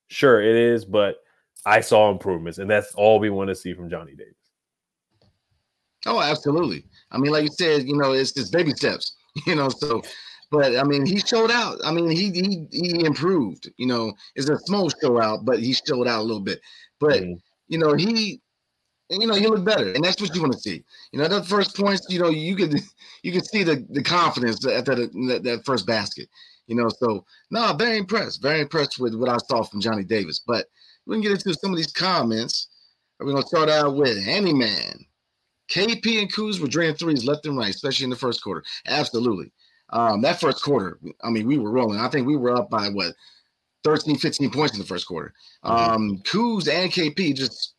Sure, 0.09 0.43
it 0.43 0.57
is, 0.57 0.85
but 0.85 1.17
I 1.65 1.81
saw 1.81 2.11
improvements, 2.11 2.59
and 2.59 2.71
that's 2.71 2.95
all 2.95 3.19
we 3.19 3.31
want 3.31 3.49
to 3.49 3.55
see 3.55 3.73
from 3.73 3.89
Johnny 3.89 4.15
Davis. 4.15 4.35
Oh, 6.07 6.21
absolutely. 6.21 6.85
I 7.13 7.19
mean, 7.19 7.33
like 7.33 7.45
you 7.45 7.51
said, 7.51 7.87
you 7.87 7.97
know, 7.97 8.13
it's 8.13 8.33
just 8.33 8.53
baby 8.53 8.73
steps, 8.73 9.15
you 9.47 9.55
know. 9.55 9.69
So, 9.69 10.03
but 10.51 10.77
I 10.77 10.83
mean, 10.83 11.07
he 11.07 11.19
showed 11.19 11.51
out. 11.51 11.79
I 11.85 11.93
mean, 11.93 12.11
he 12.11 12.31
he 12.31 12.67
he 12.71 13.05
improved. 13.05 13.71
You 13.77 13.87
know, 13.87 14.13
it's 14.35 14.49
a 14.49 14.59
small 14.59 14.91
show 14.91 15.21
out, 15.21 15.45
but 15.45 15.61
he 15.61 15.73
showed 15.73 16.09
out 16.09 16.21
a 16.21 16.23
little 16.23 16.41
bit. 16.41 16.61
But 16.99 17.23
mm-hmm. 17.23 17.35
you 17.69 17.79
know, 17.79 17.95
he 17.95 18.42
you 19.21 19.27
know, 19.27 19.35
you 19.35 19.49
look 19.49 19.65
better, 19.65 19.93
and 19.93 20.05
that's 20.05 20.21
what 20.21 20.35
you 20.35 20.41
want 20.41 20.53
to 20.53 20.59
see. 20.59 20.85
You 21.13 21.19
know, 21.19 21.29
that 21.29 21.47
first 21.47 21.77
points, 21.77 22.07
you 22.09 22.21
know, 22.21 22.31
you 22.31 22.57
can 22.57 22.79
you 23.23 23.33
can 23.33 23.45
see 23.45 23.63
the 23.63 23.87
the 23.91 24.03
confidence 24.03 24.65
at 24.67 24.85
that 24.87 24.97
that, 24.97 25.43
that 25.43 25.65
first 25.65 25.87
basket. 25.87 26.29
You 26.67 26.77
know, 26.77 26.89
so 26.89 27.25
no, 27.51 27.73
very 27.75 27.99
impressed, 27.99 28.41
very 28.41 28.61
impressed 28.61 28.99
with 28.99 29.15
what 29.15 29.29
I 29.29 29.37
saw 29.49 29.63
from 29.63 29.81
Johnny 29.81 30.05
Davis. 30.05 30.41
But 30.47 30.67
we 31.07 31.17
can 31.17 31.23
get 31.23 31.33
into 31.33 31.55
some 31.55 31.73
of 31.73 31.77
these 31.77 31.93
comments. 31.93 32.69
We're 33.19 33.33
gonna 33.33 33.47
start 33.47 33.69
out 33.69 33.97
with 33.97 34.23
Handyman. 34.23 35.05
KP 35.71 36.21
and 36.21 36.33
Kuz 36.33 36.61
were 36.61 36.69
draining 36.69 36.97
threes 36.97 37.25
left 37.25 37.47
and 37.47 37.57
right, 37.57 37.75
especially 37.75 38.05
in 38.05 38.11
the 38.11 38.17
first 38.17 38.43
quarter. 38.43 38.63
Absolutely. 38.87 39.53
Um, 39.91 40.23
that 40.23 40.41
first 40.41 40.63
quarter, 40.63 40.99
I 41.23 41.31
mean, 41.31 41.47
we 41.47 41.59
were 41.59 41.71
rolling. 41.71 41.99
I 41.99 42.09
think 42.09 42.27
we 42.27 42.37
were 42.37 42.57
up 42.57 42.71
by 42.71 42.89
what 42.89 43.15
13, 43.85 44.17
15 44.17 44.51
points 44.51 44.75
in 44.75 44.81
the 44.81 44.87
first 44.87 45.07
quarter. 45.07 45.35
Mm-hmm. 45.65 45.93
Um, 45.93 46.23
Kuz 46.25 46.69
and 46.69 46.91
KP 46.91 47.35
just 47.35 47.75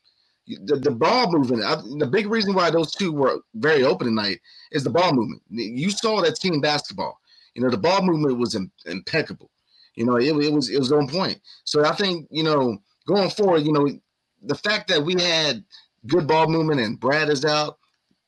the, 0.47 0.75
the 0.75 0.91
ball 0.91 1.32
movement. 1.32 1.63
I, 1.63 1.75
the 1.97 2.10
big 2.10 2.27
reason 2.27 2.53
why 2.53 2.69
those 2.69 2.91
two 2.91 3.12
were 3.12 3.39
very 3.56 3.84
open 3.84 4.08
tonight 4.08 4.39
is 4.71 4.84
the 4.84 4.89
ball 4.89 5.13
movement. 5.13 5.41
You 5.49 5.89
saw 5.89 6.21
that 6.21 6.36
team 6.36 6.60
basketball. 6.62 7.19
You 7.56 7.62
know, 7.62 7.69
the 7.69 7.77
ball 7.77 8.01
movement 8.01 8.39
was 8.39 8.56
Im- 8.56 8.71
impeccable. 8.86 9.49
You 9.95 10.06
know, 10.06 10.17
it, 10.17 10.36
it 10.36 10.51
was 10.51 10.69
it 10.69 10.79
was 10.79 10.91
on 10.91 11.08
point. 11.08 11.39
So 11.65 11.86
I 11.86 11.93
think 11.93 12.27
you 12.32 12.43
know 12.43 12.77
going 13.08 13.29
forward, 13.29 13.63
you 13.63 13.71
know, 13.71 13.88
the 14.41 14.56
fact 14.56 14.88
that 14.89 15.03
we 15.03 15.13
had 15.21 15.63
good 16.08 16.27
ball 16.27 16.47
movement 16.47 16.82
and 16.82 16.99
Brad 16.99 17.29
is 17.29 17.45
out, 17.45 17.77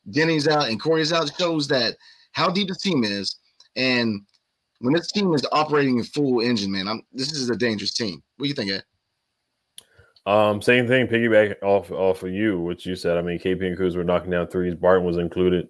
Deni's 0.10 0.48
out, 0.48 0.70
and 0.70 0.80
Corey's 0.80 1.12
out 1.12 1.32
shows 1.38 1.68
that 1.70 1.98
how 2.32 2.50
deep 2.50 2.68
the 2.68 2.76
team 2.76 3.04
is. 3.04 3.38
And 3.76 4.22
when 4.80 4.94
this 4.94 5.12
team 5.12 5.34
is 5.34 5.46
operating 5.52 5.98
in 5.98 6.04
full 6.04 6.42
engine, 6.42 6.72
man, 6.72 6.88
I'm 6.88 7.02
this 7.12 7.32
is 7.32 7.50
a 7.50 7.56
dangerous 7.56 7.94
team. 7.94 8.22
What 8.38 8.46
do 8.46 8.50
you 8.50 8.56
think, 8.56 8.72
Ed? 8.72 8.84
Um, 10.26 10.62
same 10.62 10.88
thing, 10.88 11.08
piggyback 11.08 11.62
off 11.62 11.92
off 11.92 12.24
of 12.24 12.32
you, 12.32 12.60
which 12.60 12.86
you 12.86 12.96
said. 12.96 13.18
I 13.18 13.22
mean, 13.22 13.38
KP 13.38 13.64
and 13.64 13.78
Kuz 13.78 13.96
were 13.96 14.04
knocking 14.04 14.32
down 14.32 14.48
threes. 14.48 14.74
Barton 14.74 15.06
was 15.06 15.18
included. 15.18 15.70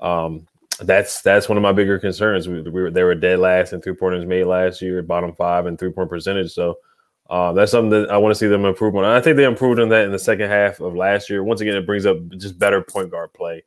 Um, 0.00 0.46
that's 0.80 1.22
that's 1.22 1.48
one 1.48 1.56
of 1.56 1.62
my 1.62 1.72
bigger 1.72 1.98
concerns. 1.98 2.48
We, 2.48 2.62
we 2.62 2.70
were 2.70 2.90
they 2.90 3.04
were 3.04 3.14
dead 3.14 3.38
last 3.38 3.72
in 3.72 3.80
three 3.80 3.94
pointers 3.94 4.26
made 4.26 4.44
last 4.44 4.82
year, 4.82 5.02
bottom 5.02 5.32
five 5.34 5.66
in 5.66 5.76
three 5.76 5.92
point 5.92 6.10
percentage. 6.10 6.52
So 6.52 6.78
uh, 7.30 7.52
that's 7.52 7.70
something 7.70 7.90
that 7.90 8.10
I 8.10 8.16
want 8.18 8.32
to 8.32 8.38
see 8.38 8.48
them 8.48 8.64
improve 8.64 8.96
on. 8.96 9.04
I 9.04 9.20
think 9.20 9.36
they 9.36 9.44
improved 9.44 9.80
on 9.80 9.88
that 9.90 10.04
in 10.04 10.12
the 10.12 10.18
second 10.18 10.50
half 10.50 10.80
of 10.80 10.94
last 10.94 11.30
year. 11.30 11.44
Once 11.44 11.60
again, 11.60 11.76
it 11.76 11.86
brings 11.86 12.06
up 12.06 12.16
just 12.36 12.58
better 12.58 12.82
point 12.82 13.10
guard 13.10 13.32
play, 13.32 13.62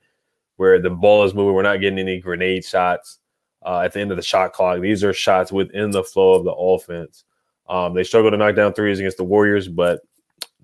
where 0.57 0.79
the 0.81 0.89
ball 0.89 1.23
is 1.23 1.33
moving. 1.33 1.53
We're 1.53 1.61
not 1.61 1.79
getting 1.79 1.99
any 1.99 2.19
grenade 2.19 2.65
shots 2.65 3.19
uh, 3.65 3.79
at 3.79 3.93
the 3.93 4.01
end 4.01 4.11
of 4.11 4.17
the 4.17 4.23
shot 4.23 4.51
clock. 4.53 4.81
These 4.81 5.03
are 5.03 5.13
shots 5.13 5.51
within 5.51 5.91
the 5.91 6.03
flow 6.03 6.33
of 6.33 6.43
the 6.43 6.53
offense. 6.53 7.23
Um, 7.67 7.93
they 7.93 8.03
struggled 8.03 8.33
to 8.33 8.37
knock 8.37 8.55
down 8.55 8.73
threes 8.73 8.99
against 8.99 9.17
the 9.17 9.23
Warriors, 9.23 9.67
but 9.67 10.01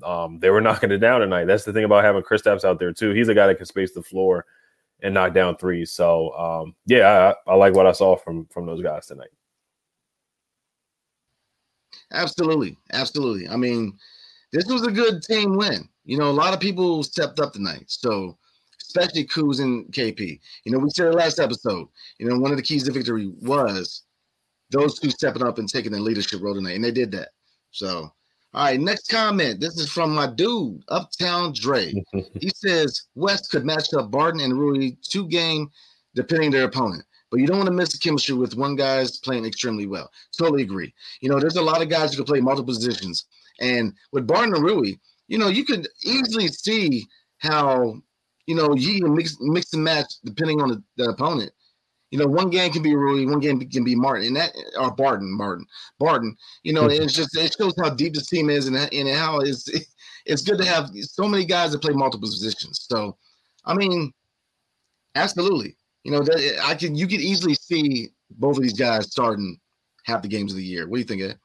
um, 0.04 0.40
they 0.40 0.50
were 0.50 0.62
knocking 0.62 0.92
it 0.92 0.98
down 0.98 1.22
tonight. 1.22 1.46
That's 1.46 1.64
the 1.64 1.74
thing 1.74 1.84
about 1.84 2.04
having 2.04 2.24
Kristaps 2.24 2.64
out 2.64 2.80
there 2.80 2.94
too. 2.94 3.12
He's 3.12 3.30
a 3.30 3.34
guy 3.34 3.48
that 3.48 3.56
can 3.56 3.66
space 3.66 3.94
the 3.94 4.04
floor 4.04 4.46
and 5.02 5.14
knock 5.14 5.34
down 5.34 5.58
threes. 5.58 5.92
So 5.92 6.32
um, 6.38 6.76
yeah, 6.86 7.34
I, 7.48 7.52
I, 7.52 7.56
like 7.56 7.74
what 7.74 7.88
I 7.88 7.92
saw 7.92 8.16
from 8.16 8.46
from 8.48 8.66
those 8.66 8.82
guys 8.82 9.08
tonight. 9.08 9.30
Absolutely, 12.14 12.78
absolutely. 12.94 13.48
I 13.48 13.56
mean, 13.56 13.98
this 14.52 14.66
was 14.66 14.86
a 14.86 14.92
good 14.92 15.24
team 15.24 15.56
win. 15.56 15.88
You 16.04 16.18
know, 16.18 16.30
a 16.30 16.32
lot 16.32 16.54
of 16.54 16.60
people 16.60 17.04
stepped 17.04 17.40
up 17.40 17.54
tonight. 17.54 17.86
So 17.88 18.38
especially 18.92 19.26
Kuz 19.26 19.62
and 19.62 19.86
KP. 19.92 20.40
You 20.66 20.72
know, 20.72 20.80
we 20.80 20.90
said 20.90 21.08
the 21.08 21.18
last 21.18 21.40
episode. 21.40 21.88
You 22.18 22.28
know, 22.28 22.38
one 22.38 22.52
of 22.52 22.58
the 22.58 22.64
keys 22.64 22.84
to 22.84 22.92
victory 22.92 23.32
was 23.42 24.04
those 24.70 25.00
two 25.00 25.10
stepping 25.10 25.44
up 25.44 25.58
and 25.58 25.68
taking 25.68 25.92
the 25.92 26.00
leadership 26.00 26.42
role 26.42 26.56
tonight, 26.56 26.76
and 26.76 26.84
they 26.84 26.92
did 26.92 27.12
that. 27.12 27.30
So 27.72 28.12
all 28.54 28.66
right, 28.66 28.80
next 28.80 29.08
comment. 29.10 29.62
This 29.62 29.78
is 29.78 29.90
from 29.90 30.14
my 30.14 30.28
dude, 30.28 30.84
Uptown 30.90 31.54
Dre. 31.54 31.94
he 32.14 32.50
says 32.54 33.04
Wes 33.16 33.48
could 33.48 33.64
match 33.64 33.94
up 33.94 34.12
Barton 34.12 34.42
and 34.42 34.60
Rui 34.60 34.92
two 35.02 35.28
game, 35.28 35.70
depending 36.16 36.52
their 36.52 36.66
opponent. 36.66 37.04
But 37.30 37.40
you 37.40 37.48
don't 37.48 37.58
want 37.58 37.68
to 37.68 37.74
miss 37.74 37.94
the 37.94 37.98
chemistry 37.98 38.36
with 38.36 38.58
one 38.58 38.76
guy's 38.76 39.18
playing 39.20 39.46
extremely 39.46 39.88
well. 39.88 40.12
Totally 40.38 40.64
agree. 40.64 40.94
You 41.22 41.30
know, 41.30 41.40
there's 41.40 41.56
a 41.56 41.62
lot 41.62 41.82
of 41.82 41.88
guys 41.88 42.12
who 42.12 42.18
can 42.18 42.26
play 42.26 42.42
multiple 42.42 42.74
positions. 42.74 43.26
And 43.62 43.94
with 44.12 44.28
Barton 44.28 44.54
and 44.54 44.64
Rui, 44.64 44.96
you 45.30 45.38
know, 45.38 45.48
you 45.48 45.64
could 45.64 45.88
easily 46.04 46.48
see 46.48 47.06
how, 47.38 48.02
you 48.48 48.56
know, 48.56 48.76
you 48.76 49.00
can 49.00 49.16
mix 49.16 49.38
mix 49.40 49.72
and 49.72 49.84
match 49.84 50.12
depending 50.26 50.62
on 50.62 50.70
the, 50.70 50.84
the 50.98 51.10
opponent 51.12 51.54
you 52.12 52.20
know, 52.20 52.28
one 52.28 52.50
game 52.50 52.72
can 52.72 52.84
be 52.84 52.94
Rui, 52.94 53.26
one 53.26 53.40
game 53.40 53.60
can 53.70 53.84
be 53.86 53.96
Martin, 53.96 54.28
and 54.28 54.36
that 54.36 54.52
or 54.78 54.92
Barton, 54.92 55.32
Martin, 55.32 55.66
Barton. 55.98 56.36
You 56.64 56.74
know, 56.74 56.88
it's 56.88 57.14
just 57.14 57.36
it 57.38 57.56
shows 57.58 57.74
how 57.82 57.90
deep 57.90 58.14
this 58.14 58.28
team 58.28 58.50
is, 58.50 58.68
and 58.68 58.76
and 58.76 59.10
how 59.10 59.40
it's 59.40 59.70
it's 60.26 60.42
good 60.42 60.58
to 60.58 60.66
have 60.66 60.90
so 61.02 61.28
many 61.28 61.46
guys 61.46 61.72
that 61.72 61.82
play 61.82 61.94
multiple 61.94 62.28
positions. 62.28 62.86
So, 62.90 63.18
I 63.66 63.74
mean, 63.74 64.12
absolutely. 65.16 65.78
You 66.04 66.12
know, 66.12 66.26
I 66.64 66.76
can 66.76 66.96
you 66.96 67.08
can 67.08 67.22
easily 67.22 67.56
see 67.56 68.10
both 68.32 68.58
of 68.58 68.64
these 68.64 68.78
guys 68.78 69.10
starting 69.10 69.58
half 70.06 70.22
the 70.22 70.28
games 70.28 70.52
of 70.52 70.58
the 70.58 70.66
year. 70.66 70.88
What 70.90 70.98
do 70.98 71.00
you 71.00 71.06
think, 71.06 71.22
Ed? 71.22 71.40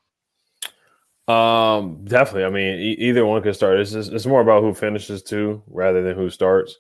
Um, 1.32 2.04
definitely. 2.04 2.44
I 2.44 2.50
mean, 2.50 2.80
e- 2.80 2.96
either 3.00 3.26
one 3.26 3.42
could 3.42 3.54
start. 3.54 3.80
It's 3.80 3.92
just, 3.92 4.12
it's 4.12 4.26
more 4.26 4.40
about 4.40 4.62
who 4.62 4.72
finishes 4.72 5.22
too, 5.22 5.62
rather 5.66 6.00
than 6.02 6.16
who 6.16 6.30
starts. 6.30 6.76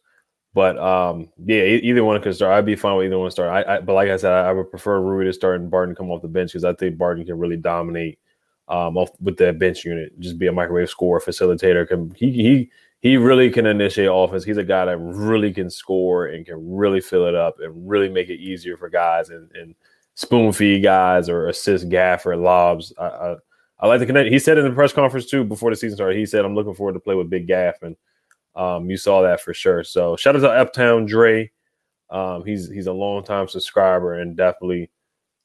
But 0.56 0.78
um, 0.78 1.28
yeah, 1.44 1.64
either 1.64 2.02
one 2.02 2.22
could 2.22 2.34
start. 2.34 2.54
I'd 2.54 2.64
be 2.64 2.76
fine 2.76 2.96
with 2.96 3.04
either 3.04 3.18
one 3.18 3.30
start. 3.30 3.50
I, 3.50 3.74
I 3.74 3.80
but 3.82 3.92
like 3.92 4.08
I 4.08 4.16
said, 4.16 4.32
I, 4.32 4.48
I, 4.48 4.52
would 4.52 4.70
prefer 4.70 4.98
Rui 5.02 5.26
to 5.26 5.32
start 5.34 5.60
and 5.60 5.70
Barton 5.70 5.94
come 5.94 6.10
off 6.10 6.22
the 6.22 6.28
bench 6.28 6.52
because 6.54 6.64
I 6.64 6.72
think 6.72 6.96
Barton 6.96 7.26
can 7.26 7.38
really 7.38 7.58
dominate 7.58 8.18
um, 8.66 8.96
off 8.96 9.10
with 9.20 9.36
that 9.36 9.58
bench 9.58 9.84
unit. 9.84 10.18
Just 10.18 10.38
be 10.38 10.46
a 10.46 10.52
microwave 10.52 10.88
score 10.88 11.20
facilitator. 11.20 11.86
Can 11.86 12.10
he 12.16 12.30
he 12.30 12.70
he 13.00 13.18
really 13.18 13.50
can 13.50 13.66
initiate 13.66 14.08
offense. 14.10 14.44
He's 14.44 14.56
a 14.56 14.64
guy 14.64 14.86
that 14.86 14.96
really 14.96 15.52
can 15.52 15.68
score 15.68 16.24
and 16.24 16.46
can 16.46 16.74
really 16.74 17.02
fill 17.02 17.26
it 17.26 17.34
up 17.34 17.56
and 17.60 17.86
really 17.86 18.08
make 18.08 18.30
it 18.30 18.40
easier 18.40 18.78
for 18.78 18.88
guys 18.88 19.28
and, 19.28 19.50
and 19.52 19.74
spoon 20.14 20.52
feed 20.52 20.82
guys 20.82 21.28
or 21.28 21.48
assist 21.48 21.90
gaff 21.90 22.24
or 22.24 22.34
lobs. 22.34 22.94
I, 22.98 23.04
I, 23.04 23.36
I 23.80 23.86
like 23.88 24.00
the 24.00 24.06
connect. 24.06 24.32
He 24.32 24.38
said 24.38 24.56
in 24.56 24.64
the 24.64 24.70
press 24.70 24.94
conference 24.94 25.26
too 25.26 25.44
before 25.44 25.68
the 25.68 25.76
season 25.76 25.96
started. 25.96 26.16
He 26.16 26.24
said, 26.24 26.46
"I'm 26.46 26.54
looking 26.54 26.74
forward 26.74 26.94
to 26.94 27.00
play 27.00 27.14
with 27.14 27.28
Big 27.28 27.46
Gaff." 27.46 27.82
And 27.82 27.94
um, 28.56 28.90
you 28.90 28.96
saw 28.96 29.22
that 29.22 29.40
for 29.40 29.54
sure. 29.54 29.84
So 29.84 30.16
shout 30.16 30.34
out 30.34 30.40
to 30.40 30.50
Uptown 30.50 31.06
Dre. 31.06 31.50
Um, 32.10 32.44
he's 32.44 32.68
he's 32.68 32.86
a 32.86 32.92
long 32.92 33.22
time 33.22 33.48
subscriber 33.48 34.14
and 34.14 34.36
definitely 34.36 34.90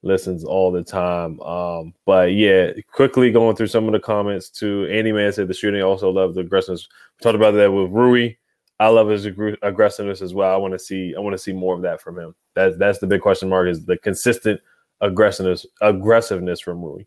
listens 0.03 0.43
all 0.43 0.71
the 0.71 0.83
time. 0.83 1.39
Um, 1.41 1.93
but 2.05 2.33
yeah, 2.33 2.71
quickly 2.91 3.31
going 3.31 3.55
through 3.55 3.67
some 3.67 3.85
of 3.85 3.91
the 3.91 3.99
comments 3.99 4.49
too. 4.49 4.87
Andy 4.89 5.11
Man 5.11 5.31
said 5.33 5.47
the 5.47 5.53
shooting 5.53 5.81
also 5.81 6.09
loved 6.09 6.35
the 6.35 6.41
aggressiveness. 6.41 6.87
We 7.19 7.23
talked 7.23 7.35
about 7.35 7.51
that 7.51 7.71
with 7.71 7.91
Rui. 7.91 8.35
I 8.79 8.87
love 8.87 9.09
his 9.09 9.27
ag- 9.27 9.57
aggressiveness 9.61 10.21
as 10.21 10.33
well. 10.33 10.51
I 10.53 10.57
want 10.57 10.73
to 10.73 10.79
see 10.79 11.13
I 11.15 11.19
want 11.19 11.33
to 11.33 11.37
see 11.37 11.53
more 11.53 11.75
of 11.75 11.81
that 11.81 12.01
from 12.01 12.17
him. 12.17 12.33
That's 12.55 12.77
that's 12.77 12.99
the 12.99 13.07
big 13.07 13.21
question 13.21 13.49
mark 13.49 13.67
is 13.67 13.85
the 13.85 13.97
consistent 13.97 14.59
aggressiveness 15.01 15.65
aggressiveness 15.81 16.59
from 16.61 16.81
Rui. 16.81 17.03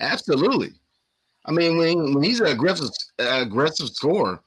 Absolutely. 0.00 0.72
I 1.44 1.52
mean, 1.52 1.76
when, 1.76 2.14
when 2.14 2.22
he's 2.22 2.40
an 2.40 2.46
aggressive 2.46 2.90
aggressive 3.18 3.88
scorer, 3.88 4.40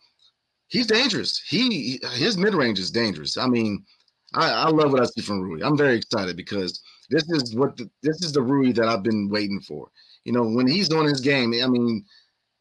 he's 0.67 0.87
dangerous. 0.87 1.41
He 1.47 1.99
his 2.13 2.37
mid 2.37 2.53
range 2.53 2.79
is 2.79 2.91
dangerous. 2.91 3.37
I 3.37 3.47
mean, 3.47 3.83
I, 4.33 4.49
I, 4.49 4.69
love 4.69 4.91
what 4.91 5.01
I 5.01 5.05
see 5.05 5.21
from 5.21 5.41
Rui. 5.41 5.61
I'm 5.63 5.77
very 5.77 5.95
excited 5.95 6.35
because 6.35 6.81
this 7.09 7.29
is 7.29 7.55
what 7.55 7.77
the, 7.77 7.89
this 8.01 8.21
is 8.23 8.31
the 8.31 8.41
Rui 8.41 8.71
that 8.73 8.87
I've 8.87 9.03
been 9.03 9.29
waiting 9.29 9.61
for. 9.61 9.89
You 10.23 10.33
know, 10.33 10.43
when 10.43 10.67
he's 10.67 10.91
on 10.91 11.05
his 11.05 11.21
game, 11.21 11.53
I 11.63 11.67
mean, 11.67 12.03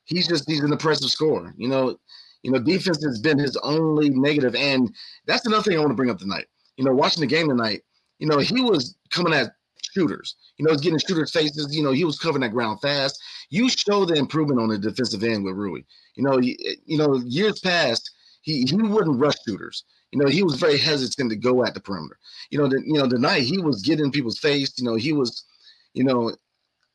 he's 0.05 0.29
just 0.29 0.49
he's 0.49 0.61
an 0.61 0.73
impressive 0.73 1.11
scorer. 1.11 1.55
You 1.57 1.68
know, 1.68 1.97
you 2.42 2.51
know, 2.51 2.59
defense 2.59 3.03
has 3.05 3.20
been 3.20 3.38
his 3.38 3.57
only 3.59 4.11
negative, 4.11 4.55
and 4.55 4.94
that's 5.27 5.47
another 5.47 5.62
thing 5.62 5.77
I 5.77 5.81
want 5.81 5.90
to 5.90 5.97
bring 5.97 6.11
up 6.11 6.18
tonight. 6.18 6.47
You 6.77 6.85
know, 6.85 6.94
watching 6.94 7.20
the 7.20 7.27
game 7.27 7.49
tonight, 7.49 7.83
you 8.18 8.27
know, 8.27 8.38
he 8.38 8.61
was 8.61 8.97
coming 9.11 9.33
at 9.33 9.53
shooters. 9.94 10.37
You 10.59 10.64
know, 10.64 10.72
he's 10.72 10.80
getting 10.80 10.98
shooters' 10.98 11.30
faces. 11.30 11.74
You 11.74 11.83
know, 11.83 11.92
he 11.92 12.04
was 12.04 12.18
covering 12.18 12.42
that 12.42 12.50
ground 12.50 12.80
fast. 12.80 13.20
You 13.50 13.68
show 13.68 14.04
the 14.04 14.14
improvement 14.14 14.61
on 14.61 14.68
the 14.68 14.78
defensive 14.78 15.22
end 15.22 15.44
with 15.44 15.54
Rui. 15.54 15.83
You 16.14 16.24
know, 16.24 16.38
you, 16.38 16.57
eh, 16.66 16.74
you 16.85 16.98
know, 16.98 17.16
years 17.26 17.61
past, 17.61 18.11
he 18.42 18.64
he 18.64 18.76
wouldn't 18.76 19.18
rush 19.18 19.37
shooters. 19.46 19.85
You 20.12 20.20
know, 20.20 20.28
he 20.28 20.42
was 20.42 20.57
very 20.57 20.78
hesitant 20.78 21.30
to 21.30 21.37
go 21.37 21.64
at 21.64 21.74
the 21.74 21.80
perimeter. 21.80 22.18
You 22.50 22.59
know, 22.59 22.68
the, 22.68 22.80
you 22.85 22.94
know, 22.94 23.09
tonight 23.09 23.42
he 23.42 23.59
was 23.59 23.83
getting 23.83 24.12
people's 24.12 24.38
face. 24.38 24.72
You 24.78 24.85
know, 24.85 24.94
he 24.94 25.12
was, 25.12 25.44
you 25.92 26.04
know, 26.04 26.33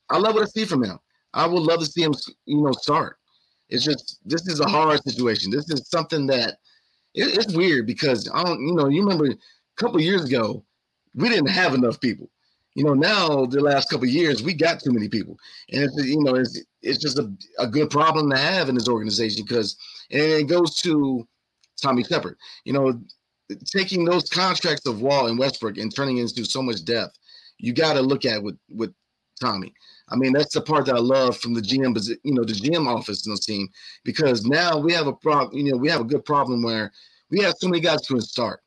I 0.09 0.17
love 0.17 0.35
what 0.35 0.43
I 0.43 0.47
see 0.47 0.65
from 0.65 0.83
him. 0.83 0.99
I 1.33 1.45
would 1.45 1.63
love 1.63 1.79
to 1.79 1.85
see 1.85 2.01
him, 2.01 2.13
you 2.45 2.61
know, 2.61 2.71
start. 2.71 3.17
It's 3.69 3.83
just 3.83 4.19
this 4.25 4.47
is 4.47 4.59
a 4.59 4.69
hard 4.69 5.03
situation. 5.03 5.51
This 5.51 5.69
is 5.69 5.87
something 5.89 6.27
that 6.27 6.57
it, 7.13 7.37
it's 7.37 7.53
weird 7.53 7.85
because 7.85 8.29
I 8.33 8.43
don't, 8.43 8.65
you 8.65 8.73
know, 8.73 8.87
you 8.87 9.01
remember 9.01 9.27
a 9.27 9.37
couple 9.75 10.01
years 10.01 10.25
ago 10.25 10.63
we 11.15 11.29
didn't 11.29 11.49
have 11.49 11.73
enough 11.73 11.99
people 11.99 12.29
you 12.75 12.83
know, 12.83 12.93
now 12.93 13.45
the 13.45 13.61
last 13.61 13.89
couple 13.89 14.07
years 14.07 14.43
we 14.43 14.53
got 14.53 14.79
too 14.79 14.91
many 14.91 15.09
people, 15.09 15.37
and 15.71 15.83
it's, 15.83 16.05
you 16.05 16.23
know, 16.23 16.35
it's 16.35 16.61
it's 16.81 16.99
just 16.99 17.19
a, 17.19 17.31
a 17.57 17.67
good 17.67 17.89
problem 17.89 18.29
to 18.29 18.37
have 18.37 18.69
in 18.69 18.75
this 18.75 18.87
organization 18.87 19.43
because, 19.43 19.75
and 20.11 20.21
it 20.21 20.47
goes 20.47 20.75
to 20.81 21.27
Tommy 21.81 22.03
Sheppard. 22.03 22.37
You 22.65 22.73
know, 22.73 23.01
taking 23.65 24.05
those 24.05 24.29
contracts 24.29 24.85
of 24.85 25.01
Wall 25.01 25.27
and 25.27 25.39
Westbrook 25.39 25.77
and 25.77 25.93
turning 25.93 26.17
into 26.17 26.45
so 26.45 26.61
much 26.61 26.85
depth, 26.85 27.17
you 27.57 27.73
got 27.73 27.93
to 27.93 28.01
look 28.01 28.25
at 28.25 28.41
with 28.41 28.57
with 28.69 28.93
Tommy. 29.41 29.73
I 30.11 30.15
mean, 30.15 30.33
that's 30.33 30.53
the 30.53 30.61
part 30.61 30.85
that 30.85 30.95
I 30.95 30.99
love 30.99 31.37
from 31.37 31.53
the 31.53 31.61
GM, 31.61 31.95
you 32.23 32.33
know, 32.33 32.43
the 32.43 32.53
GM 32.53 32.87
office 32.87 33.25
in 33.27 33.33
the 33.33 33.39
team 33.39 33.67
because 34.03 34.45
now 34.45 34.77
we 34.77 34.93
have 34.93 35.07
a 35.07 35.13
problem. 35.13 35.57
You 35.57 35.71
know, 35.71 35.77
we 35.77 35.89
have 35.89 36.01
a 36.01 36.05
good 36.05 36.25
problem 36.25 36.63
where 36.63 36.91
we 37.29 37.39
have 37.41 37.55
so 37.57 37.67
many 37.67 37.81
guys 37.81 38.05
who 38.07 38.19
start, 38.21 38.61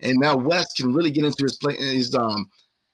and 0.00 0.18
now 0.18 0.36
Wes 0.36 0.72
can 0.74 0.94
really 0.94 1.10
get 1.10 1.24
into 1.24 1.42
his 1.44 1.56
play, 1.56 1.76
his 1.76 2.14
um 2.14 2.48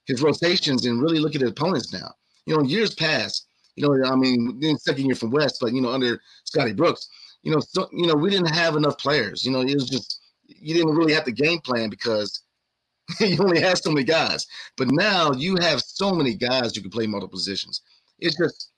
his 0.07 0.23
rotations 0.23 0.87
and 0.87 1.03
really 1.03 1.19
look 1.19 1.35
at 1.35 1.41
his 1.41 1.51
opponents 1.51 1.93
now. 1.93 2.13
You 2.47 2.57
know, 2.57 2.63
years 2.63 2.95
past, 2.95 3.47
you 3.77 3.87
know, 3.87 4.11
I 4.11 4.15
mean, 4.17 4.59
in 4.63 4.79
second 4.79 5.07
year 5.07 5.15
from 5.15 5.31
Wes, 5.31 5.59
but 5.59 5.73
you 5.73 5.81
know, 5.81 5.91
under 5.91 6.21
Scotty 6.45 6.73
Brooks, 6.73 7.09
you 7.43 7.53
know, 7.53 7.61
so, 7.61 7.89
you 7.93 8.07
know, 8.07 8.15
we 8.15 8.31
didn't 8.31 8.55
have 8.55 8.77
enough 8.77 8.99
players. 8.99 9.45
You 9.45 9.53
know, 9.53 9.61
it 9.61 9.75
was 9.75 9.89
just 9.89 10.21
you 10.47 10.75
didn't 10.75 10.95
really 10.95 11.13
have 11.13 11.25
the 11.25 11.33
game 11.33 11.61
plan 11.61 11.91
because 11.91 12.43
you 13.21 13.39
only 13.41 13.61
had 13.61 13.79
so 13.79 13.91
many 13.91 14.05
guys. 14.05 14.47
But 14.77 14.89
now 14.91 15.33
you 15.33 15.57
have 15.61 15.81
so 15.81 16.13
many 16.13 16.35
guys 16.35 16.75
who 16.75 16.83
can 16.83 16.91
play 16.91 17.07
multiple 17.07 17.37
positions. 17.37 17.83
It's 18.19 18.37
just, 18.37 18.71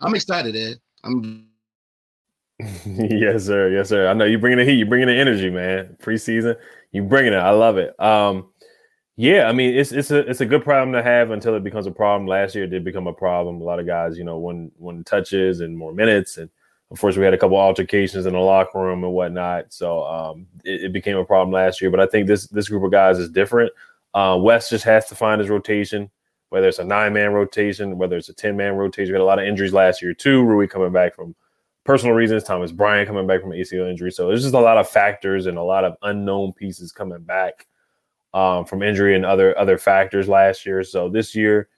I'm 0.00 0.14
excited, 0.14 0.56
Ed. 0.56 0.78
I'm. 1.04 1.48
yes, 2.86 3.46
sir. 3.46 3.70
Yes, 3.70 3.88
sir. 3.88 4.08
I 4.08 4.12
know 4.12 4.24
you're 4.24 4.38
bringing 4.38 4.58
the 4.58 4.64
heat. 4.64 4.78
You're 4.78 4.86
bringing 4.86 5.08
the 5.08 5.16
energy, 5.16 5.50
man. 5.50 5.96
Preseason, 6.00 6.56
you 6.92 7.02
bringing 7.02 7.32
it. 7.32 7.36
I 7.36 7.50
love 7.50 7.76
it. 7.76 7.98
Um, 8.00 8.51
yeah, 9.16 9.46
I 9.48 9.52
mean 9.52 9.76
it's 9.76 9.92
it's 9.92 10.10
a 10.10 10.18
it's 10.28 10.40
a 10.40 10.46
good 10.46 10.64
problem 10.64 10.92
to 10.92 11.02
have 11.02 11.30
until 11.30 11.54
it 11.54 11.64
becomes 11.64 11.86
a 11.86 11.90
problem. 11.90 12.26
Last 12.26 12.54
year 12.54 12.64
it 12.64 12.70
did 12.70 12.84
become 12.84 13.06
a 13.06 13.12
problem. 13.12 13.60
A 13.60 13.64
lot 13.64 13.78
of 13.78 13.86
guys, 13.86 14.16
you 14.16 14.24
know, 14.24 14.38
when 14.38 14.72
when 14.78 15.04
touches 15.04 15.60
and 15.60 15.76
more 15.76 15.92
minutes, 15.92 16.38
and 16.38 16.48
unfortunately 16.90 17.20
we 17.20 17.26
had 17.26 17.34
a 17.34 17.38
couple 17.38 17.58
altercations 17.58 18.24
in 18.24 18.32
the 18.32 18.38
locker 18.38 18.78
room 18.78 19.04
and 19.04 19.12
whatnot. 19.12 19.72
So 19.72 20.04
um, 20.04 20.46
it, 20.64 20.84
it, 20.84 20.92
became 20.92 21.16
a 21.16 21.24
problem 21.24 21.52
last 21.52 21.80
year. 21.80 21.90
But 21.90 22.00
I 22.00 22.06
think 22.06 22.26
this 22.26 22.46
this 22.48 22.68
group 22.68 22.84
of 22.84 22.90
guys 22.90 23.18
is 23.18 23.28
different. 23.28 23.70
Uh, 24.14 24.38
Wes 24.40 24.70
just 24.70 24.84
has 24.84 25.06
to 25.06 25.14
find 25.14 25.40
his 25.40 25.50
rotation, 25.50 26.10
whether 26.48 26.68
it's 26.68 26.78
a 26.78 26.84
nine 26.84 27.12
man 27.12 27.32
rotation, 27.32 27.98
whether 27.98 28.16
it's 28.16 28.30
a 28.30 28.34
10 28.34 28.56
man 28.56 28.74
rotation. 28.76 29.12
We 29.12 29.18
had 29.18 29.22
a 29.22 29.26
lot 29.26 29.38
of 29.38 29.46
injuries 29.46 29.72
last 29.74 30.02
year, 30.02 30.14
too. 30.14 30.42
Rui 30.42 30.66
coming 30.66 30.92
back 30.92 31.14
from 31.14 31.34
personal 31.84 32.14
reasons, 32.14 32.44
Thomas 32.44 32.72
Bryant 32.72 33.08
coming 33.08 33.26
back 33.26 33.40
from 33.40 33.50
ACL 33.50 33.90
injury. 33.90 34.10
So 34.10 34.28
there's 34.28 34.42
just 34.42 34.54
a 34.54 34.60
lot 34.60 34.78
of 34.78 34.88
factors 34.88 35.46
and 35.46 35.58
a 35.58 35.62
lot 35.62 35.84
of 35.84 35.96
unknown 36.02 36.52
pieces 36.52 36.92
coming 36.92 37.20
back 37.20 37.66
um, 38.34 38.64
from 38.64 38.82
injury 38.82 39.14
and 39.14 39.24
other 39.24 39.56
other 39.58 39.78
factors 39.78 40.28
last 40.28 40.64
year. 40.64 40.82
So 40.82 41.08
this 41.08 41.34
year, 41.34 41.68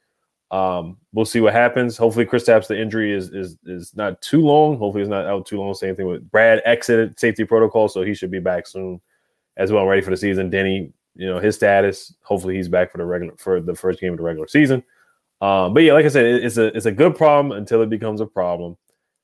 um, 0.50 0.96
we'll 1.12 1.24
see 1.24 1.40
what 1.40 1.52
happens. 1.52 1.96
Hopefully, 1.96 2.24
Chris 2.24 2.44
Kristaps 2.44 2.68
the 2.68 2.80
injury 2.80 3.12
is 3.12 3.30
is 3.30 3.58
is 3.66 3.94
not 3.96 4.20
too 4.22 4.40
long. 4.40 4.78
Hopefully, 4.78 5.02
it's 5.02 5.10
not 5.10 5.26
out 5.26 5.46
too 5.46 5.58
long. 5.58 5.74
Same 5.74 5.96
thing 5.96 6.06
with 6.06 6.30
Brad 6.30 6.62
exited 6.64 7.18
safety 7.18 7.44
protocol, 7.44 7.88
so 7.88 8.02
he 8.02 8.14
should 8.14 8.30
be 8.30 8.40
back 8.40 8.66
soon 8.66 9.00
as 9.56 9.72
well, 9.72 9.86
ready 9.86 10.02
for 10.02 10.10
the 10.10 10.16
season. 10.16 10.50
Deni, 10.50 10.92
you 11.16 11.26
know 11.26 11.40
his 11.40 11.56
status. 11.56 12.14
Hopefully, 12.22 12.56
he's 12.56 12.68
back 12.68 12.92
for 12.92 12.98
the 12.98 13.04
regular 13.04 13.34
for 13.36 13.60
the 13.60 13.74
first 13.74 14.00
game 14.00 14.12
of 14.12 14.18
the 14.18 14.24
regular 14.24 14.48
season. 14.48 14.82
Um, 15.40 15.74
but 15.74 15.82
yeah, 15.82 15.92
like 15.92 16.04
I 16.04 16.08
said, 16.08 16.24
it, 16.24 16.44
it's 16.44 16.56
a 16.56 16.66
it's 16.76 16.86
a 16.86 16.92
good 16.92 17.16
problem 17.16 17.56
until 17.56 17.82
it 17.82 17.90
becomes 17.90 18.20
a 18.20 18.26
problem. 18.26 18.76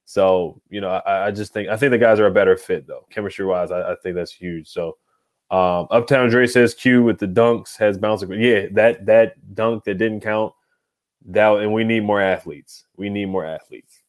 So 0.04 0.60
you 0.68 0.80
know, 0.80 0.90
I, 0.90 1.28
I 1.28 1.30
just 1.30 1.52
think 1.52 1.68
I 1.68 1.76
think 1.76 1.92
the 1.92 1.98
guys 1.98 2.18
are 2.18 2.26
a 2.26 2.32
better 2.32 2.56
fit 2.56 2.86
though, 2.86 3.06
chemistry 3.10 3.46
wise. 3.46 3.70
I, 3.70 3.92
I 3.92 3.96
think 4.02 4.16
that's 4.16 4.32
huge. 4.32 4.68
So 4.68 4.96
um, 5.50 5.88
Uptown 5.90 6.28
Dre 6.28 6.46
says 6.46 6.74
Q 6.74 7.02
with 7.02 7.18
the 7.18 7.26
dunks 7.26 7.76
has 7.78 7.98
bounced. 7.98 8.24
Yeah, 8.28 8.66
that 8.72 9.06
that 9.06 9.54
dunk 9.54 9.84
that 9.84 9.98
didn't 9.98 10.20
count. 10.20 10.52
That 11.26 11.56
and 11.56 11.72
we 11.72 11.84
need 11.84 12.04
more 12.04 12.20
athletes. 12.20 12.84
We 12.96 13.10
need 13.10 13.26
more 13.26 13.44
athletes. 13.44 14.00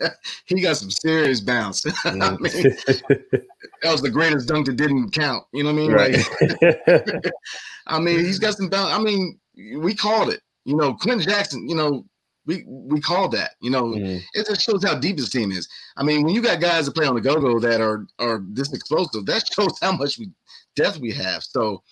he 0.46 0.60
got 0.60 0.76
some 0.76 0.90
serious 0.90 1.40
bounce. 1.40 1.84
I 2.04 2.10
mean, 2.10 2.20
that 2.20 3.42
was 3.84 4.02
the 4.02 4.10
greatest 4.10 4.48
dunk 4.48 4.66
that 4.66 4.76
didn't 4.76 5.10
count. 5.12 5.44
You 5.52 5.64
know 5.64 5.72
what 5.72 5.78
I 5.78 5.82
mean? 5.82 5.92
Right. 5.92 6.16
Like, 6.40 7.32
I 7.86 7.98
mean, 7.98 8.18
he's 8.20 8.38
got 8.38 8.54
some 8.54 8.68
bounce. 8.68 8.92
I 8.92 8.98
mean, 9.02 9.38
we 9.78 9.94
called 9.94 10.30
it. 10.30 10.40
You 10.64 10.76
know, 10.76 10.94
Quenton 10.94 11.26
Jackson. 11.26 11.68
You 11.68 11.74
know, 11.74 12.04
we 12.46 12.64
we 12.66 13.00
called 13.00 13.32
that. 13.32 13.52
You 13.60 13.70
know, 13.70 13.84
mm. 13.84 14.20
it 14.34 14.46
just 14.46 14.62
shows 14.62 14.84
how 14.84 14.98
deep 14.98 15.16
this 15.16 15.30
team 15.30 15.52
is. 15.52 15.68
I 15.96 16.02
mean, 16.02 16.22
when 16.22 16.34
you 16.34 16.42
got 16.42 16.60
guys 16.60 16.86
that 16.86 16.94
play 16.94 17.06
on 17.06 17.14
the 17.14 17.20
go 17.20 17.40
go 17.40 17.58
that 17.60 17.80
are 17.80 18.06
are 18.18 18.42
this 18.48 18.72
explosive, 18.72 19.26
that 19.26 19.44
shows 19.52 19.78
how 19.80 19.92
much 19.92 20.18
we 20.18 20.30
depth 20.76 20.98
we 20.98 21.12
have. 21.12 21.42
So, 21.42 21.82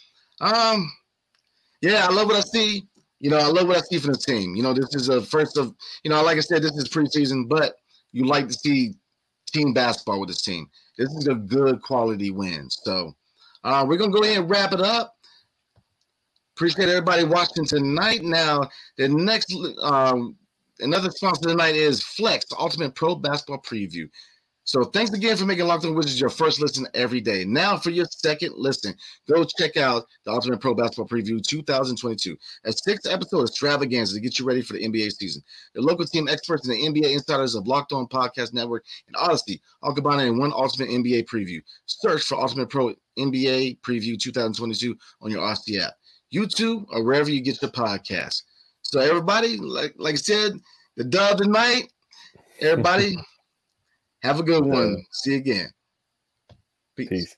um, 0.41 0.91
yeah, 1.83 2.07
I 2.09 2.13
love 2.13 2.27
what 2.27 2.37
I 2.37 2.41
see. 2.41 2.87
You 3.21 3.31
know, 3.31 3.39
I 3.39 3.47
love 3.47 3.69
what 3.69 3.77
I 3.77 3.81
see 3.81 3.99
from 3.99 4.13
the 4.13 4.19
team. 4.19 4.57
You 4.57 4.63
know, 4.63 4.73
this 4.73 4.95
is 4.95 5.09
a 5.09 5.21
first 5.21 5.59
of, 5.59 5.75
you 6.05 6.11
know, 6.11 6.23
like 6.23 6.39
I 6.39 6.41
said, 6.41 6.63
this 6.63 6.73
is 6.73 6.89
preseason, 6.89 7.49
but 7.49 7.75
you 8.13 8.25
like 8.25 8.49
to 8.49 8.55
see 8.55 8.95
team 9.53 9.75
basketball 9.75 10.21
with 10.21 10.31
this 10.31 10.43
team. 10.43 10.69
This 10.97 11.11
is 11.11 11.29
a 11.29 11.35
good 11.35 11.83
quality 11.83 12.31
win. 12.31 12.69
So, 12.71 13.15
uh, 13.63 13.85
we're 13.87 13.99
gonna 13.99 14.13
go 14.13 14.23
ahead 14.23 14.39
and 14.39 14.51
wrap 14.51 14.73
it 14.73 14.81
up. 14.81 15.17
Appreciate 16.57 16.89
everybody 16.89 17.25
watching 17.25 17.65
tonight. 17.65 18.23
Now, 18.23 18.69
the 18.99 19.09
next 19.09 19.55
um, 19.81 20.37
another 20.81 21.11
sponsor 21.11 21.49
tonight 21.49 21.75
is 21.75 22.03
Flex, 22.03 22.47
Ultimate 22.59 22.95
Pro 22.95 23.15
Basketball 23.15 23.63
Preview. 23.63 24.09
So 24.65 24.85
thanks 24.85 25.13
again 25.13 25.37
for 25.37 25.47
making 25.47 25.67
Locked 25.67 25.85
On 25.85 25.95
Wizards 25.95 26.21
your 26.21 26.31
first 26.31 26.61
listen 26.61 26.87
every 26.95 27.21
day. 27.21 27.45
Now 27.45 27.77
for 27.77 27.91
your 27.91 28.05
second 28.05 28.53
listen, 28.57 28.95
go 29.29 29.43
check 29.43 29.77
out 29.77 30.05
the 30.25 30.31
Ultimate 30.31 30.61
Pro 30.61 30.75
Basketball 30.75 31.09
Preview 31.09 31.43
2022, 31.43 32.37
a 32.65 32.73
six 32.73 33.05
episode 33.07 33.49
extravaganza 33.49 34.15
to 34.15 34.21
get 34.21 34.39
you 34.39 34.45
ready 34.45 34.63
for 34.63 34.75
the 34.75 34.87
NBA 34.87 35.13
season. 35.13 35.43
The 35.75 35.81
local 35.81 36.05
team 36.05 36.29
experts 36.29 36.69
and 36.69 36.77
the 36.77 36.87
NBA 36.87 37.13
insiders 37.13 37.55
of 37.55 37.67
Locked 37.67 37.93
On 37.93 38.07
Podcast 38.07 38.53
Network 38.53 38.85
and 39.09 39.17
Audacy 39.17 39.61
all 39.83 39.95
combined 39.95 40.29
in 40.29 40.39
one 40.39 40.53
Ultimate 40.53 40.91
NBA 40.91 41.25
Preview. 41.25 41.61
Search 41.87 42.23
for 42.23 42.39
Ultimate 42.39 42.69
Pro 42.69 42.95
NBA 43.19 43.81
Preview 43.81 44.17
2022 44.17 44.97
on 45.23 45.33
your 45.33 45.43
Audacy 45.43 45.81
app, 45.81 45.95
YouTube, 46.33 46.85
or 46.91 47.03
wherever 47.03 47.31
you 47.31 47.41
get 47.41 47.61
your 47.61 47.73
podcast. 47.73 48.43
So 48.91 48.99
everybody, 48.99 49.57
like 49.57 49.95
like 49.99 50.15
I 50.15 50.17
said, 50.17 50.55
the 50.97 51.05
dub 51.05 51.39
tonight. 51.39 51.93
Everybody, 52.61 53.17
have 54.25 54.41
a 54.41 54.43
good 54.43 54.67
one. 54.67 54.97
See 55.13 55.31
you 55.31 55.37
again. 55.37 55.71
Peace. 56.97 57.09
Peace. 57.09 57.37